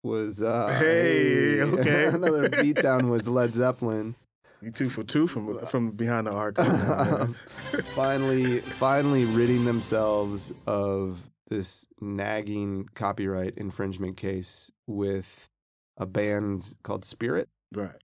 was 0.03 0.41
uh, 0.41 0.67
Hey, 0.79 1.61
okay. 1.63 2.05
another 2.05 2.49
beatdown 2.49 3.09
was 3.09 3.27
Led 3.27 3.53
Zeppelin. 3.53 4.15
you 4.61 4.71
two 4.71 4.89
for 4.89 5.03
two 5.03 5.27
from 5.27 5.59
from 5.67 5.91
behind 5.91 6.27
the 6.27 6.31
arc. 6.31 6.57
Finally, 7.95 8.59
finally 8.59 9.25
ridding 9.25 9.65
themselves 9.65 10.53
of 10.67 11.19
this 11.49 11.85
nagging 12.01 12.87
copyright 12.95 13.53
infringement 13.57 14.17
case 14.17 14.71
with 14.87 15.49
a 15.97 16.05
band 16.05 16.73
called 16.83 17.05
Spirit. 17.05 17.49
right. 17.73 17.95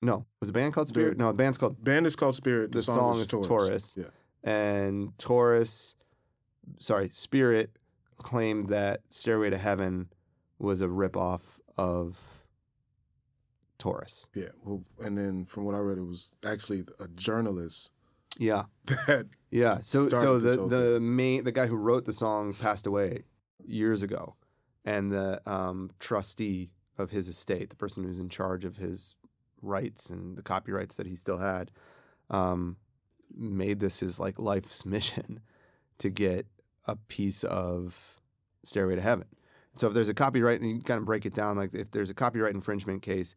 No, 0.00 0.26
was 0.40 0.50
a 0.50 0.52
band 0.52 0.74
called 0.74 0.86
Spirit? 0.86 1.10
Dude. 1.10 1.18
No, 1.18 1.28
a 1.30 1.32
band's 1.32 1.58
called 1.58 1.82
Band 1.82 2.06
is 2.06 2.14
called 2.14 2.36
Spirit. 2.36 2.70
The, 2.70 2.78
The 2.78 2.82
song 2.84 3.16
is 3.16 3.22
is 3.22 3.28
Taurus. 3.28 3.48
Taurus. 3.48 3.94
Yeah. 3.96 4.04
and 4.44 5.16
Taurus, 5.18 5.96
sorry, 6.78 7.08
Spirit 7.08 7.76
claimed 8.18 8.68
that 8.68 9.00
Stairway 9.10 9.50
to 9.50 9.58
Heaven 9.58 10.08
was 10.60 10.82
a 10.82 10.86
ripoff 10.86 11.40
of 11.76 12.16
Taurus. 13.78 14.28
Yeah. 14.34 14.48
Well, 14.64 14.82
and 15.00 15.16
then 15.16 15.44
from 15.46 15.64
what 15.64 15.74
I 15.74 15.78
read, 15.78 15.98
it 15.98 16.02
was 16.06 16.32
actually 16.44 16.84
a 17.00 17.08
journalist 17.08 17.90
Yeah, 18.38 18.64
that. 18.86 19.26
Yeah. 19.50 19.80
So, 19.80 20.08
so 20.08 20.38
the 20.38 20.66
the 20.66 21.00
main 21.00 21.44
the 21.44 21.52
guy 21.52 21.66
who 21.66 21.76
wrote 21.76 22.04
the 22.04 22.12
song 22.12 22.54
passed 22.54 22.86
away 22.86 23.24
years 23.64 24.02
ago, 24.02 24.34
and 24.84 25.12
the 25.12 25.40
um, 25.50 25.90
trustee 25.98 26.70
of 26.96 27.10
his 27.10 27.28
estate, 27.28 27.70
the 27.70 27.76
person 27.76 28.04
who's 28.04 28.18
in 28.18 28.28
charge 28.28 28.64
of 28.64 28.76
his 28.76 29.14
rights 29.62 30.10
and 30.10 30.36
the 30.36 30.42
copyrights 30.42 30.96
that 30.96 31.06
he 31.06 31.16
still 31.16 31.38
had, 31.38 31.70
um, 32.30 32.76
made 33.36 33.80
this 33.80 34.00
his 34.00 34.18
like 34.18 34.38
life's 34.38 34.84
mission 34.86 35.40
to 35.98 36.10
get 36.10 36.46
a 36.86 36.96
piece 36.96 37.44
of 37.44 38.20
Stairway 38.64 38.96
to 38.96 39.02
Heaven. 39.02 39.26
So 39.74 39.88
if 39.88 39.94
there's 39.94 40.08
a 40.08 40.14
copyright, 40.14 40.60
and 40.60 40.70
you 40.70 40.80
kind 40.80 40.98
of 40.98 41.04
break 41.04 41.24
it 41.24 41.34
down, 41.34 41.56
like 41.56 41.72
if 41.72 41.90
there's 41.90 42.10
a 42.10 42.14
copyright 42.14 42.54
infringement 42.54 43.02
case, 43.02 43.34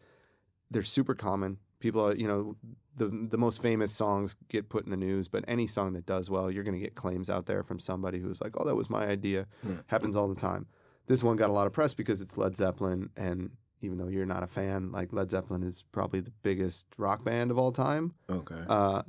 they're 0.72 0.82
super 0.82 1.14
common. 1.14 1.58
People 1.82 2.08
are, 2.08 2.16
you 2.16 2.28
know, 2.28 2.56
the 2.96 3.28
the 3.30 3.38
most 3.38 3.62
famous 3.62 3.92
songs 3.92 4.36
get 4.48 4.70
put 4.70 4.86
in 4.86 4.92
the 4.92 4.98
news, 4.98 5.28
but 5.28 5.44
any 5.48 5.68
song 5.68 5.94
that 5.94 6.06
does 6.06 6.30
well, 6.30 6.50
you're 6.50 6.64
going 6.64 6.80
to 6.80 6.80
get 6.80 6.96
claims 6.96 7.30
out 7.30 7.46
there 7.48 7.64
from 7.64 7.80
somebody 7.80 8.20
who's 8.20 8.40
like, 8.40 8.54
"Oh, 8.56 8.66
that 8.66 8.76
was 8.76 8.90
my 8.90 9.06
idea." 9.06 9.48
Yeah. 9.68 9.78
Happens 9.88 10.16
all 10.16 10.30
the 10.30 10.40
time. 10.40 10.68
This 11.08 11.24
one 11.24 11.36
got 11.36 11.50
a 11.50 11.54
lot 11.54 11.68
of 11.68 11.74
press 11.74 11.94
because 11.94 12.22
it's 12.22 12.38
Led 12.38 12.56
Zeppelin, 12.56 13.10
and 13.18 13.50
even 13.82 13.98
though 13.98 14.08
you're 14.08 14.26
not 14.26 14.44
a 14.44 14.48
fan, 14.48 14.92
like 14.92 15.12
Led 15.12 15.32
Zeppelin 15.32 15.64
is 15.64 15.84
probably 15.92 16.20
the 16.20 16.32
biggest 16.44 16.86
rock 16.98 17.24
band 17.24 17.52
of 17.52 17.58
all 17.58 17.72
time. 17.72 18.14
Okay. 18.30 18.64
Uh, 18.70 19.02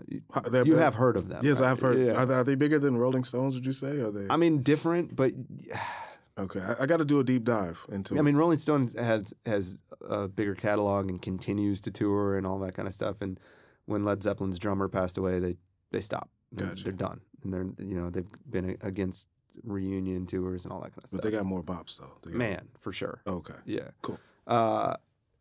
you 0.65 0.77
have 0.77 0.95
heard 0.95 1.17
of 1.17 1.29
them. 1.29 1.45
Yes, 1.45 1.61
right? 1.61 1.71
I've 1.71 1.81
heard. 1.81 1.99
Yeah. 1.99 2.15
Are, 2.15 2.27
they, 2.27 2.35
are 2.35 2.45
they 2.45 2.55
bigger 2.55 2.79
than 2.79 2.97
Rolling 2.97 3.25
Stones? 3.25 3.55
Would 3.55 3.67
you 3.67 3.73
say? 3.73 4.01
Are 4.01 4.11
they? 4.11 4.27
I 4.31 4.37
mean, 4.37 4.63
different, 4.63 5.15
but 5.15 5.33
okay, 6.39 6.61
I, 6.61 6.83
I 6.85 6.87
got 6.87 6.99
to 6.99 7.05
do 7.05 7.21
a 7.21 7.25
deep 7.25 7.45
dive 7.45 7.85
into. 7.91 8.15
I 8.17 8.19
it. 8.19 8.23
mean, 8.23 8.37
Rolling 8.37 8.59
Stones 8.59 8.95
has 8.99 9.33
has 9.47 9.77
a 10.09 10.29
bigger 10.29 10.55
catalog 10.55 11.09
and 11.09 11.21
continues 11.21 11.81
to 11.83 11.91
tour 11.91 12.37
and 12.37 12.47
all 12.47 12.59
that 12.61 12.75
kind 12.75 12.87
of 12.89 12.95
stuff. 12.95 13.17
And 13.21 13.39
when 13.87 14.05
Led 14.05 14.23
Zeppelin's 14.23 14.59
drummer 14.59 14.89
passed 14.89 15.19
away, 15.19 15.39
they 15.39 15.57
they 15.91 16.01
stopped. 16.01 16.31
They're, 16.53 16.67
Gotcha. 16.69 16.85
they're 16.85 16.93
done, 16.93 17.21
and 17.43 17.53
they're 17.53 17.67
you 17.87 17.95
know 18.01 18.11
they've 18.11 18.27
been 18.51 18.77
against 18.83 19.27
reunion 19.65 20.27
tours 20.27 20.65
and 20.65 20.73
all 20.73 20.81
that 20.81 20.91
kind 20.95 21.05
of 21.05 21.09
stuff. 21.09 21.21
but 21.23 21.31
they 21.31 21.37
got 21.37 21.45
more 21.47 21.63
bops 21.63 21.99
though. 21.99 22.13
Got- 22.25 22.35
Man, 22.35 22.69
for 22.81 22.93
sure. 22.93 23.21
Okay. 23.27 23.55
Yeah. 23.67 23.89
Cool. 24.03 24.19
Uh, 24.47 24.95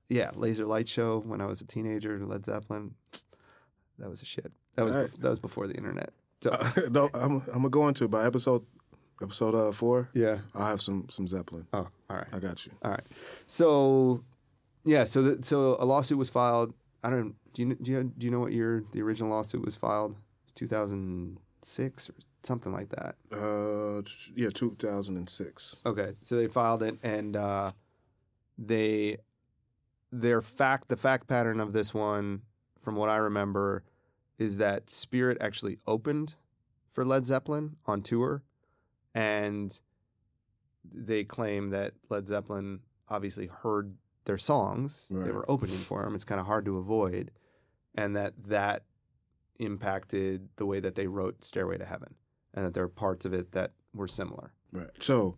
yeah, 0.10 0.32
Laser 0.36 0.66
Light 0.66 0.88
Show 0.90 1.20
when 1.20 1.40
I 1.42 1.46
was 1.46 1.62
a 1.62 1.66
teenager. 1.66 2.20
Led 2.26 2.46
Zeppelin. 2.46 2.96
That 4.00 4.10
was 4.10 4.22
a 4.22 4.26
shit. 4.26 4.52
That 4.76 4.86
was 4.86 4.96
right. 4.96 5.10
that 5.22 5.30
was 5.30 5.40
before 5.40 5.68
the 5.68 5.76
internet. 5.76 6.12
So 6.44 6.50
Uh, 6.52 6.72
no, 6.92 7.10
I'm 7.14 7.42
I'm 7.48 7.54
gonna 7.54 7.70
go 7.70 7.88
into 7.88 8.06
it 8.06 8.12
by 8.12 8.26
episode 8.26 8.66
episode 9.22 9.56
uh, 9.56 9.72
four. 9.72 10.10
yeah. 10.14 10.40
I'll 10.56 10.68
have 10.68 10.82
some 10.82 11.08
some 11.10 11.28
Zeppelin. 11.28 11.68
Oh, 11.74 11.88
all 12.10 12.18
right. 12.18 12.28
I 12.34 12.40
got 12.40 12.66
you. 12.66 12.72
All 12.84 12.92
right. 12.92 13.06
So, 13.48 14.24
yeah. 14.86 15.06
So, 15.06 15.22
the, 15.22 15.44
so 15.44 15.78
a 15.80 15.86
lawsuit 15.86 16.18
was 16.18 16.30
filed. 16.30 16.74
I 17.04 17.10
don't. 17.10 17.36
Do 17.54 17.64
you 17.64 17.76
do 17.76 17.92
you 17.92 18.04
do 18.04 18.26
you 18.26 18.32
know 18.32 18.40
what 18.40 18.52
year 18.52 18.84
the 18.92 19.02
original 19.02 19.30
lawsuit 19.30 19.64
was 19.64 19.76
filed? 19.76 20.16
Two 20.56 20.68
thousand 20.68 21.40
six 21.62 22.10
or 22.10 22.14
something 22.44 22.72
like 22.72 22.90
that. 22.90 23.16
Uh, 23.32 24.02
yeah, 24.36 24.50
2006. 24.50 25.76
Okay. 25.86 26.14
So 26.22 26.36
they 26.36 26.48
filed 26.48 26.84
it, 26.84 26.98
and 27.04 27.36
uh, 27.36 27.72
they 28.58 29.18
their 30.12 30.42
fact 30.42 30.90
the 30.90 30.98
fact 30.98 31.28
pattern 31.28 31.60
of 31.60 31.74
this 31.74 31.94
one, 31.94 32.42
from 32.80 32.96
what 32.96 33.10
I 33.10 33.18
remember, 33.18 33.84
is 34.38 34.58
that 34.58 34.90
Spirit 34.90 35.38
actually 35.40 35.78
opened 35.88 36.36
for 36.94 37.06
Led 37.06 37.26
Zeppelin 37.26 37.78
on 37.86 38.02
tour, 38.02 38.44
and 39.14 39.78
they 40.84 41.24
claim 41.24 41.70
that 41.70 41.94
Led 42.10 42.28
Zeppelin 42.28 42.80
obviously 43.08 43.48
heard 43.48 43.94
their 44.26 44.38
songs. 44.38 45.08
They 45.10 45.32
were 45.32 45.50
opening 45.50 45.78
for 45.90 46.04
them. 46.04 46.16
It's 46.16 46.24
kind 46.24 46.40
of 46.40 46.48
hard 46.48 46.66
to 46.66 46.78
avoid, 46.78 47.32
and 47.96 48.16
that 48.16 48.34
that 48.48 48.84
impacted 49.60 50.50
the 50.56 50.66
way 50.66 50.80
that 50.80 50.96
they 50.96 51.08
wrote 51.08 51.44
Stairway 51.44 51.78
to 51.78 51.86
Heaven, 51.86 52.16
and 52.54 52.66
that 52.66 52.74
there 52.74 52.84
are 52.84 52.90
parts 52.90 53.26
of 53.26 53.34
it 53.34 53.52
that 53.52 53.72
were 53.94 54.08
similar. 54.08 54.54
Right. 54.72 54.90
So, 55.00 55.38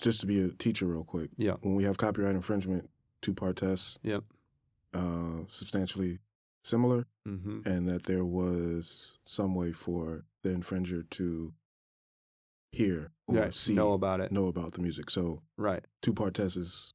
just 0.00 0.20
to 0.20 0.26
be 0.26 0.40
a 0.40 0.48
teacher, 0.48 0.86
real 0.86 1.04
quick. 1.04 1.30
Yeah. 1.36 1.54
When 1.60 1.74
we 1.74 1.84
have 1.84 1.98
copyright 1.98 2.34
infringement, 2.34 2.88
two 3.20 3.34
part 3.34 3.56
tests. 3.56 3.98
Yep. 4.02 4.24
Uh, 4.94 5.44
substantially 5.48 6.18
similar, 6.60 7.06
hmm 7.24 7.60
and 7.64 7.88
that 7.88 8.04
there 8.04 8.24
was 8.24 9.18
some 9.24 9.54
way 9.54 9.72
for 9.72 10.24
the 10.42 10.50
infringer 10.50 11.08
to 11.10 11.52
hear 12.72 13.10
or 13.26 13.36
Yeah, 13.36 13.50
see 13.50 13.74
know 13.74 13.92
about 13.92 14.20
it. 14.20 14.32
know 14.32 14.46
about 14.48 14.72
the 14.72 14.80
music. 14.80 15.10
So, 15.10 15.42
Right. 15.56 15.84
two 16.00 16.12
part 16.14 16.34
test 16.34 16.56
is 16.56 16.94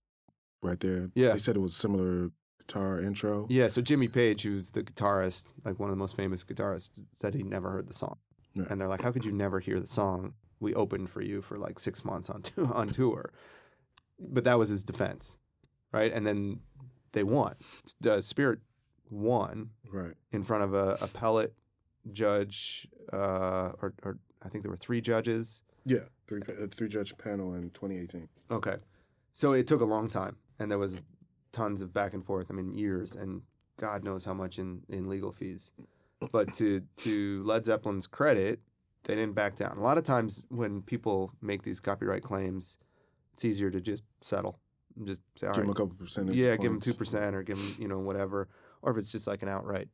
right 0.61 0.79
there. 0.79 1.11
Yeah. 1.15 1.33
They 1.33 1.39
said 1.39 1.55
it 1.55 1.59
was 1.59 1.75
similar 1.75 2.31
guitar 2.59 2.99
intro. 2.99 3.45
Yeah, 3.49 3.67
so 3.67 3.81
Jimmy 3.81 4.07
Page, 4.07 4.41
who's 4.41 4.71
the 4.71 4.83
guitarist, 4.83 5.45
like 5.63 5.79
one 5.79 5.89
of 5.89 5.95
the 5.95 5.99
most 5.99 6.15
famous 6.15 6.43
guitarists, 6.43 7.03
said 7.13 7.35
he 7.35 7.43
never 7.43 7.69
heard 7.69 7.87
the 7.87 7.93
song. 7.93 8.17
Yeah. 8.53 8.65
And 8.69 8.81
they're 8.81 8.87
like, 8.87 9.03
"How 9.03 9.11
could 9.11 9.23
you 9.23 9.31
never 9.31 9.59
hear 9.59 9.79
the 9.79 9.87
song? 9.87 10.33
We 10.59 10.73
opened 10.73 11.11
for 11.11 11.21
you 11.21 11.41
for 11.43 11.57
like 11.59 11.79
six 11.79 12.03
months 12.03 12.29
on 12.29 12.41
tou- 12.41 12.65
on 12.65 12.87
tour." 12.87 13.31
But 14.19 14.43
that 14.45 14.57
was 14.57 14.69
his 14.69 14.83
defense, 14.83 15.37
right? 15.93 16.11
And 16.11 16.25
then 16.25 16.61
they 17.11 17.23
won. 17.23 17.55
The 18.01 18.21
Spirit 18.21 18.59
won 19.11 19.69
Right. 19.91 20.15
in 20.31 20.43
front 20.43 20.63
of 20.63 20.73
a 20.73 20.97
appellate 20.99 21.53
judge, 22.11 22.87
uh, 23.13 23.73
or, 23.81 23.93
or 24.03 24.17
I 24.41 24.49
think 24.49 24.63
there 24.63 24.71
were 24.71 24.77
three 24.77 25.01
judges. 25.01 25.61
Yeah. 25.87 25.99
Three 26.27 26.41
uh, 26.47 26.67
three 26.75 26.89
judge 26.89 27.17
panel 27.17 27.53
in 27.55 27.69
2018. 27.71 28.27
Okay. 28.51 28.75
So 29.31 29.53
it 29.53 29.65
took 29.67 29.81
a 29.81 29.85
long 29.85 30.09
time 30.09 30.35
and 30.59 30.69
there 30.69 30.77
was 30.77 30.99
tons 31.53 31.81
of 31.81 31.93
back 31.93 32.13
and 32.13 32.25
forth. 32.25 32.47
I 32.49 32.53
mean, 32.53 32.73
years 32.73 33.15
and 33.15 33.41
God 33.79 34.03
knows 34.03 34.25
how 34.25 34.33
much 34.33 34.59
in, 34.59 34.81
in 34.89 35.07
legal 35.07 35.31
fees. 35.31 35.71
But 36.31 36.53
to 36.55 36.81
to 36.97 37.43
Led 37.45 37.63
Zeppelin's 37.63 38.07
credit, 38.07 38.59
they 39.03 39.15
didn't 39.15 39.35
back 39.35 39.55
down. 39.55 39.77
A 39.77 39.81
lot 39.81 39.97
of 39.97 40.03
times 40.03 40.43
when 40.49 40.81
people 40.81 41.31
make 41.41 41.63
these 41.63 41.79
copyright 41.79 42.23
claims, 42.23 42.77
it's 43.33 43.45
easier 43.45 43.69
to 43.71 43.79
just 43.79 44.03
settle. 44.21 44.59
and 44.97 45.07
Just 45.07 45.21
say, 45.35 45.47
all 45.47 45.53
give 45.53 45.63
them 45.63 45.69
a 45.71 45.75
couple 45.75 45.95
percentage. 45.97 46.35
yeah, 46.35 46.55
give 46.57 46.71
them 46.71 46.81
two 46.81 46.93
percent 46.95 47.35
or 47.35 47.43
give 47.43 47.57
them, 47.57 47.75
you 47.79 47.87
know, 47.87 47.99
whatever. 47.99 48.49
Or 48.81 48.91
if 48.91 48.97
it's 48.97 49.11
just 49.11 49.27
like 49.27 49.43
an 49.43 49.47
outright 49.49 49.87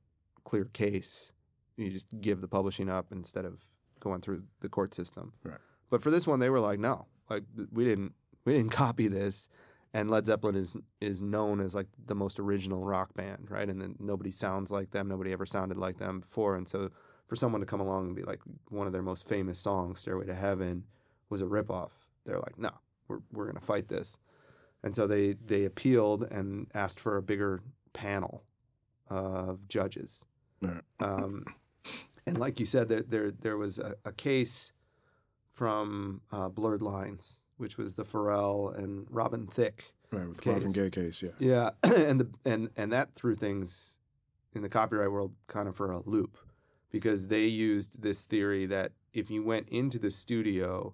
clear 0.45 0.65
case, 0.65 1.33
you 1.77 1.91
just 1.91 2.07
give 2.21 2.41
the 2.41 2.47
publishing 2.47 2.89
up 2.89 3.07
instead 3.11 3.45
of 3.45 3.59
going 3.99 4.21
through 4.21 4.43
the 4.61 4.69
court 4.69 4.93
system. 4.93 5.33
Right. 5.43 5.57
But 5.93 6.01
for 6.01 6.09
this 6.09 6.25
one, 6.25 6.39
they 6.39 6.49
were 6.49 6.59
like, 6.59 6.79
no, 6.79 7.05
like 7.29 7.43
we 7.71 7.85
didn't, 7.85 8.13
we 8.45 8.53
didn't 8.53 8.71
copy 8.83 9.07
this. 9.07 9.47
And 9.93 10.09
Led 10.09 10.25
Zeppelin 10.25 10.55
is 10.55 10.73
is 11.01 11.21
known 11.21 11.59
as 11.59 11.75
like 11.75 11.85
the 12.07 12.15
most 12.15 12.39
original 12.39 12.83
rock 12.83 13.13
band, 13.13 13.51
right? 13.51 13.69
And 13.69 13.79
then 13.79 13.95
nobody 13.99 14.31
sounds 14.31 14.71
like 14.71 14.89
them. 14.89 15.07
Nobody 15.07 15.31
ever 15.31 15.45
sounded 15.45 15.77
like 15.77 15.99
them 15.99 16.21
before. 16.21 16.55
And 16.55 16.67
so 16.67 16.89
for 17.27 17.35
someone 17.35 17.61
to 17.61 17.67
come 17.67 17.79
along 17.79 18.07
and 18.07 18.15
be 18.15 18.23
like 18.23 18.39
one 18.69 18.87
of 18.87 18.91
their 18.91 19.03
most 19.03 19.27
famous 19.27 19.59
songs, 19.59 19.99
"Stairway 19.99 20.25
to 20.25 20.33
Heaven," 20.33 20.85
was 21.29 21.43
a 21.43 21.45
ripoff. 21.45 21.91
They're 22.25 22.39
like, 22.39 22.57
no, 22.57 22.71
we're 23.07 23.19
we're 23.31 23.45
gonna 23.45 23.61
fight 23.61 23.87
this. 23.87 24.17
And 24.81 24.95
so 24.95 25.05
they 25.05 25.33
they 25.45 25.65
appealed 25.65 26.23
and 26.23 26.65
asked 26.73 26.99
for 26.99 27.17
a 27.17 27.21
bigger 27.21 27.61
panel 27.93 28.45
of 29.11 29.67
judges. 29.67 30.25
Um, 30.99 31.45
and 32.25 32.39
like 32.39 32.59
you 32.59 32.65
said, 32.65 32.89
there 32.89 33.03
there, 33.03 33.29
there 33.29 33.57
was 33.57 33.77
a, 33.77 33.93
a 34.05 34.11
case 34.11 34.72
from 35.53 36.21
uh, 36.31 36.49
Blurred 36.49 36.81
Lines, 36.81 37.45
which 37.57 37.77
was 37.77 37.93
the 37.93 38.03
Pharrell 38.03 38.77
and 38.77 39.07
Robin 39.09 39.47
Thicke. 39.47 39.85
Right. 40.11 40.27
With 40.27 40.41
the 40.41 40.49
Marvin 40.51 40.73
case. 40.73 40.89
Gaye 40.89 41.01
case. 41.01 41.23
Yeah. 41.23 41.29
Yeah, 41.39 41.69
and 41.95 42.19
the 42.19 42.29
and 42.45 42.69
and 42.75 42.91
that 42.91 43.13
threw 43.15 43.35
things 43.35 43.97
in 44.53 44.61
the 44.61 44.69
copyright 44.69 45.11
world 45.11 45.33
kind 45.47 45.67
of 45.67 45.75
for 45.75 45.91
a 45.91 46.01
loop 46.05 46.37
because 46.91 47.27
they 47.27 47.45
used 47.45 48.03
this 48.03 48.21
theory 48.21 48.67
that 48.67 48.91
if 49.13 49.31
you 49.31 49.43
went 49.43 49.67
into 49.69 49.97
the 49.97 50.11
studio 50.11 50.93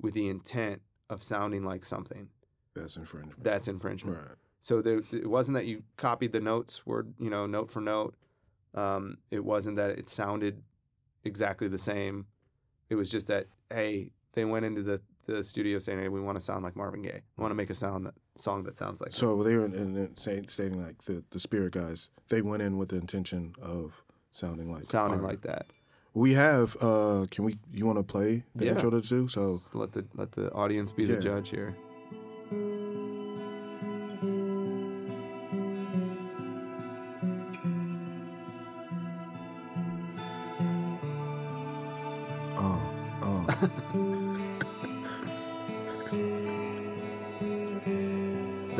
with 0.00 0.12
the 0.14 0.28
intent 0.28 0.82
of 1.08 1.22
sounding 1.22 1.64
like 1.64 1.84
something, 1.86 2.28
That's 2.74 2.96
infringement. 2.96 3.42
that's 3.42 3.66
infringement. 3.68 4.18
Right. 4.18 4.36
So 4.60 4.82
there, 4.82 5.00
it 5.12 5.28
wasn't 5.30 5.54
that 5.54 5.64
you 5.66 5.82
copied 5.96 6.32
the 6.32 6.40
notes 6.40 6.84
word, 6.84 7.14
you 7.18 7.30
know, 7.30 7.46
note 7.46 7.70
for 7.70 7.80
note. 7.80 8.14
Um, 8.74 9.16
it 9.30 9.42
wasn't 9.42 9.76
that 9.76 9.90
it 9.92 10.10
sounded 10.10 10.62
exactly 11.24 11.68
the 11.68 11.78
same. 11.78 12.26
It 12.90 12.96
was 12.96 13.08
just 13.08 13.28
that 13.28 13.46
hey, 13.72 14.10
they 14.34 14.44
went 14.44 14.64
into 14.66 14.82
the, 14.82 15.00
the 15.26 15.42
studio 15.44 15.78
saying, 15.78 15.98
hey, 16.00 16.08
we 16.08 16.20
want 16.20 16.38
to 16.38 16.44
sound 16.44 16.64
like 16.64 16.76
Marvin 16.76 17.02
Gaye. 17.02 17.22
We 17.36 17.42
want 17.42 17.50
to 17.50 17.56
make 17.56 17.70
a 17.70 17.74
sound 17.74 18.06
that 18.06 18.14
song 18.36 18.62
that 18.64 18.76
sounds 18.76 19.00
like. 19.00 19.10
him." 19.10 19.14
So 19.18 19.42
they 19.42 19.56
were 19.56 19.64
in, 19.66 19.74
in, 19.74 19.96
in 19.96 20.16
say, 20.18 20.42
stating 20.48 20.82
like 20.82 21.02
the, 21.04 21.24
the 21.30 21.40
spirit 21.40 21.72
guys, 21.72 22.10
they 22.28 22.42
went 22.42 22.62
in 22.62 22.78
with 22.78 22.88
the 22.90 22.96
intention 22.96 23.54
of 23.60 24.02
sounding 24.30 24.70
like 24.72 24.86
sounding 24.86 25.22
like 25.22 25.42
that. 25.42 25.66
We 26.14 26.32
have. 26.34 26.76
uh 26.80 27.26
Can 27.30 27.44
we? 27.44 27.58
You 27.72 27.86
want 27.86 27.98
to 27.98 28.02
play 28.02 28.44
the 28.54 28.64
Yeah. 28.66 28.72
intro 28.72 28.90
to 28.90 29.00
two? 29.02 29.28
So 29.28 29.54
Just 29.54 29.74
let 29.74 29.92
the 29.92 30.04
let 30.14 30.32
the 30.32 30.50
audience 30.52 30.90
be 30.92 31.04
Yeah. 31.04 31.16
the 31.16 31.20
judge 31.22 31.50
here. 31.50 31.76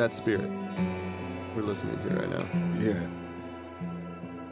That's 0.08 0.16
Spirit. 0.16 0.50
We're 1.54 1.64
listening 1.64 1.98
to 1.98 2.08
right 2.08 2.30
now, 2.30 2.46
yeah. 2.80 3.06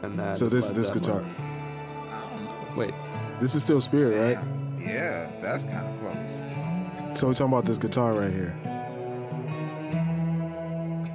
and 0.03 0.19
that. 0.19 0.37
So 0.37 0.49
this 0.49 0.67
Led 0.67 0.75
this 0.75 0.91
guitar, 0.91 1.25
I. 1.25 2.77
Wait, 2.77 2.93
this 3.41 3.55
is 3.55 3.63
still 3.63 3.81
spirit, 3.81 4.35
right? 4.35 4.45
Yeah, 4.77 5.31
that's 5.41 5.63
kind 5.63 5.87
of 5.87 5.99
close. 5.99 7.19
So 7.19 7.25
we're 7.25 7.33
talking 7.33 7.53
about 7.53 7.65
this 7.65 7.79
guitar 7.79 8.13
right 8.13 8.31
here. 8.31 8.55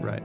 right. 0.00 0.24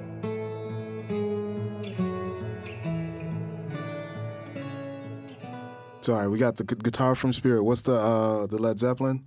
Sorry, 6.01 6.27
we 6.27 6.39
got 6.39 6.55
the 6.55 6.63
gu- 6.63 6.75
guitar 6.77 7.13
from 7.13 7.33
Spirit. 7.33 7.61
What's 7.61 7.83
the 7.83 7.93
uh 7.93 8.47
the 8.47 8.57
Led 8.57 8.79
Zeppelin? 8.79 9.25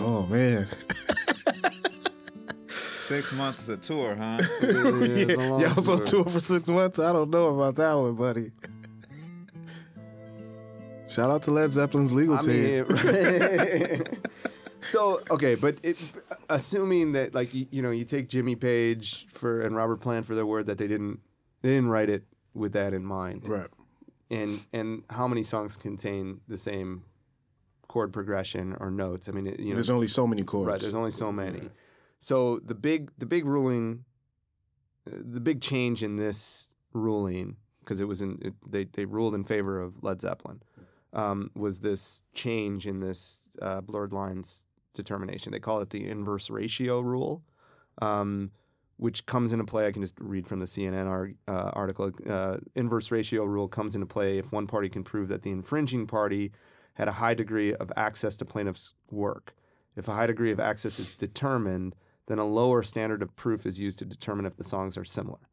Oh 0.00 0.26
man, 0.26 0.68
Six 3.14 3.38
months 3.38 3.68
of 3.68 3.80
tour, 3.80 4.16
huh? 4.16 4.40
Yeah, 4.60 4.68
it's 4.70 5.32
a 5.32 5.36
long 5.36 5.60
yeah, 5.60 5.72
was 5.74 5.88
on 5.88 5.98
tour. 5.98 6.06
tour 6.06 6.24
for 6.24 6.40
six 6.40 6.68
months. 6.68 6.98
I 6.98 7.12
don't 7.12 7.30
know 7.30 7.54
about 7.54 7.76
that 7.76 7.92
one, 7.94 8.14
buddy. 8.14 8.50
Shout 11.08 11.30
out 11.30 11.44
to 11.44 11.52
Led 11.52 11.70
Zeppelin's 11.70 12.12
legal 12.12 12.36
I 12.36 12.40
team. 12.40 12.86
mean, 12.88 14.02
so 14.82 15.20
okay, 15.30 15.54
but 15.54 15.76
it, 15.84 15.96
assuming 16.50 17.12
that 17.12 17.34
like 17.34 17.54
you, 17.54 17.66
you 17.70 17.82
know 17.82 17.92
you 17.92 18.04
take 18.04 18.28
Jimmy 18.28 18.56
Page 18.56 19.28
for 19.32 19.62
and 19.62 19.76
Robert 19.76 20.00
Plant 20.00 20.26
for 20.26 20.34
their 20.34 20.46
word 20.46 20.66
that 20.66 20.78
they 20.78 20.88
didn't 20.88 21.20
they 21.62 21.70
didn't 21.70 21.90
write 21.90 22.10
it 22.10 22.24
with 22.52 22.72
that 22.72 22.94
in 22.94 23.04
mind, 23.04 23.48
right. 23.48 23.68
and 24.30 24.60
and 24.72 25.04
how 25.10 25.28
many 25.28 25.44
songs 25.44 25.76
contain 25.76 26.40
the 26.48 26.58
same 26.58 27.04
chord 27.86 28.12
progression 28.12 28.76
or 28.80 28.90
notes? 28.90 29.28
I 29.28 29.32
mean, 29.32 29.46
it, 29.46 29.60
you 29.60 29.68
know, 29.68 29.74
There's 29.74 29.90
only 29.90 30.08
so 30.08 30.26
many 30.26 30.42
chords. 30.42 30.66
Right, 30.66 30.80
there's 30.80 30.94
only 30.94 31.12
so 31.12 31.30
many. 31.30 31.60
Yeah. 31.60 31.68
So 32.20 32.58
the 32.58 32.74
big 32.74 33.10
the 33.18 33.26
big 33.26 33.44
ruling, 33.44 34.04
uh, 35.06 35.16
the 35.20 35.40
big 35.40 35.60
change 35.60 36.02
in 36.02 36.16
this 36.16 36.70
ruling 36.92 37.56
because 37.80 38.00
it 38.00 38.08
was 38.08 38.20
in 38.20 38.38
it, 38.42 38.54
they 38.66 38.84
they 38.84 39.04
ruled 39.04 39.34
in 39.34 39.44
favor 39.44 39.80
of 39.80 40.02
Led 40.02 40.20
Zeppelin, 40.20 40.62
um, 41.12 41.50
was 41.54 41.80
this 41.80 42.22
change 42.32 42.86
in 42.86 43.00
this 43.00 43.40
uh, 43.60 43.80
blurred 43.80 44.12
lines 44.12 44.64
determination. 44.94 45.52
They 45.52 45.60
call 45.60 45.80
it 45.80 45.90
the 45.90 46.08
inverse 46.08 46.50
ratio 46.50 47.00
rule. 47.00 47.42
Um, 48.00 48.50
which 48.96 49.26
comes 49.26 49.52
into 49.52 49.64
play. 49.64 49.86
I 49.86 49.92
can 49.92 50.02
just 50.02 50.14
read 50.20 50.46
from 50.46 50.60
the 50.60 50.66
CNN 50.66 51.06
ar- 51.06 51.32
uh, 51.48 51.70
article. 51.72 52.12
Uh, 52.28 52.58
inverse 52.74 53.10
ratio 53.10 53.44
rule 53.44 53.68
comes 53.68 53.94
into 53.94 54.06
play 54.06 54.38
if 54.38 54.52
one 54.52 54.66
party 54.66 54.88
can 54.88 55.02
prove 55.02 55.28
that 55.28 55.42
the 55.42 55.50
infringing 55.50 56.06
party 56.06 56.52
had 56.94 57.08
a 57.08 57.12
high 57.12 57.34
degree 57.34 57.74
of 57.74 57.92
access 57.96 58.36
to 58.36 58.44
plaintiff's 58.44 58.92
work. 59.10 59.54
If 59.96 60.08
a 60.08 60.14
high 60.14 60.26
degree 60.26 60.52
of 60.52 60.60
access 60.60 60.98
is 60.98 61.14
determined, 61.16 61.94
then 62.26 62.38
a 62.38 62.44
lower 62.44 62.82
standard 62.82 63.22
of 63.22 63.36
proof 63.36 63.66
is 63.66 63.78
used 63.78 63.98
to 63.98 64.04
determine 64.04 64.46
if 64.46 64.56
the 64.56 64.64
songs 64.64 64.96
are 64.96 65.04
similar. 65.04 65.48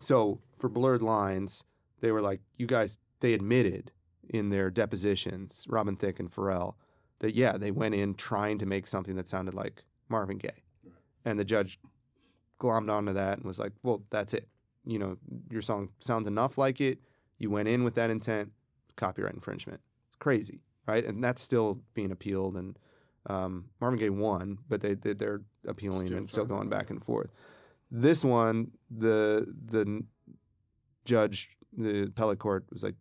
So 0.00 0.40
for 0.58 0.68
blurred 0.68 1.02
lines, 1.02 1.64
they 2.00 2.12
were 2.12 2.20
like, 2.20 2.40
you 2.56 2.66
guys, 2.66 2.98
they 3.20 3.32
admitted 3.32 3.92
in 4.28 4.50
their 4.50 4.70
depositions, 4.70 5.64
Robin 5.68 5.96
Thicke 5.96 6.20
and 6.20 6.30
Pharrell, 6.30 6.74
that 7.20 7.34
yeah, 7.34 7.56
they 7.56 7.70
went 7.70 7.94
in 7.94 8.14
trying 8.14 8.58
to 8.58 8.66
make 8.66 8.86
something 8.86 9.16
that 9.16 9.28
sounded 9.28 9.54
like 9.54 9.84
Marvin 10.08 10.38
Gaye. 10.38 10.62
And 11.24 11.38
the 11.38 11.44
judge 11.44 11.78
glommed 12.60 12.90
onto 12.90 13.12
that 13.12 13.38
and 13.38 13.46
was 13.46 13.58
like, 13.58 13.72
well, 13.82 14.02
that's 14.10 14.34
it. 14.34 14.48
you 14.84 14.98
know 14.98 15.16
your 15.50 15.62
song 15.62 15.88
sounds 16.00 16.28
enough 16.28 16.58
like 16.58 16.80
it. 16.80 16.98
You 17.38 17.50
went 17.50 17.68
in 17.68 17.84
with 17.84 17.94
that 17.94 18.10
intent. 18.10 18.52
Copyright 18.96 19.34
infringement. 19.34 19.80
It's 20.08 20.16
crazy, 20.18 20.60
right? 20.86 21.04
And 21.04 21.22
that's 21.22 21.42
still 21.42 21.80
being 21.94 22.12
appealed. 22.12 22.56
And 22.56 22.78
um, 23.26 23.66
Marvin 23.80 23.98
Gaye 23.98 24.10
won, 24.10 24.58
but 24.68 24.80
they, 24.80 24.94
they 24.94 25.14
they're 25.14 25.42
appealing 25.66 26.08
Still 26.08 26.18
and 26.18 26.30
still 26.30 26.44
going 26.44 26.68
back 26.68 26.90
and 26.90 27.02
forth. 27.02 27.30
This 27.90 28.24
one, 28.24 28.72
the 28.90 29.46
the 29.70 30.04
judge, 31.04 31.48
the 31.76 32.04
appellate 32.04 32.38
court 32.38 32.64
was 32.70 32.82
like, 32.82 32.96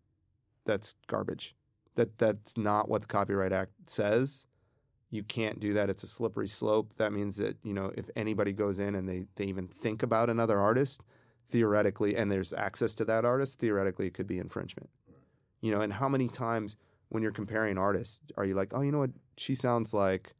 "That's 0.66 0.96
garbage. 1.08 1.56
That 1.96 2.18
that's 2.18 2.58
not 2.58 2.90
what 2.90 3.02
the 3.02 3.08
Copyright 3.08 3.52
Act 3.52 3.72
says. 3.88 4.46
You 5.10 5.24
can't 5.24 5.60
do 5.60 5.74
that. 5.74 5.90
It's 5.90 6.04
a 6.04 6.08
slippery 6.08 6.48
slope. 6.48 6.96
That 6.98 7.12
means 7.12 7.38
that 7.38 7.58
you 7.64 7.74
know 7.74 7.92
if 7.96 8.10
anybody 8.16 8.54
goes 8.54 8.80
in 8.80 8.96
and 8.96 9.08
they 9.08 9.26
they 9.36 9.46
even 9.46 9.68
think 9.68 10.04
about 10.04 10.30
another 10.30 10.60
artist, 10.60 11.02
theoretically, 11.50 12.16
and 12.16 12.32
there's 12.32 12.54
access 12.54 12.96
to 12.96 13.06
that 13.06 13.26
artist, 13.26 13.60
theoretically, 13.60 14.08
it 14.08 14.14
could 14.14 14.28
be 14.28 14.40
infringement. 14.40 14.90
You 15.62 15.72
know, 15.72 15.82
and 15.82 15.94
how 15.94 16.10
many 16.10 16.28
times 16.28 16.76
when 17.14 17.24
you're 17.24 17.32
comparing 17.32 17.78
artists 17.78 18.22
are 18.38 18.46
you 18.46 18.54
like, 18.56 18.72
oh, 18.74 18.82
you 18.82 18.92
know 18.92 19.00
what, 19.00 19.12
she 19.38 19.56
sounds 19.56 19.94
like, 19.94 20.34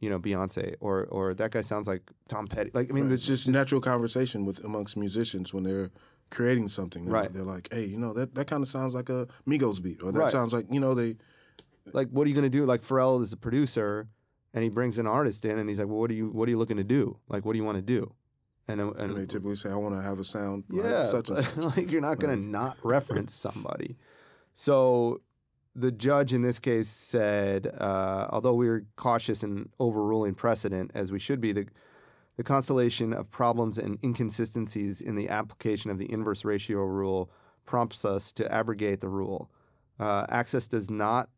you 0.00 0.08
know, 0.08 0.18
Beyonce, 0.18 0.74
or 0.80 1.04
or 1.06 1.34
that 1.34 1.50
guy 1.50 1.60
sounds 1.60 1.86
like 1.88 2.02
Tom 2.28 2.46
Petty. 2.46 2.70
Like, 2.72 2.90
I 2.90 2.92
mean, 2.92 3.04
Right, 3.04 3.12
it's 3.14 3.26
just 3.26 3.48
natural 3.48 3.80
conversation 3.80 4.44
with 4.44 4.64
amongst 4.64 4.96
musicians 4.96 5.52
when 5.52 5.64
they're 5.64 5.90
creating 6.30 6.68
something. 6.68 7.04
They're, 7.04 7.14
Right. 7.14 7.32
They're 7.32 7.42
like, 7.42 7.68
hey, 7.72 7.84
you 7.86 7.98
know, 7.98 8.12
that, 8.12 8.34
that 8.34 8.46
kind 8.46 8.62
of 8.62 8.68
sounds 8.68 8.94
like 8.94 9.08
a 9.08 9.26
Migos 9.46 9.82
beat, 9.82 10.02
or 10.02 10.12
that 10.12 10.18
Right. 10.18 10.32
sounds 10.32 10.52
like, 10.52 10.66
you 10.70 10.78
know, 10.80 10.94
they. 10.94 11.16
like 11.92 12.08
what 12.10 12.26
are 12.26 12.28
you 12.28 12.34
going 12.34 12.44
to 12.52 12.58
do 12.58 12.66
like 12.66 12.82
Pharrell 12.82 13.22
is 13.22 13.32
a 13.32 13.36
producer 13.36 14.08
and 14.54 14.62
he 14.62 14.68
brings 14.68 14.98
an 14.98 15.06
artist 15.06 15.44
in 15.44 15.58
and 15.58 15.68
he's 15.68 15.78
like 15.78 15.88
well 15.88 15.98
what 15.98 16.10
are 16.10 16.14
you 16.14 16.28
what 16.30 16.46
are 16.46 16.50
you 16.50 16.58
looking 16.58 16.76
to 16.76 16.84
do 16.84 17.18
like 17.28 17.44
what 17.46 17.52
do 17.54 17.58
you 17.58 17.64
want 17.64 17.76
to 17.78 17.82
do 17.82 18.12
and 18.68 18.78
And 18.80 18.94
and 19.00 19.16
they 19.16 19.24
typically 19.24 19.56
say, 19.56 19.70
I 19.70 19.74
want 19.76 19.94
to 19.94 20.02
have 20.02 20.18
a 20.18 20.24
sound 20.24 20.64
yeah 20.70 20.82
like 20.82 21.08
such 21.08 21.30
and 21.30 21.38
such. 21.44 21.56
like 21.56 21.90
you're 21.90 22.02
not 22.02 22.18
going 22.18 22.36
to 22.36 22.42
not 22.58 22.76
reference 22.84 23.34
somebody 23.46 23.96
so 24.54 25.20
the 25.78 25.92
judge 25.92 26.32
in 26.32 26.42
this 26.42 26.58
case 26.58 26.88
said 26.88 27.66
uh, 27.78 28.26
although 28.30 28.54
we 28.54 28.68
were 28.68 28.84
cautious 28.96 29.42
in 29.42 29.68
overruling 29.78 30.34
precedent 30.34 30.90
as 30.94 31.12
we 31.12 31.18
should 31.18 31.40
be 31.40 31.52
the 31.52 31.66
the 32.38 32.44
constellation 32.44 33.12
of 33.12 33.30
problems 33.32 33.78
and 33.78 33.98
inconsistencies 34.02 35.00
in 35.00 35.16
the 35.16 35.28
application 35.28 35.90
of 35.90 35.98
the 35.98 36.10
inverse 36.10 36.44
ratio 36.44 36.84
rule 36.84 37.28
prompts 37.66 38.04
us 38.04 38.30
to 38.32 38.50
abrogate 38.50 39.00
the 39.00 39.08
rule. 39.08 39.50
Uh, 39.98 40.24
access 40.28 40.68
does 40.68 40.88
not 40.88 41.28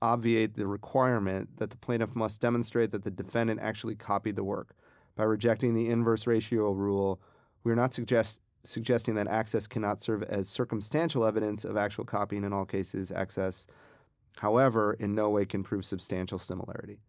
obviate 0.00 0.54
the 0.54 0.66
requirement 0.66 1.48
that 1.58 1.70
the 1.70 1.76
plaintiff 1.76 2.14
must 2.14 2.40
demonstrate 2.40 2.92
that 2.92 3.02
the 3.02 3.10
defendant 3.10 3.58
actually 3.60 3.96
copied 3.96 4.36
the 4.36 4.44
work. 4.44 4.76
By 5.16 5.24
rejecting 5.24 5.74
the 5.74 5.88
inverse 5.88 6.24
ratio 6.24 6.70
rule, 6.70 7.20
we 7.64 7.72
are 7.72 7.76
not 7.76 7.92
suggest, 7.92 8.40
suggesting 8.62 9.16
that 9.16 9.26
access 9.26 9.66
cannot 9.66 10.00
serve 10.00 10.22
as 10.22 10.48
circumstantial 10.48 11.24
evidence 11.24 11.64
of 11.64 11.76
actual 11.76 12.04
copying 12.04 12.44
in 12.44 12.52
all 12.52 12.64
cases. 12.64 13.10
Access, 13.10 13.66
however, 14.38 14.94
in 14.94 15.14
no 15.14 15.30
way 15.30 15.44
can 15.44 15.62
prove 15.62 15.84
substantial 15.84 16.38
similarity. 16.38 17.00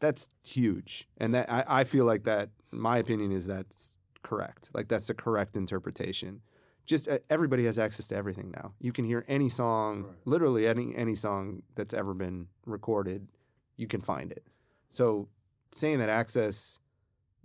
That's 0.00 0.28
huge, 0.44 1.08
and 1.18 1.34
that 1.34 1.50
I, 1.50 1.64
I 1.80 1.84
feel 1.84 2.04
like 2.04 2.24
that. 2.24 2.50
My 2.70 2.98
opinion 2.98 3.32
is 3.32 3.46
that's 3.46 3.98
correct. 4.22 4.70
Like 4.74 4.88
that's 4.88 5.06
the 5.06 5.14
correct 5.14 5.56
interpretation. 5.56 6.42
Just 6.86 7.08
uh, 7.08 7.18
everybody 7.30 7.64
has 7.64 7.78
access 7.78 8.06
to 8.08 8.14
everything 8.16 8.50
now. 8.50 8.74
You 8.80 8.92
can 8.92 9.04
hear 9.04 9.24
any 9.28 9.48
song, 9.48 10.04
Right. 10.04 10.12
literally 10.24 10.66
any 10.66 10.94
any 10.94 11.16
song 11.16 11.62
that's 11.74 11.94
ever 11.94 12.14
been 12.14 12.46
recorded, 12.66 13.28
you 13.76 13.86
can 13.88 14.00
find 14.00 14.30
it. 14.30 14.46
So 14.90 15.28
saying 15.72 15.98
that 15.98 16.08
access 16.10 16.78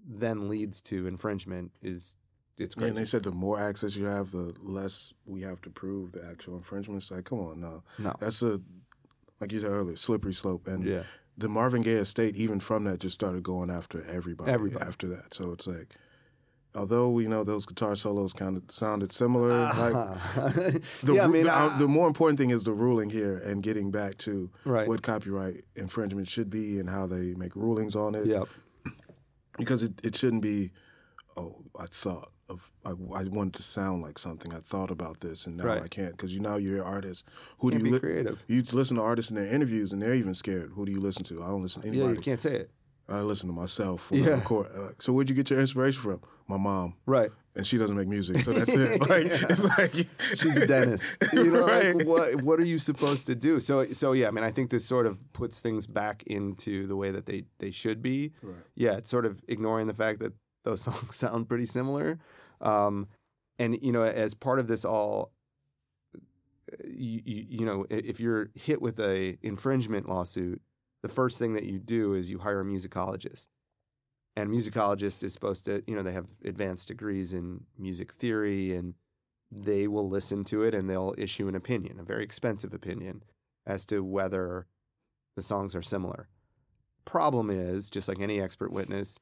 then 0.05 0.49
leads 0.49 0.81
to 0.81 1.07
infringement 1.07 1.71
is 1.81 2.15
it's 2.57 2.75
Yeah, 2.75 2.81
crazy. 2.81 2.89
and 2.89 2.97
they 2.97 3.05
said 3.05 3.23
the 3.23 3.31
more 3.31 3.59
access 3.59 3.95
you 3.95 4.05
have, 4.05 4.31
the 4.31 4.53
less 4.61 5.13
we 5.25 5.41
have 5.41 5.61
to 5.61 5.69
prove 5.69 6.11
the 6.11 6.23
actual 6.25 6.55
infringement. 6.57 7.01
It's 7.01 7.11
like, 7.11 7.25
come 7.25 7.39
on, 7.39 7.59
no. 7.61 7.83
no. 7.97 8.13
That's 8.19 8.41
a, 8.43 8.59
like 9.41 9.51
you 9.51 9.59
said 9.61 9.69
earlier, 9.71 9.95
slippery 9.95 10.33
slope. 10.33 10.67
And 10.67 10.85
Yeah. 10.85 11.03
the 11.37 11.49
Marvin 11.49 11.81
Gaye 11.81 11.93
estate, 11.93 12.35
even 12.35 12.59
from 12.59 12.83
that, 12.85 12.99
just 12.99 13.15
started 13.15 13.43
going 13.43 13.69
after 13.69 14.03
everybody, 14.03 14.51
Everybody. 14.51 14.85
after 14.85 15.07
that. 15.09 15.33
So 15.33 15.51
it's 15.51 15.65
like, 15.67 15.95
although 16.75 17.09
we 17.09 17.27
know 17.27 17.43
those 17.43 17.65
guitar 17.65 17.95
solos 17.95 18.33
kind 18.33 18.55
of 18.57 18.63
sounded 18.69 19.11
similar, 19.11 19.49
like 19.49 19.93
the, 21.03 21.13
yeah, 21.13 21.23
I 21.23 21.27
mean, 21.27 21.43
the, 21.43 21.55
uh, 21.55 21.77
the 21.77 21.87
more 21.87 22.07
important 22.07 22.37
thing 22.39 22.49
is 22.51 22.63
the 22.63 22.73
ruling 22.73 23.09
here 23.09 23.37
and 23.37 23.61
getting 23.63 23.91
back 23.91 24.17
to 24.19 24.49
right. 24.65 24.87
what 24.87 25.01
copyright 25.01 25.63
infringement 25.75 26.27
should 26.29 26.49
be 26.49 26.79
and 26.79 26.89
how 26.89 27.07
they 27.07 27.33
make 27.35 27.55
rulings 27.55 27.95
on 27.95 28.15
it. 28.15 28.25
Yep. 28.25 28.47
Because 29.57 29.83
it, 29.83 29.93
it 30.03 30.15
shouldn't 30.15 30.41
be, 30.41 30.71
oh, 31.37 31.63
I 31.79 31.85
thought 31.85 32.31
of, 32.53 32.71
I, 32.85 32.91
I 32.91 33.23
wanted 33.23 33.53
to 33.55 33.63
sound 33.63 34.01
like 34.01 34.17
something. 34.17 34.53
I 34.53 34.59
thought 34.59 34.91
about 34.91 35.19
this 35.21 35.45
and 35.47 35.57
now 35.57 35.65
Right. 35.65 35.81
I 35.83 35.87
can't. 35.87 36.11
Because 36.11 36.33
you 36.33 36.39
now 36.39 36.55
you're 36.57 36.77
an 36.77 36.83
artist. 36.83 37.25
Who 37.59 37.69
Can't 37.71 37.81
do 37.81 37.85
you 37.87 37.91
be 37.91 37.95
li- 37.95 37.99
creative. 37.99 38.43
You 38.47 38.63
listen 38.71 38.95
to 38.97 39.01
artists 39.03 39.31
in 39.31 39.35
their 39.35 39.53
interviews 39.53 39.91
and 39.91 40.01
they're 40.01 40.13
even 40.13 40.35
scared. 40.35 40.71
Who 40.75 40.85
do 40.85 40.91
you 40.91 41.01
listen 41.01 41.23
to? 41.25 41.43
I 41.43 41.47
don't 41.47 41.61
listen 41.63 41.81
to 41.81 41.87
Yeah, 41.89 41.93
anybody. 42.05 42.17
you 42.17 42.21
can't 42.23 42.39
say 42.41 42.55
it. 42.55 42.71
I 43.09 43.19
listen 43.19 43.47
to 43.49 43.53
myself 43.53 44.09
when 44.09 44.23
I 44.23 44.27
Yeah. 44.27 44.33
record. 44.35 44.67
Uh, 44.73 44.89
so 44.99 45.11
where'd 45.11 45.29
you 45.29 45.35
get 45.35 45.49
your 45.49 45.59
inspiration 45.59 46.01
from? 46.01 46.21
My 46.47 46.57
mom. 46.57 46.95
Right. 47.05 47.31
And 47.55 47.67
she 47.67 47.77
doesn't 47.77 47.95
make 47.95 48.07
music, 48.07 48.43
so 48.45 48.51
that's 48.53 48.71
it. 48.71 49.01
Like 49.09 49.25
it's 49.27 49.63
like 49.63 49.93
She's 50.35 50.55
a 50.55 50.65
dentist. 50.65 51.05
You 51.33 51.51
know, 51.51 51.65
right. 51.67 51.95
like, 51.95 52.07
what 52.07 52.41
what 52.41 52.59
are 52.59 52.65
you 52.65 52.79
supposed 52.79 53.25
to 53.27 53.35
do? 53.35 53.59
So 53.59 53.91
so 53.91 54.13
yeah, 54.13 54.27
I 54.29 54.31
mean, 54.31 54.43
I 54.45 54.51
think 54.51 54.69
this 54.71 54.85
sort 54.85 55.05
of 55.05 55.19
puts 55.33 55.59
things 55.59 55.85
back 55.85 56.23
into 56.27 56.87
the 56.87 56.95
way 56.95 57.11
that 57.11 57.25
they 57.25 57.43
they 57.59 57.71
should 57.71 58.01
be. 58.01 58.31
Right. 58.41 58.55
Yeah, 58.75 58.93
it's 58.97 59.09
sort 59.09 59.25
of 59.25 59.41
ignoring 59.47 59.87
the 59.87 59.93
fact 59.93 60.19
that 60.19 60.33
those 60.63 60.81
songs 60.81 61.15
sound 61.15 61.47
pretty 61.49 61.65
similar, 61.65 62.19
um, 62.63 63.07
and 63.59 63.77
you 63.81 63.91
know, 63.91 64.03
as 64.03 64.33
part 64.33 64.59
of 64.59 64.67
this 64.67 64.83
all. 64.83 65.31
You, 66.83 67.21
you, 67.23 67.45
you 67.49 67.65
know, 67.67 67.85
if 67.89 68.19
you're 68.19 68.49
hit 68.55 68.81
with 68.81 68.99
a 68.99 69.37
infringement 69.43 70.09
lawsuit, 70.09 70.59
the 71.03 71.09
first 71.09 71.37
thing 71.37 71.53
that 71.53 71.65
you 71.65 71.77
do 71.77 72.13
is 72.13 72.29
you 72.29 72.39
hire 72.39 72.61
a 72.61 72.65
musicologist. 72.65 73.49
And 74.35 74.49
a 74.49 74.57
musicologist 74.57 75.21
is 75.21 75.33
supposed 75.33 75.65
to, 75.65 75.83
you 75.85 75.95
know, 75.95 76.01
they 76.01 76.13
have 76.13 76.25
advanced 76.43 76.87
degrees 76.87 77.33
in 77.33 77.65
music 77.77 78.13
theory 78.13 78.75
and 78.75 78.95
they 79.51 79.87
will 79.87 80.09
listen 80.09 80.43
to 80.45 80.63
it 80.63 80.73
and 80.73 80.89
they'll 80.89 81.13
issue 81.17 81.47
an 81.47 81.55
opinion, 81.55 81.99
a 81.99 82.03
very 82.03 82.23
expensive 82.23 82.73
opinion, 82.73 83.23
as 83.67 83.85
to 83.85 84.03
whether 84.03 84.65
the 85.35 85.43
songs 85.43 85.75
are 85.75 85.83
similar. 85.83 86.29
Problem 87.05 87.51
is, 87.51 87.89
just 87.89 88.07
like 88.07 88.19
any 88.19 88.41
expert 88.41 88.71
witness, 88.71 89.19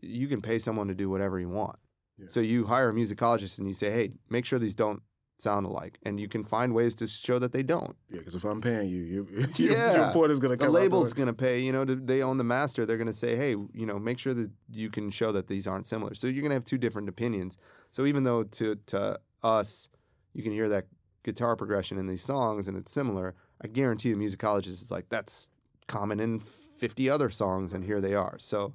you 0.00 0.28
can 0.28 0.40
pay 0.40 0.58
someone 0.58 0.88
to 0.88 0.94
do 0.94 1.10
whatever 1.10 1.38
you 1.38 1.48
want. 1.48 1.78
Yeah. 2.18 2.26
So 2.28 2.40
you 2.40 2.64
hire 2.66 2.90
a 2.90 2.92
musicologist 2.92 3.58
and 3.58 3.66
you 3.66 3.74
say, 3.74 3.90
hey, 3.90 4.12
make 4.30 4.44
sure 4.44 4.58
these 4.58 4.74
don't 4.74 5.02
sound 5.38 5.66
alike. 5.66 5.98
And 6.04 6.20
you 6.20 6.28
can 6.28 6.44
find 6.44 6.72
ways 6.72 6.94
to 6.96 7.08
show 7.08 7.40
that 7.40 7.50
they 7.52 7.62
don't. 7.64 7.96
Yeah, 8.08 8.18
because 8.18 8.36
if 8.36 8.44
I'm 8.44 8.60
paying 8.60 8.88
you, 8.88 9.02
you 9.02 9.26
your, 9.56 9.72
Yeah. 9.72 9.94
your 9.96 10.06
report 10.06 10.30
is 10.30 10.38
gonna 10.38 10.56
come. 10.56 10.68
The 10.68 10.72
label's 10.72 11.12
going 11.12 11.26
to 11.26 11.32
pay, 11.34 11.58
you 11.60 11.72
know, 11.72 11.84
to- 11.84 11.96
they 11.96 12.22
own 12.22 12.38
the 12.38 12.44
master. 12.44 12.86
They're 12.86 12.96
going 12.98 13.08
to 13.08 13.12
say, 13.12 13.34
hey, 13.34 13.50
you 13.50 13.84
know, 13.86 13.98
make 13.98 14.18
sure 14.20 14.32
that 14.34 14.50
you 14.70 14.90
can 14.90 15.10
show 15.10 15.32
that 15.32 15.48
these 15.48 15.66
aren't 15.66 15.86
similar. 15.88 16.14
So 16.14 16.28
you're 16.28 16.42
going 16.42 16.50
to 16.50 16.54
have 16.54 16.64
two 16.64 16.78
different 16.78 17.08
opinions. 17.08 17.56
So 17.90 18.06
even 18.06 18.22
though 18.22 18.44
to, 18.44 18.76
to 18.86 19.18
us, 19.42 19.88
you 20.34 20.42
can 20.44 20.52
hear 20.52 20.68
that 20.68 20.86
guitar 21.24 21.56
progression 21.56 21.98
in 21.98 22.06
these 22.06 22.22
songs 22.22 22.68
and 22.68 22.76
it's 22.76 22.92
similar, 22.92 23.34
I 23.60 23.66
guarantee 23.68 24.12
the 24.12 24.18
musicologist 24.18 24.68
is 24.82 24.90
like, 24.90 25.08
that's 25.08 25.48
common 25.88 26.20
in 26.20 26.38
50 26.40 27.10
other 27.10 27.30
songs 27.30 27.72
and 27.72 27.84
here 27.84 28.00
they 28.00 28.14
are. 28.14 28.36
So 28.38 28.74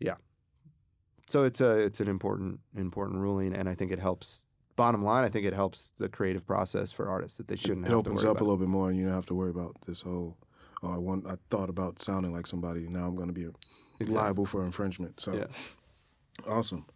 yeah. 0.00 0.14
So 1.28 1.44
it's 1.44 1.60
a 1.60 1.78
it's 1.78 2.00
an 2.00 2.08
important 2.08 2.60
important 2.76 3.20
ruling 3.20 3.54
and 3.54 3.68
I 3.68 3.74
think 3.74 3.92
it 3.92 3.98
helps 3.98 4.44
bottom 4.76 5.04
line 5.04 5.24
I 5.24 5.28
think 5.28 5.44
it 5.46 5.52
helps 5.54 5.92
the 5.98 6.08
creative 6.08 6.46
process 6.46 6.90
for 6.92 7.08
artists 7.08 7.36
that 7.38 7.48
they 7.48 7.56
shouldn't 7.56 7.86
It 7.86 7.90
have 7.90 7.98
opens 7.98 8.20
to 8.20 8.26
worry 8.26 8.30
up 8.30 8.36
about. 8.36 8.42
a 8.42 8.44
little 8.44 8.58
bit 8.58 8.68
more, 8.68 8.88
and 8.90 8.98
you 8.98 9.04
don't 9.06 9.14
have 9.14 9.26
to 9.26 9.34
worry 9.34 9.50
about 9.50 9.76
this 9.86 10.00
whole. 10.02 10.36
Oh, 10.82 10.94
I 10.94 10.98
want. 10.98 11.26
I 11.26 11.36
thought 11.50 11.68
about 11.68 12.00
sounding 12.02 12.32
like 12.32 12.46
somebody. 12.46 12.86
Now 12.88 13.06
I'm 13.06 13.16
going 13.16 13.28
to 13.28 13.34
be 13.34 13.46
Exactly. 14.00 14.14
liable 14.14 14.46
for 14.46 14.64
infringement. 14.64 15.20
So 15.20 15.34
Yeah. 15.34 15.46
awesome. 16.46 16.86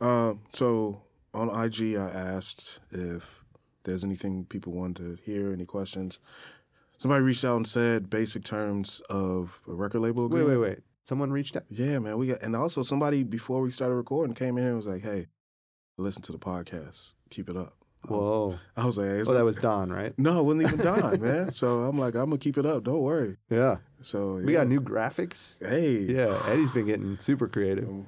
Uh, 0.00 0.34
so 0.52 1.02
on 1.32 1.48
IG, 1.48 1.96
I 1.96 2.08
asked 2.10 2.80
if 2.90 3.44
there's 3.84 4.02
anything 4.04 4.44
people 4.44 4.72
wanted 4.72 4.96
to 4.98 5.22
hear, 5.22 5.52
any 5.52 5.64
questions. 5.64 6.18
Somebody 6.98 7.22
reached 7.22 7.44
out 7.44 7.56
and 7.56 7.66
said 7.66 8.10
basic 8.10 8.42
terms 8.42 9.00
of 9.08 9.60
a 9.68 9.72
record 9.72 10.00
label 10.00 10.24
Wait, 10.28 10.40
agreement. 10.40 10.60
wait, 10.60 10.68
wait. 10.70 10.78
Someone 11.08 11.30
reached 11.30 11.56
out. 11.56 11.64
Yeah, 11.70 11.98
man. 12.00 12.18
We 12.18 12.26
got, 12.26 12.42
and 12.42 12.54
also 12.54 12.82
somebody 12.82 13.22
before 13.22 13.62
we 13.62 13.70
started 13.70 13.94
recording 13.94 14.34
came 14.34 14.58
in 14.58 14.64
and 14.64 14.76
was 14.76 14.86
like, 14.86 15.02
"Hey, 15.02 15.28
listen 15.96 16.20
to 16.22 16.32
the 16.32 16.38
podcast. 16.38 17.14
Keep 17.30 17.48
it 17.48 17.56
up." 17.56 17.74
I 18.08 18.12
was, 18.12 18.26
Whoa. 18.26 18.58
I 18.76 18.84
was 18.86 18.96
like, 18.98 19.08
Oh, 19.28 19.34
that 19.34 19.44
was 19.44 19.56
Don, 19.56 19.90
right? 19.90 20.12
no, 20.18 20.38
it 20.38 20.42
wasn't 20.44 20.62
even 20.68 20.78
done, 20.78 21.20
man. 21.28 21.52
So 21.52 21.78
I'm 21.84 21.98
like, 21.98 22.14
I'm 22.14 22.26
gonna 22.26 22.38
keep 22.38 22.56
it 22.58 22.64
up. 22.66 22.84
Don't 22.84 23.00
worry. 23.00 23.36
Yeah. 23.50 23.78
So 24.02 24.34
We 24.34 24.52
got 24.52 24.68
new 24.68 24.80
graphics. 24.80 25.56
Hey, 25.66 25.98
Yeah, 26.14 26.40
Eddie's 26.46 26.70
been 26.70 26.86
getting 26.86 27.18
super 27.18 27.48
creative. 27.48 27.88
um, 27.88 28.06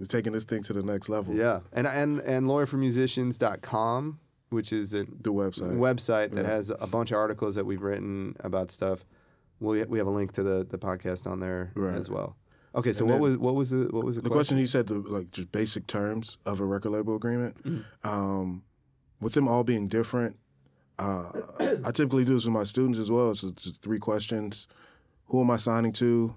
we're 0.00 0.06
taking 0.06 0.32
this 0.32 0.44
thing 0.44 0.62
to 0.64 0.72
the 0.72 0.82
next 0.82 1.08
level. 1.10 1.34
Yeah. 1.34 1.60
And 1.72 1.86
and 1.86 2.20
and 2.22 2.48
lawyerformusicians.com, 2.48 4.18
which 4.50 4.72
is 4.72 4.94
a 4.94 5.04
the 5.04 5.32
website. 5.32 5.76
website 5.76 6.30
that 6.34 6.44
Yeah. 6.46 6.50
has 6.50 6.70
a 6.70 6.86
bunch 6.86 7.10
of 7.12 7.18
articles 7.18 7.54
that 7.54 7.66
we've 7.66 7.82
written 7.82 8.34
about 8.40 8.70
stuff. 8.70 9.04
We 9.60 9.84
we 9.84 9.98
have 9.98 10.06
a 10.06 10.10
link 10.10 10.32
to 10.32 10.42
the 10.42 10.66
the 10.68 10.78
podcast 10.78 11.30
on 11.30 11.40
there 11.40 11.70
Right. 11.74 11.94
as 11.94 12.08
well. 12.10 12.36
Okay, 12.74 12.92
so 12.92 13.04
And 13.04 13.10
what 13.12 13.20
was 13.20 13.36
what 13.36 13.54
was 13.54 13.70
the 13.70 13.88
what 13.90 14.04
was 14.04 14.16
the, 14.16 14.22
The 14.22 14.30
question 14.30 14.56
he 14.58 14.66
said, 14.66 14.86
the, 14.86 14.94
like 14.94 15.30
just 15.32 15.50
basic 15.52 15.86
terms 15.86 16.38
of 16.46 16.60
a 16.60 16.64
record 16.64 16.90
label 16.90 17.14
agreement. 17.16 17.62
Mhm. 17.64 17.84
Um, 18.04 18.62
with 19.20 19.34
them 19.34 19.48
all 19.48 19.64
being 19.64 19.88
different, 19.88 20.36
uh, 20.98 21.30
I 21.84 21.90
typically 21.90 22.24
do 22.24 22.34
this 22.34 22.44
with 22.44 22.54
my 22.54 22.64
students 22.64 22.98
as 22.98 23.10
well. 23.10 23.34
So 23.34 23.48
it's 23.48 23.62
just 23.64 23.82
three 23.82 23.98
questions: 23.98 24.66
Who 25.26 25.40
am 25.40 25.50
I 25.50 25.56
signing 25.56 25.92
to? 25.94 26.34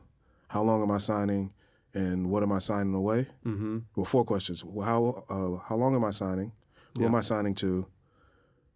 How 0.48 0.64
long 0.64 0.82
am 0.82 0.92
I 0.92 0.98
signing? 1.00 1.54
And 1.96 2.30
what 2.32 2.42
am 2.42 2.52
I 2.52 2.58
signing 2.60 2.94
away? 2.96 3.28
Mm-hmm. 3.46 3.78
Well, 3.96 4.06
four 4.06 4.26
questions. 4.26 4.64
Well, 4.66 4.86
how 4.86 5.24
uh, 5.30 5.64
how 5.70 5.76
long 5.76 5.94
am 5.96 6.04
I 6.04 6.12
signing? 6.12 6.52
Who 6.98 7.06
am 7.06 7.14
I 7.16 7.22
signing 7.22 7.54
to? 7.56 7.86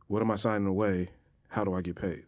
What 0.08 0.22
am 0.22 0.30
I 0.32 0.36
signing 0.36 0.68
away? 0.68 1.10
How 1.50 1.64
do 1.64 1.74
I 1.74 1.82
get 1.82 1.96
paid? 1.96 2.26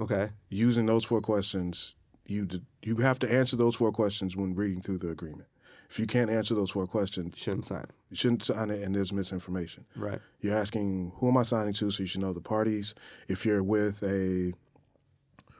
Okay. 0.00 0.30
Using 0.48 0.86
those 0.86 1.04
four 1.04 1.20
questions, 1.20 1.94
you 2.26 2.46
d- 2.46 2.62
you 2.82 2.96
have 2.96 3.18
to 3.20 3.32
answer 3.32 3.56
those 3.56 3.74
four 3.76 3.92
questions 3.92 4.34
when 4.36 4.54
reading 4.54 4.80
through 4.82 4.98
the 4.98 5.10
agreement. 5.10 5.46
If 5.90 5.98
you 5.98 6.06
can't 6.06 6.30
answer 6.30 6.54
those 6.54 6.70
four 6.70 6.86
questions, 6.86 7.34
Shouldn't 7.36 7.66
sign 7.66 7.80
it. 7.82 7.90
you 8.10 8.16
shouldn't 8.16 8.44
sign 8.44 8.70
it, 8.70 8.82
and 8.82 8.94
there's 8.94 9.12
misinformation. 9.12 9.84
Right. 9.96 10.20
You're 10.40 10.56
asking 10.56 11.12
who 11.16 11.28
am 11.28 11.36
I 11.36 11.42
signing 11.42 11.72
to, 11.74 11.90
so 11.90 12.02
you 12.02 12.06
should 12.06 12.20
know 12.20 12.32
the 12.32 12.40
parties. 12.40 12.94
If 13.28 13.44
you're 13.44 13.62
with 13.62 14.02
a 14.02 14.52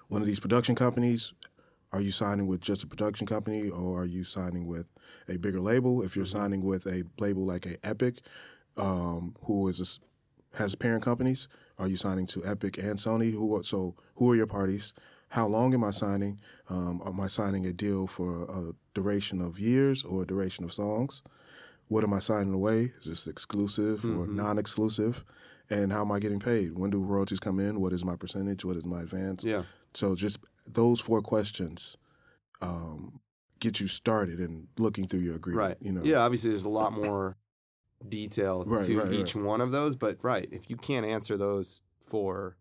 one 0.09 0.23
of 0.23 0.27
these 0.27 0.41
production 0.41 0.75
companies, 0.75 1.33
are 1.93 2.01
you 2.01 2.13
signing 2.13 2.47
with 2.47 2.61
just 2.61 2.83
a 2.85 2.87
production 2.87 3.27
company, 3.27 3.69
or 3.69 4.03
are 4.03 4.07
you 4.07 4.23
signing 4.25 4.67
with 4.67 4.87
a 5.29 5.37
bigger 5.37 5.61
label? 5.61 6.03
If 6.03 6.15
you're 6.17 6.25
signing 6.27 6.63
with 6.65 6.87
a 6.87 7.03
label 7.19 7.45
like 7.45 7.67
a 7.67 7.77
Epic, 7.85 8.21
um, 8.77 9.35
who 9.45 9.67
is 9.69 9.81
a 9.81 10.57
has 10.59 10.75
parent 10.75 11.03
companies, 11.05 11.49
are 11.81 11.89
you 11.89 11.97
signing 11.97 12.27
to 12.29 12.45
Epic 12.45 12.77
and 12.79 12.99
Sony? 12.99 13.33
Who 13.33 13.57
are, 13.57 13.63
so 13.63 13.97
who 14.17 14.31
are 14.31 14.37
your 14.37 14.47
parties? 14.47 14.93
How 15.31 15.47
long 15.47 15.73
am 15.75 15.83
I 15.83 15.91
signing? 15.93 16.41
Um, 16.69 17.01
am 17.07 17.19
I 17.21 17.27
signing 17.29 17.65
a 17.67 17.73
deal 17.73 18.07
for 18.07 18.43
a 18.45 18.73
duration 18.95 19.41
of 19.41 19.59
years 19.59 20.05
or 20.05 20.23
a 20.23 20.27
duration 20.27 20.65
of 20.65 20.73
songs? 20.73 21.23
What 21.89 22.05
am 22.05 22.13
I 22.13 22.19
signing 22.19 22.53
away? 22.53 22.93
Is 22.99 23.07
this 23.07 23.27
exclusive 23.27 24.05
or 24.05 24.27
Mhm. 24.27 24.35
non-exclusive? 24.35 25.25
And 25.71 25.93
how 25.93 26.03
am 26.03 26.13
I 26.13 26.19
getting 26.19 26.41
paid? 26.41 26.77
When 26.77 26.91
do 26.91 27.01
royalties 27.01 27.41
come 27.41 27.59
in? 27.61 27.81
What 27.81 27.93
is 27.93 28.05
my 28.05 28.17
percentage? 28.17 28.65
What 28.65 28.77
is 28.77 28.85
my 28.85 29.03
advance? 29.03 29.43
Yeah. 29.45 29.63
So 29.95 30.15
just 30.15 30.39
those 30.67 31.01
four 31.01 31.23
questions 31.23 31.97
um, 32.61 33.21
get 33.59 33.81
you 33.81 33.89
started 33.89 34.39
in 34.41 34.69
looking 34.79 35.07
through 35.07 35.21
your 35.21 35.37
agreement. 35.37 35.67
Right. 35.69 35.77
You 35.81 35.93
know. 35.93 36.03
Yeah. 36.05 36.19
Obviously, 36.19 36.51
there's 36.51 36.65
a 36.65 36.69
lot 36.69 36.93
more 37.05 37.37
detail 38.09 38.65
Right, 38.67 38.87
to 38.87 38.99
right, 38.99 39.13
each 39.13 39.35
one 39.35 39.61
of 39.61 39.73
those, 39.73 39.95
but 39.97 40.19
right, 40.23 40.49
if 40.51 40.69
you 40.71 40.77
can't 40.77 41.05
answer 41.07 41.37
those 41.37 41.83
four, 42.09 42.57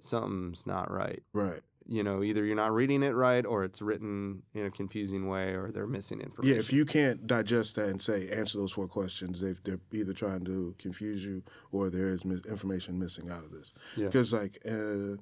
something's 0.00 0.66
not 0.66 0.90
right. 0.90 1.22
Right. 1.32 1.60
You 1.88 2.02
know, 2.02 2.24
either 2.24 2.44
you're 2.44 2.56
not 2.56 2.72
reading 2.74 3.04
it 3.04 3.14
right, 3.14 3.46
or 3.46 3.62
it's 3.62 3.80
written 3.80 4.42
in 4.54 4.66
a 4.66 4.70
confusing 4.72 5.28
way, 5.28 5.50
or 5.54 5.70
they're 5.70 5.86
missing 5.86 6.20
information. 6.20 6.54
Yeah. 6.54 6.58
If 6.60 6.72
you 6.72 6.84
can't 6.84 7.28
digest 7.28 7.76
that 7.76 7.88
and 7.90 8.02
say 8.02 8.28
answer 8.28 8.58
those 8.58 8.72
four 8.72 8.88
questions, 8.88 9.40
they 9.40 9.54
they're 9.64 9.78
either 9.92 10.12
trying 10.12 10.44
to 10.46 10.74
confuse 10.78 11.24
you 11.24 11.44
or 11.70 11.88
there 11.90 12.08
is 12.08 12.24
mis- 12.24 12.44
information 12.46 12.98
missing 12.98 13.30
out 13.30 13.44
of 13.44 13.52
this. 13.52 13.72
Yeah. 13.96 14.06
Because 14.06 14.32
like 14.32 14.58
uh, 14.68 15.20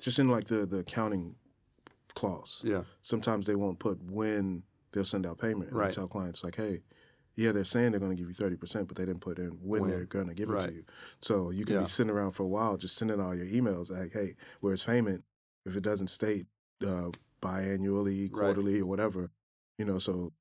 just 0.00 0.18
in 0.18 0.28
like 0.28 0.48
the 0.48 0.66
the 0.66 0.78
accounting 0.78 1.36
clause, 2.14 2.62
Yeah. 2.66 2.82
sometimes 3.02 3.46
they 3.46 3.54
won't 3.54 3.78
put 3.78 4.02
when 4.02 4.64
they'll 4.90 5.04
send 5.04 5.24
out 5.24 5.38
payment. 5.38 5.70
And 5.70 5.78
Right. 5.78 5.92
tell 5.92 6.08
clients 6.08 6.42
like, 6.42 6.56
hey, 6.56 6.82
yeah, 7.36 7.52
they're 7.52 7.64
saying 7.64 7.90
they're 7.92 8.00
going 8.00 8.14
to 8.14 8.20
give 8.20 8.28
you 8.28 8.34
thirty 8.34 8.56
percent, 8.56 8.88
but 8.88 8.96
they 8.96 9.04
didn't 9.06 9.20
put 9.20 9.38
in 9.38 9.50
when, 9.62 9.82
When. 9.82 9.90
they're 9.90 10.06
going 10.06 10.28
to 10.28 10.34
give 10.34 10.50
it 10.50 10.60
to 10.60 10.72
you. 10.72 10.84
So 11.20 11.50
you 11.50 11.64
can 11.64 11.74
Yeah. 11.76 11.80
be 11.82 11.86
sitting 11.86 12.10
around 12.10 12.32
for 12.32 12.42
a 12.42 12.48
while 12.48 12.76
just 12.76 12.96
sending 12.96 13.20
all 13.20 13.34
your 13.34 13.46
emails 13.46 13.90
like, 13.90 14.12
hey, 14.12 14.36
where's 14.60 14.84
payment? 14.84 15.24
If 15.64 15.76
it 15.76 15.82
doesn't 15.82 16.08
state 16.08 16.46
uh, 16.84 17.10
biannually, 17.40 18.30
Right. 18.32 18.40
quarterly, 18.54 18.80
or 18.80 18.86
whatever, 18.86 19.30
you 19.78 19.84
know, 19.84 19.98
so 19.98 20.32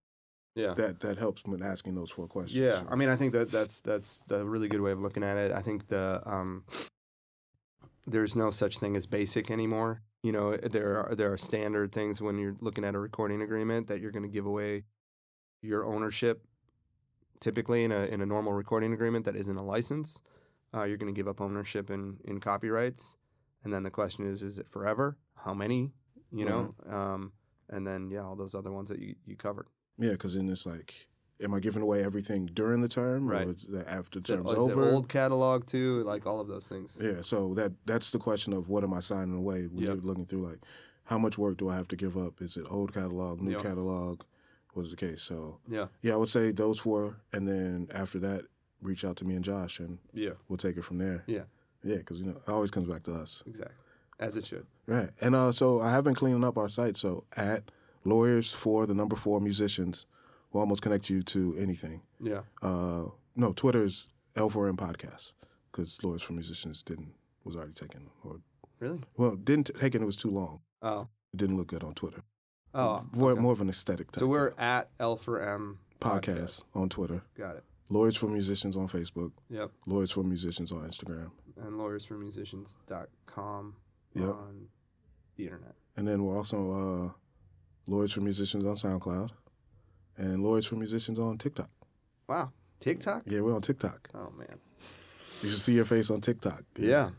Yeah. 0.55 0.73
that 0.73 0.99
that 1.01 1.17
helps 1.17 1.43
when 1.45 1.61
asking 1.61 1.95
those 1.95 2.09
four 2.11 2.27
questions. 2.27 2.59
Yeah, 2.59 2.83
I 2.89 2.95
mean, 2.95 3.09
I 3.09 3.15
think 3.15 3.33
that 3.33 3.51
that's 3.51 3.79
that's 3.81 4.17
a 4.29 4.43
really 4.43 4.67
good 4.67 4.81
way 4.81 4.91
of 4.91 4.99
looking 4.99 5.23
at 5.23 5.37
it. 5.37 5.51
I 5.51 5.61
think 5.61 5.87
the 5.87 6.21
um, 6.25 6.65
there's 8.07 8.35
no 8.35 8.51
such 8.51 8.79
thing 8.79 8.95
as 8.95 9.05
basic 9.05 9.51
anymore. 9.51 10.01
You 10.23 10.31
know, 10.31 10.57
there 10.57 10.97
are 11.05 11.15
there 11.15 11.31
are 11.31 11.37
standard 11.37 11.91
things 11.93 12.21
when 12.21 12.37
you're 12.37 12.55
looking 12.59 12.83
at 12.83 12.95
a 12.95 12.99
recording 12.99 13.41
agreement 13.41 13.87
that 13.87 13.99
you're 14.01 14.11
going 14.11 14.23
to 14.23 14.29
give 14.29 14.45
away 14.45 14.83
your 15.61 15.85
ownership. 15.85 16.43
Typically, 17.45 17.83
in 17.83 17.91
a 17.91 18.05
in 18.05 18.21
a 18.21 18.25
normal 18.25 18.53
recording 18.53 18.93
agreement 18.93 19.25
that 19.25 19.35
isn't 19.35 19.57
a 19.57 19.63
license, 19.63 20.21
uh, 20.75 20.83
you're 20.83 20.95
going 20.97 21.11
to 21.13 21.17
give 21.19 21.27
up 21.27 21.41
ownership 21.41 21.89
in 21.89 22.17
in 22.23 22.39
copyrights, 22.39 23.15
and 23.63 23.73
then 23.73 23.81
the 23.81 23.89
question 23.89 24.27
is, 24.29 24.43
is 24.43 24.59
it 24.59 24.69
forever? 24.69 25.17
How 25.35 25.55
many? 25.55 25.91
You 26.31 26.45
know, 26.45 26.75
um, 26.87 27.33
and 27.67 27.85
then 27.85 28.11
yeah, 28.11 28.21
all 28.23 28.35
those 28.35 28.53
other 28.53 28.71
ones 28.71 28.89
that 28.89 28.99
you 28.99 29.15
you 29.25 29.35
covered. 29.35 29.65
yeah, 29.97 30.11
because 30.11 30.35
then 30.35 30.49
it's 30.49 30.67
like, 30.67 31.07
am 31.43 31.55
I 31.55 31.59
giving 31.59 31.81
away 31.81 32.03
everything 32.03 32.45
during 32.45 32.81
the 32.81 32.87
term, 32.87 33.27
Right. 33.27 33.47
or 33.47 33.83
after 33.87 34.19
the 34.19 34.27
term's 34.27 34.51
is 34.51 34.57
it 34.57 34.59
over? 34.59 34.91
old 34.91 35.09
catalog 35.09 35.65
too? 35.65 36.03
Like 36.03 36.27
all 36.27 36.39
of 36.39 36.47
those 36.47 36.67
things. 36.67 36.99
Yeah, 37.01 37.21
so 37.23 37.55
that 37.55 37.71
that's 37.87 38.11
the 38.11 38.19
question 38.19 38.53
of 38.53 38.69
what 38.69 38.83
am 38.83 38.93
I 38.93 38.99
signing 38.99 39.35
away 39.35 39.65
when 39.65 39.83
Yep. 39.83 39.95
you're 39.95 40.05
looking 40.05 40.27
through 40.27 40.47
like 40.47 40.59
how 41.05 41.17
much 41.17 41.39
work 41.39 41.57
do 41.57 41.69
I 41.69 41.75
have 41.75 41.87
to 41.87 41.95
give 41.95 42.15
up? 42.15 42.39
Is 42.39 42.55
it 42.55 42.65
old 42.69 42.93
catalog, 42.93 43.41
new 43.41 43.51
Yep. 43.53 43.63
catalog? 43.63 44.21
What 44.73 44.83
is 44.85 44.91
the 44.91 44.97
case? 44.97 45.21
So 45.21 45.59
Yeah. 45.67 45.87
yeah, 46.01 46.13
I 46.13 46.15
would 46.17 46.29
say 46.29 46.51
those 46.51 46.79
four, 46.79 47.17
and 47.33 47.47
then 47.47 47.87
after 47.93 48.19
that, 48.19 48.45
reach 48.81 49.03
out 49.05 49.17
to 49.17 49.25
me 49.25 49.35
and 49.35 49.43
Josh, 49.45 49.79
and 49.79 49.99
Yeah. 50.13 50.31
we'll 50.47 50.57
take 50.57 50.77
it 50.77 50.83
from 50.83 50.97
there. 50.97 51.23
Yeah. 51.27 51.43
yeah, 51.83 51.97
because 51.97 52.19
you 52.19 52.25
know 52.25 52.37
it 52.45 52.49
always 52.49 52.71
comes 52.71 52.87
back 52.87 53.03
to 53.03 53.13
us, 53.13 53.43
Exactly. 53.45 53.75
As 54.19 54.37
it 54.37 54.45
should. 54.45 54.65
right? 54.87 55.09
And 55.19 55.35
uh, 55.35 55.51
so 55.51 55.81
I 55.81 55.91
have 55.91 56.03
been 56.03 56.13
cleaning 56.15 56.43
up 56.43 56.57
our 56.57 56.69
site. 56.69 56.95
So 56.97 57.25
at 57.35 57.71
lawyers 58.03 58.51
for 58.53 58.85
the 58.85 58.93
number 58.95 59.15
four 59.15 59.39
musicians, 59.41 60.05
will 60.51 60.61
almost 60.61 60.81
connect 60.81 61.09
you 61.09 61.21
to 61.23 61.55
anything. 61.57 62.01
Yeah. 62.19 62.41
Uh, 62.61 63.05
no, 63.35 63.53
Twitter's 63.53 64.09
L4M 64.35 64.75
podcast 64.77 65.33
because 65.71 65.97
lawyers 66.03 66.21
for 66.23 66.33
musicians 66.33 66.83
didn't 66.83 67.13
was 67.43 67.55
already 67.55 67.73
taken 67.73 68.09
or 68.23 68.41
Really? 68.79 69.01
Well, 69.15 69.35
didn't 69.35 69.69
take 69.79 69.93
it. 69.95 70.01
It 70.01 70.05
was 70.05 70.15
too 70.15 70.29
long. 70.31 70.61
Oh. 70.81 71.07
It 71.33 71.37
didn't 71.37 71.55
look 71.57 71.67
good 71.67 71.83
on 71.83 71.93
Twitter. 71.93 72.23
Oh. 72.73 73.03
more, 73.13 73.31
okay. 73.31 73.41
more 73.41 73.51
of 73.53 73.61
an 73.61 73.69
aesthetic 73.69 74.11
type 74.11 74.19
So 74.19 74.27
we're 74.27 74.53
at 74.57 74.89
L 74.99 75.15
for 75.17 75.41
M 75.41 75.79
podcast 75.99 76.63
on 76.73 76.89
Twitter. 76.89 77.21
Got 77.37 77.57
it. 77.57 77.63
Lawyers 77.89 78.15
for 78.15 78.27
Musicians 78.27 78.77
on 78.77 78.87
Facebook. 78.87 79.31
Yep. 79.49 79.71
Lawyers 79.85 80.11
for 80.11 80.23
Musicians 80.23 80.71
on 80.71 80.79
Instagram. 80.87 81.31
And 81.61 81.73
lawyersformusicians.com 81.73 83.75
Yep. 84.13 84.27
on 84.29 84.67
the 85.37 85.43
internet. 85.45 85.75
And 85.95 86.07
then 86.07 86.23
we're 86.23 86.37
also 86.37 86.71
uh, 86.71 87.09
Lawyers 87.87 88.11
for 88.13 88.21
Musicians 88.21 88.65
on 88.65 88.75
SoundCloud. 88.75 89.29
And 90.17 90.43
Lawyers 90.43 90.65
for 90.65 90.75
Musicians 90.75 91.19
on 91.19 91.37
TikTok. 91.37 91.69
Wow. 92.27 92.51
TikTok? 92.79 93.23
Yeah, 93.25 93.41
we're 93.41 93.53
on 93.53 93.61
TikTok. 93.61 94.09
Oh 94.15 94.31
man. 94.37 94.59
You 95.41 95.49
should 95.49 95.59
see 95.59 95.73
your 95.73 95.85
face 95.85 96.09
on 96.09 96.21
TikTok. 96.21 96.63
Yeah. 96.77 97.09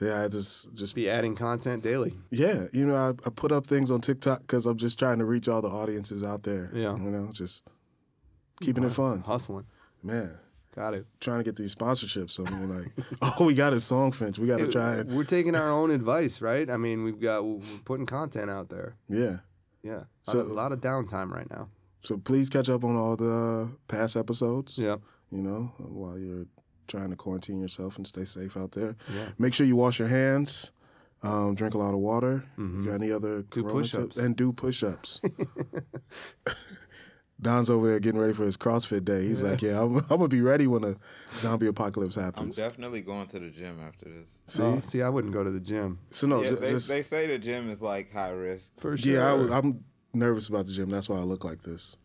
Yeah, 0.00 0.24
I 0.24 0.28
just 0.28 0.72
just 0.74 0.94
Be 0.94 1.10
adding 1.10 1.34
content 1.36 1.82
daily. 1.82 2.14
yeah. 2.30 2.66
You 2.72 2.86
know, 2.86 2.96
I, 2.96 3.08
I 3.10 3.30
put 3.30 3.52
up 3.52 3.66
things 3.66 3.90
on 3.90 4.00
TikTok 4.00 4.40
because 4.40 4.64
I'm 4.66 4.78
just 4.78 4.98
trying 4.98 5.18
to 5.18 5.24
reach 5.24 5.46
all 5.48 5.60
the 5.60 5.68
audiences 5.68 6.22
out 6.24 6.42
there. 6.44 6.70
Yeah. 6.74 6.96
You 6.96 7.10
know, 7.10 7.28
just 7.32 7.62
keeping 8.60 8.84
it 8.84 8.92
fun, 8.92 9.20
Hustling. 9.22 9.66
man. 10.02 10.38
Got 10.74 10.94
it. 10.94 11.06
Trying 11.18 11.38
to 11.38 11.44
get 11.44 11.56
these 11.56 11.74
sponsorships. 11.74 12.38
I 12.38 12.48
mean, 12.58 12.78
like, 12.84 12.92
oh, 13.40 13.44
we 13.44 13.54
got 13.54 13.72
a 13.72 13.76
Songfinch. 13.76 14.38
We 14.38 14.46
got 14.46 14.58
to 14.58 14.68
try 14.68 14.94
it. 15.00 15.08
We're 15.08 15.24
taking 15.24 15.56
our 15.56 15.68
own 15.78 15.90
advice, 15.90 16.40
right? 16.40 16.70
I 16.70 16.76
mean, 16.76 17.02
we've 17.02 17.20
got 17.20 17.44
we're 17.44 17.60
putting 17.84 18.06
content 18.06 18.50
out 18.50 18.68
there. 18.68 18.94
Yeah. 19.08 19.38
Yeah. 19.82 20.02
A 20.28 20.30
So- 20.30 20.38
lot, 20.38 20.46
of, 20.46 20.50
lot 20.52 20.72
of 20.72 20.80
downtime 20.80 21.30
right 21.30 21.50
now. 21.50 21.68
So 22.04 22.16
please 22.18 22.48
catch 22.48 22.70
up 22.70 22.84
on 22.84 22.96
all 22.96 23.16
the 23.16 23.30
uh, 23.30 23.66
past 23.88 24.16
episodes. 24.16 24.78
Yeah. 24.78 24.96
You 25.32 25.42
know, 25.42 25.72
while 25.78 26.16
you're 26.18 26.46
trying 26.90 27.08
to 27.10 27.16
quarantine 27.16 27.60
yourself 27.60 27.96
and 27.96 28.06
stay 28.06 28.24
safe 28.26 28.56
out 28.56 28.72
there. 28.72 28.96
Yeah. 29.14 29.28
Make 29.38 29.54
sure 29.54 29.66
you 29.66 29.76
wash 29.76 29.98
your 29.98 30.08
hands. 30.08 30.72
Um, 31.22 31.54
drink 31.54 31.74
a 31.74 31.78
lot 31.78 31.92
of 31.94 32.00
water. 32.00 32.44
Mhm. 32.58 32.84
You 32.84 32.90
got 32.90 32.96
any 33.00 33.12
other 33.12 33.42
Do 33.42 33.62
corona 33.62 33.80
push-ups. 33.80 34.14
tips? 34.14 34.16
And 34.16 34.34
do 34.36 34.52
push-ups. 34.52 35.20
Don's 37.42 37.70
over 37.70 37.86
there 37.88 38.00
getting 38.00 38.20
ready 38.20 38.34
for 38.34 38.44
his 38.44 38.56
CrossFit 38.58 39.02
day. 39.04 39.26
He's 39.26 39.42
Yeah. 39.42 39.50
like, 39.50 39.62
"Yeah, 39.62 39.82
I'm, 39.82 39.96
I'm 40.10 40.18
gonna 40.18 40.28
be 40.28 40.42
ready 40.42 40.66
when 40.66 40.84
a 40.84 40.96
zombie 41.36 41.68
apocalypse 41.68 42.14
happens." 42.14 42.58
I'm 42.58 42.64
definitely 42.66 43.00
going 43.00 43.26
to 43.28 43.38
the 43.38 43.48
gym 43.48 43.78
after 43.80 44.06
this. 44.10 44.40
See, 44.46 44.62
Oh, 44.62 44.80
see, 44.84 45.00
I 45.02 45.08
wouldn't 45.08 45.32
go 45.32 45.42
to 45.42 45.50
the 45.50 45.60
gym. 45.60 45.98
so 46.10 46.26
no, 46.26 46.42
yeah, 46.42 46.50
ju- 46.50 46.56
they, 46.56 46.70
just- 46.72 46.88
they 46.88 47.00
say 47.02 47.26
the 47.26 47.38
gym 47.38 47.70
is 47.70 47.80
like 47.80 48.12
high 48.12 48.30
risk. 48.30 48.72
For 48.78 48.96
sure. 48.96 49.12
yeah, 49.14 49.32
I 49.32 49.56
I'm 49.58 49.84
nervous 50.12 50.48
about 50.48 50.66
the 50.66 50.72
gym. 50.72 50.90
That's 50.90 51.08
why 51.08 51.16
I 51.16 51.22
look 51.22 51.44
like 51.44 51.62
this. 51.62 51.96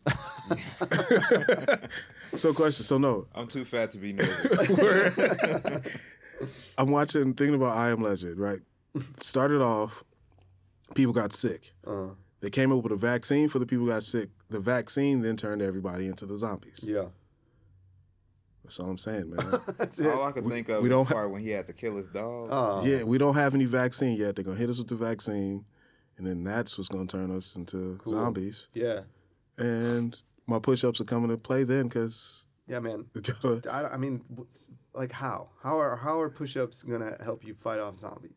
So, 2.34 2.52
question. 2.52 2.84
So, 2.84 2.98
no, 2.98 3.26
I'm 3.34 3.46
too 3.46 3.64
fat 3.64 3.90
to 3.92 3.98
be 3.98 4.12
nervous. 4.12 5.80
I'm 6.78 6.90
watching, 6.90 7.34
thinking 7.34 7.54
about 7.54 7.76
I 7.76 7.90
Am 7.90 8.02
Legend. 8.02 8.38
Right, 8.38 8.60
started 9.20 9.62
off, 9.62 10.04
people 10.94 11.12
got 11.12 11.32
sick. 11.32 11.72
Uh, 11.86 12.08
They 12.40 12.50
came 12.50 12.72
up 12.72 12.82
with 12.82 12.92
a 12.92 12.96
vaccine 12.96 13.48
for 13.48 13.58
the 13.58 13.66
people 13.66 13.86
who 13.86 13.90
got 13.92 14.02
sick. 14.04 14.28
The 14.50 14.60
vaccine 14.60 15.22
then 15.22 15.36
turned 15.36 15.62
everybody 15.62 16.06
into 16.06 16.26
the 16.26 16.36
zombies. 16.38 16.80
yeah. 16.86 17.06
That's 18.62 18.80
all 18.80 18.90
I'm 18.90 18.98
saying, 18.98 19.30
man. 19.30 19.52
That's 19.78 20.00
it. 20.00 20.08
All 20.08 20.24
I 20.24 20.32
could 20.32 20.44
We- 20.44 20.50
think 20.50 20.68
of 20.70 20.82
we 20.82 20.88
don't 20.88 21.04
the 21.04 21.14
ha- 21.14 21.20
part 21.20 21.30
when 21.30 21.40
he 21.40 21.50
had 21.50 21.68
to 21.68 21.72
kill 21.72 21.96
his 21.96 22.08
dog. 22.08 22.48
Oh. 22.50 22.84
yeah, 22.84 23.04
we 23.04 23.16
don't 23.16 23.36
have 23.36 23.54
any 23.54 23.64
vaccine 23.64 24.16
yet. 24.18 24.34
They're 24.34 24.44
gonna 24.44 24.56
hit 24.58 24.68
us 24.68 24.78
with 24.78 24.88
the 24.88 24.96
vaccine, 24.96 25.64
and 26.18 26.26
then 26.26 26.42
that's 26.42 26.76
what's 26.76 26.88
gonna 26.88 27.06
turn 27.06 27.30
us 27.30 27.54
into 27.54 27.96
Cool. 28.02 28.12
zombies. 28.14 28.68
Yeah. 28.74 29.02
and 29.56 30.18
my 30.46 30.58
push-ups 30.58 31.00
are 31.00 31.04
coming 31.04 31.28
to 31.30 31.36
play 31.36 31.64
then 31.64 31.88
because 31.88 32.44
Yeah, 32.68 32.80
man. 32.80 33.06
I, 33.70 33.84
I 33.84 33.96
mean, 33.96 34.22
like 34.94 35.12
how? 35.12 35.50
How 35.62 35.78
are 35.78 35.96
how 35.96 36.20
are 36.20 36.30
push-ups 36.30 36.82
gonna 36.82 37.16
help 37.22 37.44
you 37.44 37.54
fight 37.54 37.78
off 37.80 37.98
zombies? 37.98 38.32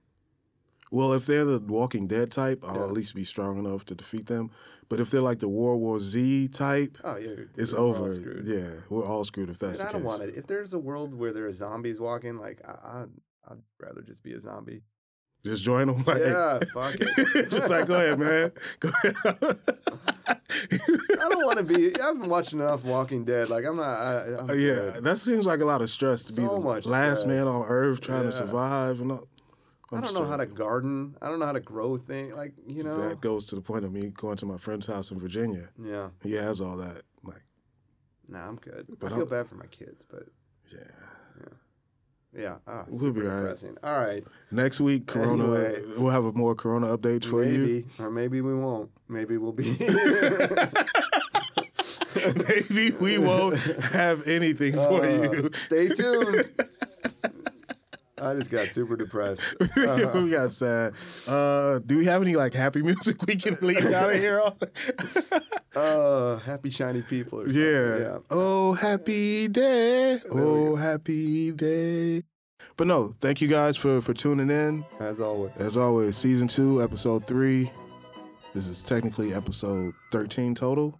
Well, 0.92 1.14
if 1.14 1.28
they're 1.28 1.46
the 1.46 1.60
Walking 1.60 2.08
Dead 2.08 2.32
type, 2.32 2.64
I'll 2.68 2.76
Yeah. 2.78 2.84
at 2.86 2.92
least 2.92 3.14
be 3.14 3.24
strong 3.24 3.60
enough 3.60 3.86
to 3.86 3.96
defeat 3.96 4.26
them. 4.26 4.50
But 4.90 5.00
if 5.00 5.12
they're 5.12 5.22
like 5.22 5.38
the 5.38 5.48
World 5.48 5.80
War 5.82 6.00
Z 6.00 6.48
type, 6.48 6.98
Oh 7.04 7.16
yeah, 7.18 7.44
it's 7.56 7.74
over. 7.76 8.12
Yeah, 8.44 8.72
we're 8.90 9.06
all 9.06 9.24
screwed 9.24 9.50
if 9.52 9.60
that's 9.60 9.78
And 9.78 9.88
the 9.88 9.90
I 9.90 9.94
don't 9.94 10.04
want 10.04 10.24
it. 10.24 10.34
If 10.36 10.48
there's 10.48 10.74
a 10.74 10.80
world 10.80 11.14
where 11.14 11.32
there 11.32 11.46
are 11.46 11.52
zombies 11.52 12.00
walking, 12.00 12.38
like 12.40 12.60
I, 12.68 12.72
I, 12.72 13.06
I'd 13.52 13.58
rather 13.80 14.02
just 14.02 14.24
be 14.24 14.34
a 14.34 14.40
zombie. 14.40 14.82
Just 15.46 15.64
join 15.64 15.88
them. 15.88 16.04
Like, 16.08 16.22
yeah, 16.22 16.60
fuck 16.74 16.96
it. 17.00 17.50
just 17.52 17.70
like, 17.70 17.86
go 17.88 17.96
ahead, 17.96 18.18
man. 18.20 18.52
Go 18.80 18.90
ahead. 19.04 20.29
I 20.72 21.30
don't 21.30 21.46
want 21.46 21.58
to 21.60 21.64
be. 21.64 21.88
I've 22.00 22.20
been 22.20 22.30
watching 22.30 22.60
enough 22.60 22.84
Walking 22.84 23.26
Dead. 23.26 23.50
Like 23.50 23.66
I'm 23.66 23.76
not. 23.76 23.84
I, 24.00 24.24
I'm 24.40 24.50
Uh, 24.50 24.54
yeah, 24.54 24.74
good. 24.76 25.04
that 25.04 25.18
seems 25.18 25.46
like 25.46 25.60
a 25.62 25.66
lot 25.66 25.82
of 25.82 25.90
stress 25.90 26.24
to 26.24 26.34
be 26.34 26.42
the 26.44 26.50
last 26.52 27.26
man 27.28 27.48
on 27.48 27.66
Earth 27.68 28.02
trying 28.02 28.24
to 28.24 28.32
survive 28.32 29.00
and 29.02 29.12
all. 29.12 29.28
I 29.92 29.96
I'm 29.96 30.02
don't 30.04 30.14
know 30.14 30.26
how 30.26 30.38
to 30.38 30.46
garden. 30.46 31.16
I 31.22 31.30
don't 31.30 31.40
know 31.40 31.48
how 31.48 31.52
to 31.52 31.60
grow 31.60 31.98
things. 31.98 32.36
Like 32.36 32.54
you 32.68 32.84
know. 32.84 33.10
That 33.10 33.22
goes 33.22 33.46
to 33.48 33.56
the 33.56 33.62
point 33.62 33.86
of 33.86 33.92
me 33.92 34.10
going 34.16 34.38
to 34.38 34.46
my 34.46 34.58
friend's 34.58 34.86
house 34.86 35.10
in 35.12 35.20
Virginia. 35.20 35.70
Yeah. 35.84 36.10
He 36.22 36.34
has 36.34 36.62
all 36.62 36.78
that. 36.78 37.02
Like, 37.24 37.42
Nah, 38.28 38.48
I'm 38.48 38.58
good. 38.58 38.86
But 39.00 39.08
I 39.08 39.10
feel 39.16 39.20
I'm- 39.22 39.30
bad 39.30 39.48
for 39.48 39.56
my 39.56 39.66
kids, 39.66 40.06
but 40.10 40.24
yeah. 40.72 40.80
Yeah. 42.38 42.56
Ah, 42.68 42.86
We'll 42.88 43.12
be 43.12 43.22
all 43.22 43.28
right. 43.28 43.40
depressing. 43.42 43.78
All 43.84 44.00
right. 44.00 44.24
Next 44.52 44.80
week, 44.80 45.08
Corona. 45.08 45.44
Anyway. 45.44 45.82
We'll 45.98 46.12
have 46.12 46.26
a 46.26 46.32
more 46.34 46.56
Corona 46.56 46.96
updates 46.98 47.26
for 47.26 47.44
maybe, 47.44 47.56
you. 47.72 47.86
or 48.00 48.10
maybe 48.12 48.42
we 48.42 48.54
won't. 48.56 48.90
Maybe 49.08 49.38
we'll 49.38 49.52
be. 49.54 49.76
Maybe 52.50 52.92
we 52.92 53.18
won't 53.18 53.58
have 53.58 54.28
anything 54.28 54.74
for 54.74 55.06
Uh, 55.06 55.32
you. 55.32 55.50
Stay 55.54 55.88
tuned. 55.90 56.50
I 58.22 58.36
just 58.36 58.50
got 58.50 58.68
super 58.68 58.96
depressed. 58.96 59.42
Uh, 59.60 60.12
we 60.16 60.32
got 60.32 60.54
sad. 60.54 60.94
Uh, 61.28 61.80
do 61.80 61.98
we 61.98 62.06
have 62.06 62.22
any 62.22 62.36
like 62.36 62.54
happy 62.54 62.82
music 62.84 63.26
we 63.26 63.36
can 63.36 63.58
leave 63.62 63.86
out 63.94 64.10
of 64.10 64.16
here 64.16 64.42
on? 64.42 64.56
uh, 65.76 66.38
happy 66.38 66.70
shiny 66.70 67.02
people. 67.02 67.42
Or 67.42 67.50
yeah. 67.50 67.98
yeah. 67.98 68.18
Oh, 68.30 68.74
happy 68.74 69.48
day. 69.48 70.22
Oh, 70.32 70.76
happy 70.76 71.52
day. 71.52 72.24
But 72.78 72.88
no, 72.88 73.16
thank 73.20 73.42
you 73.42 73.48
guys 73.48 73.78
for 73.78 74.02
for 74.02 74.14
tuning 74.14 74.50
in. 74.50 74.86
As 75.00 75.20
always. 75.20 75.56
As 75.58 75.78
always, 75.78 76.16
season 76.18 76.48
two, 76.48 76.82
episode 76.82 77.26
three. 77.28 77.72
This 78.54 78.68
is 78.68 78.82
technically 78.82 79.34
episode 79.34 79.94
thirteen 80.12 80.56
total. 80.56 81.00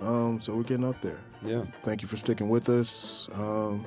Um, 0.00 0.40
so 0.40 0.54
we're 0.54 0.62
getting 0.62 0.86
up 0.86 1.00
there. 1.02 1.18
Yeah. 1.44 1.64
Thank 1.82 2.02
you 2.02 2.08
for 2.08 2.16
sticking 2.16 2.48
with 2.48 2.68
us. 2.68 3.28
Um, 3.34 3.84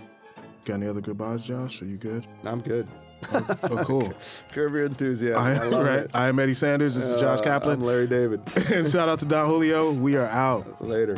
got 0.65 0.75
any 0.75 0.87
other 0.87 1.01
goodbyes, 1.01 1.43
Josh? 1.45 1.81
Are 1.81 1.85
you 1.85 1.97
good? 1.97 2.25
I'm 2.43 2.61
good. 2.61 2.87
Oh, 3.33 3.83
cool. 3.85 4.13
Curb 4.51 4.73
your 4.73 4.83
enthusiasm. 4.83 5.41
I, 5.41 5.55
I, 5.55 5.67
love 5.69 5.85
right. 5.85 5.99
it. 5.99 6.11
I 6.13 6.27
am 6.27 6.39
Eddie 6.39 6.53
Sanders. 6.53 6.95
This 6.95 7.05
is 7.05 7.19
Josh 7.21 7.39
Uh, 7.39 7.43
Kaplan. 7.43 7.79
I'm 7.79 7.85
Larry 7.85 8.07
David. 8.07 8.41
and 8.71 8.87
shout 8.91 9.07
out 9.09 9.19
to 9.19 9.25
Don 9.25 9.47
Julio. 9.47 9.91
We 9.91 10.15
are 10.17 10.27
out. 10.27 10.81
Later. 10.85 11.17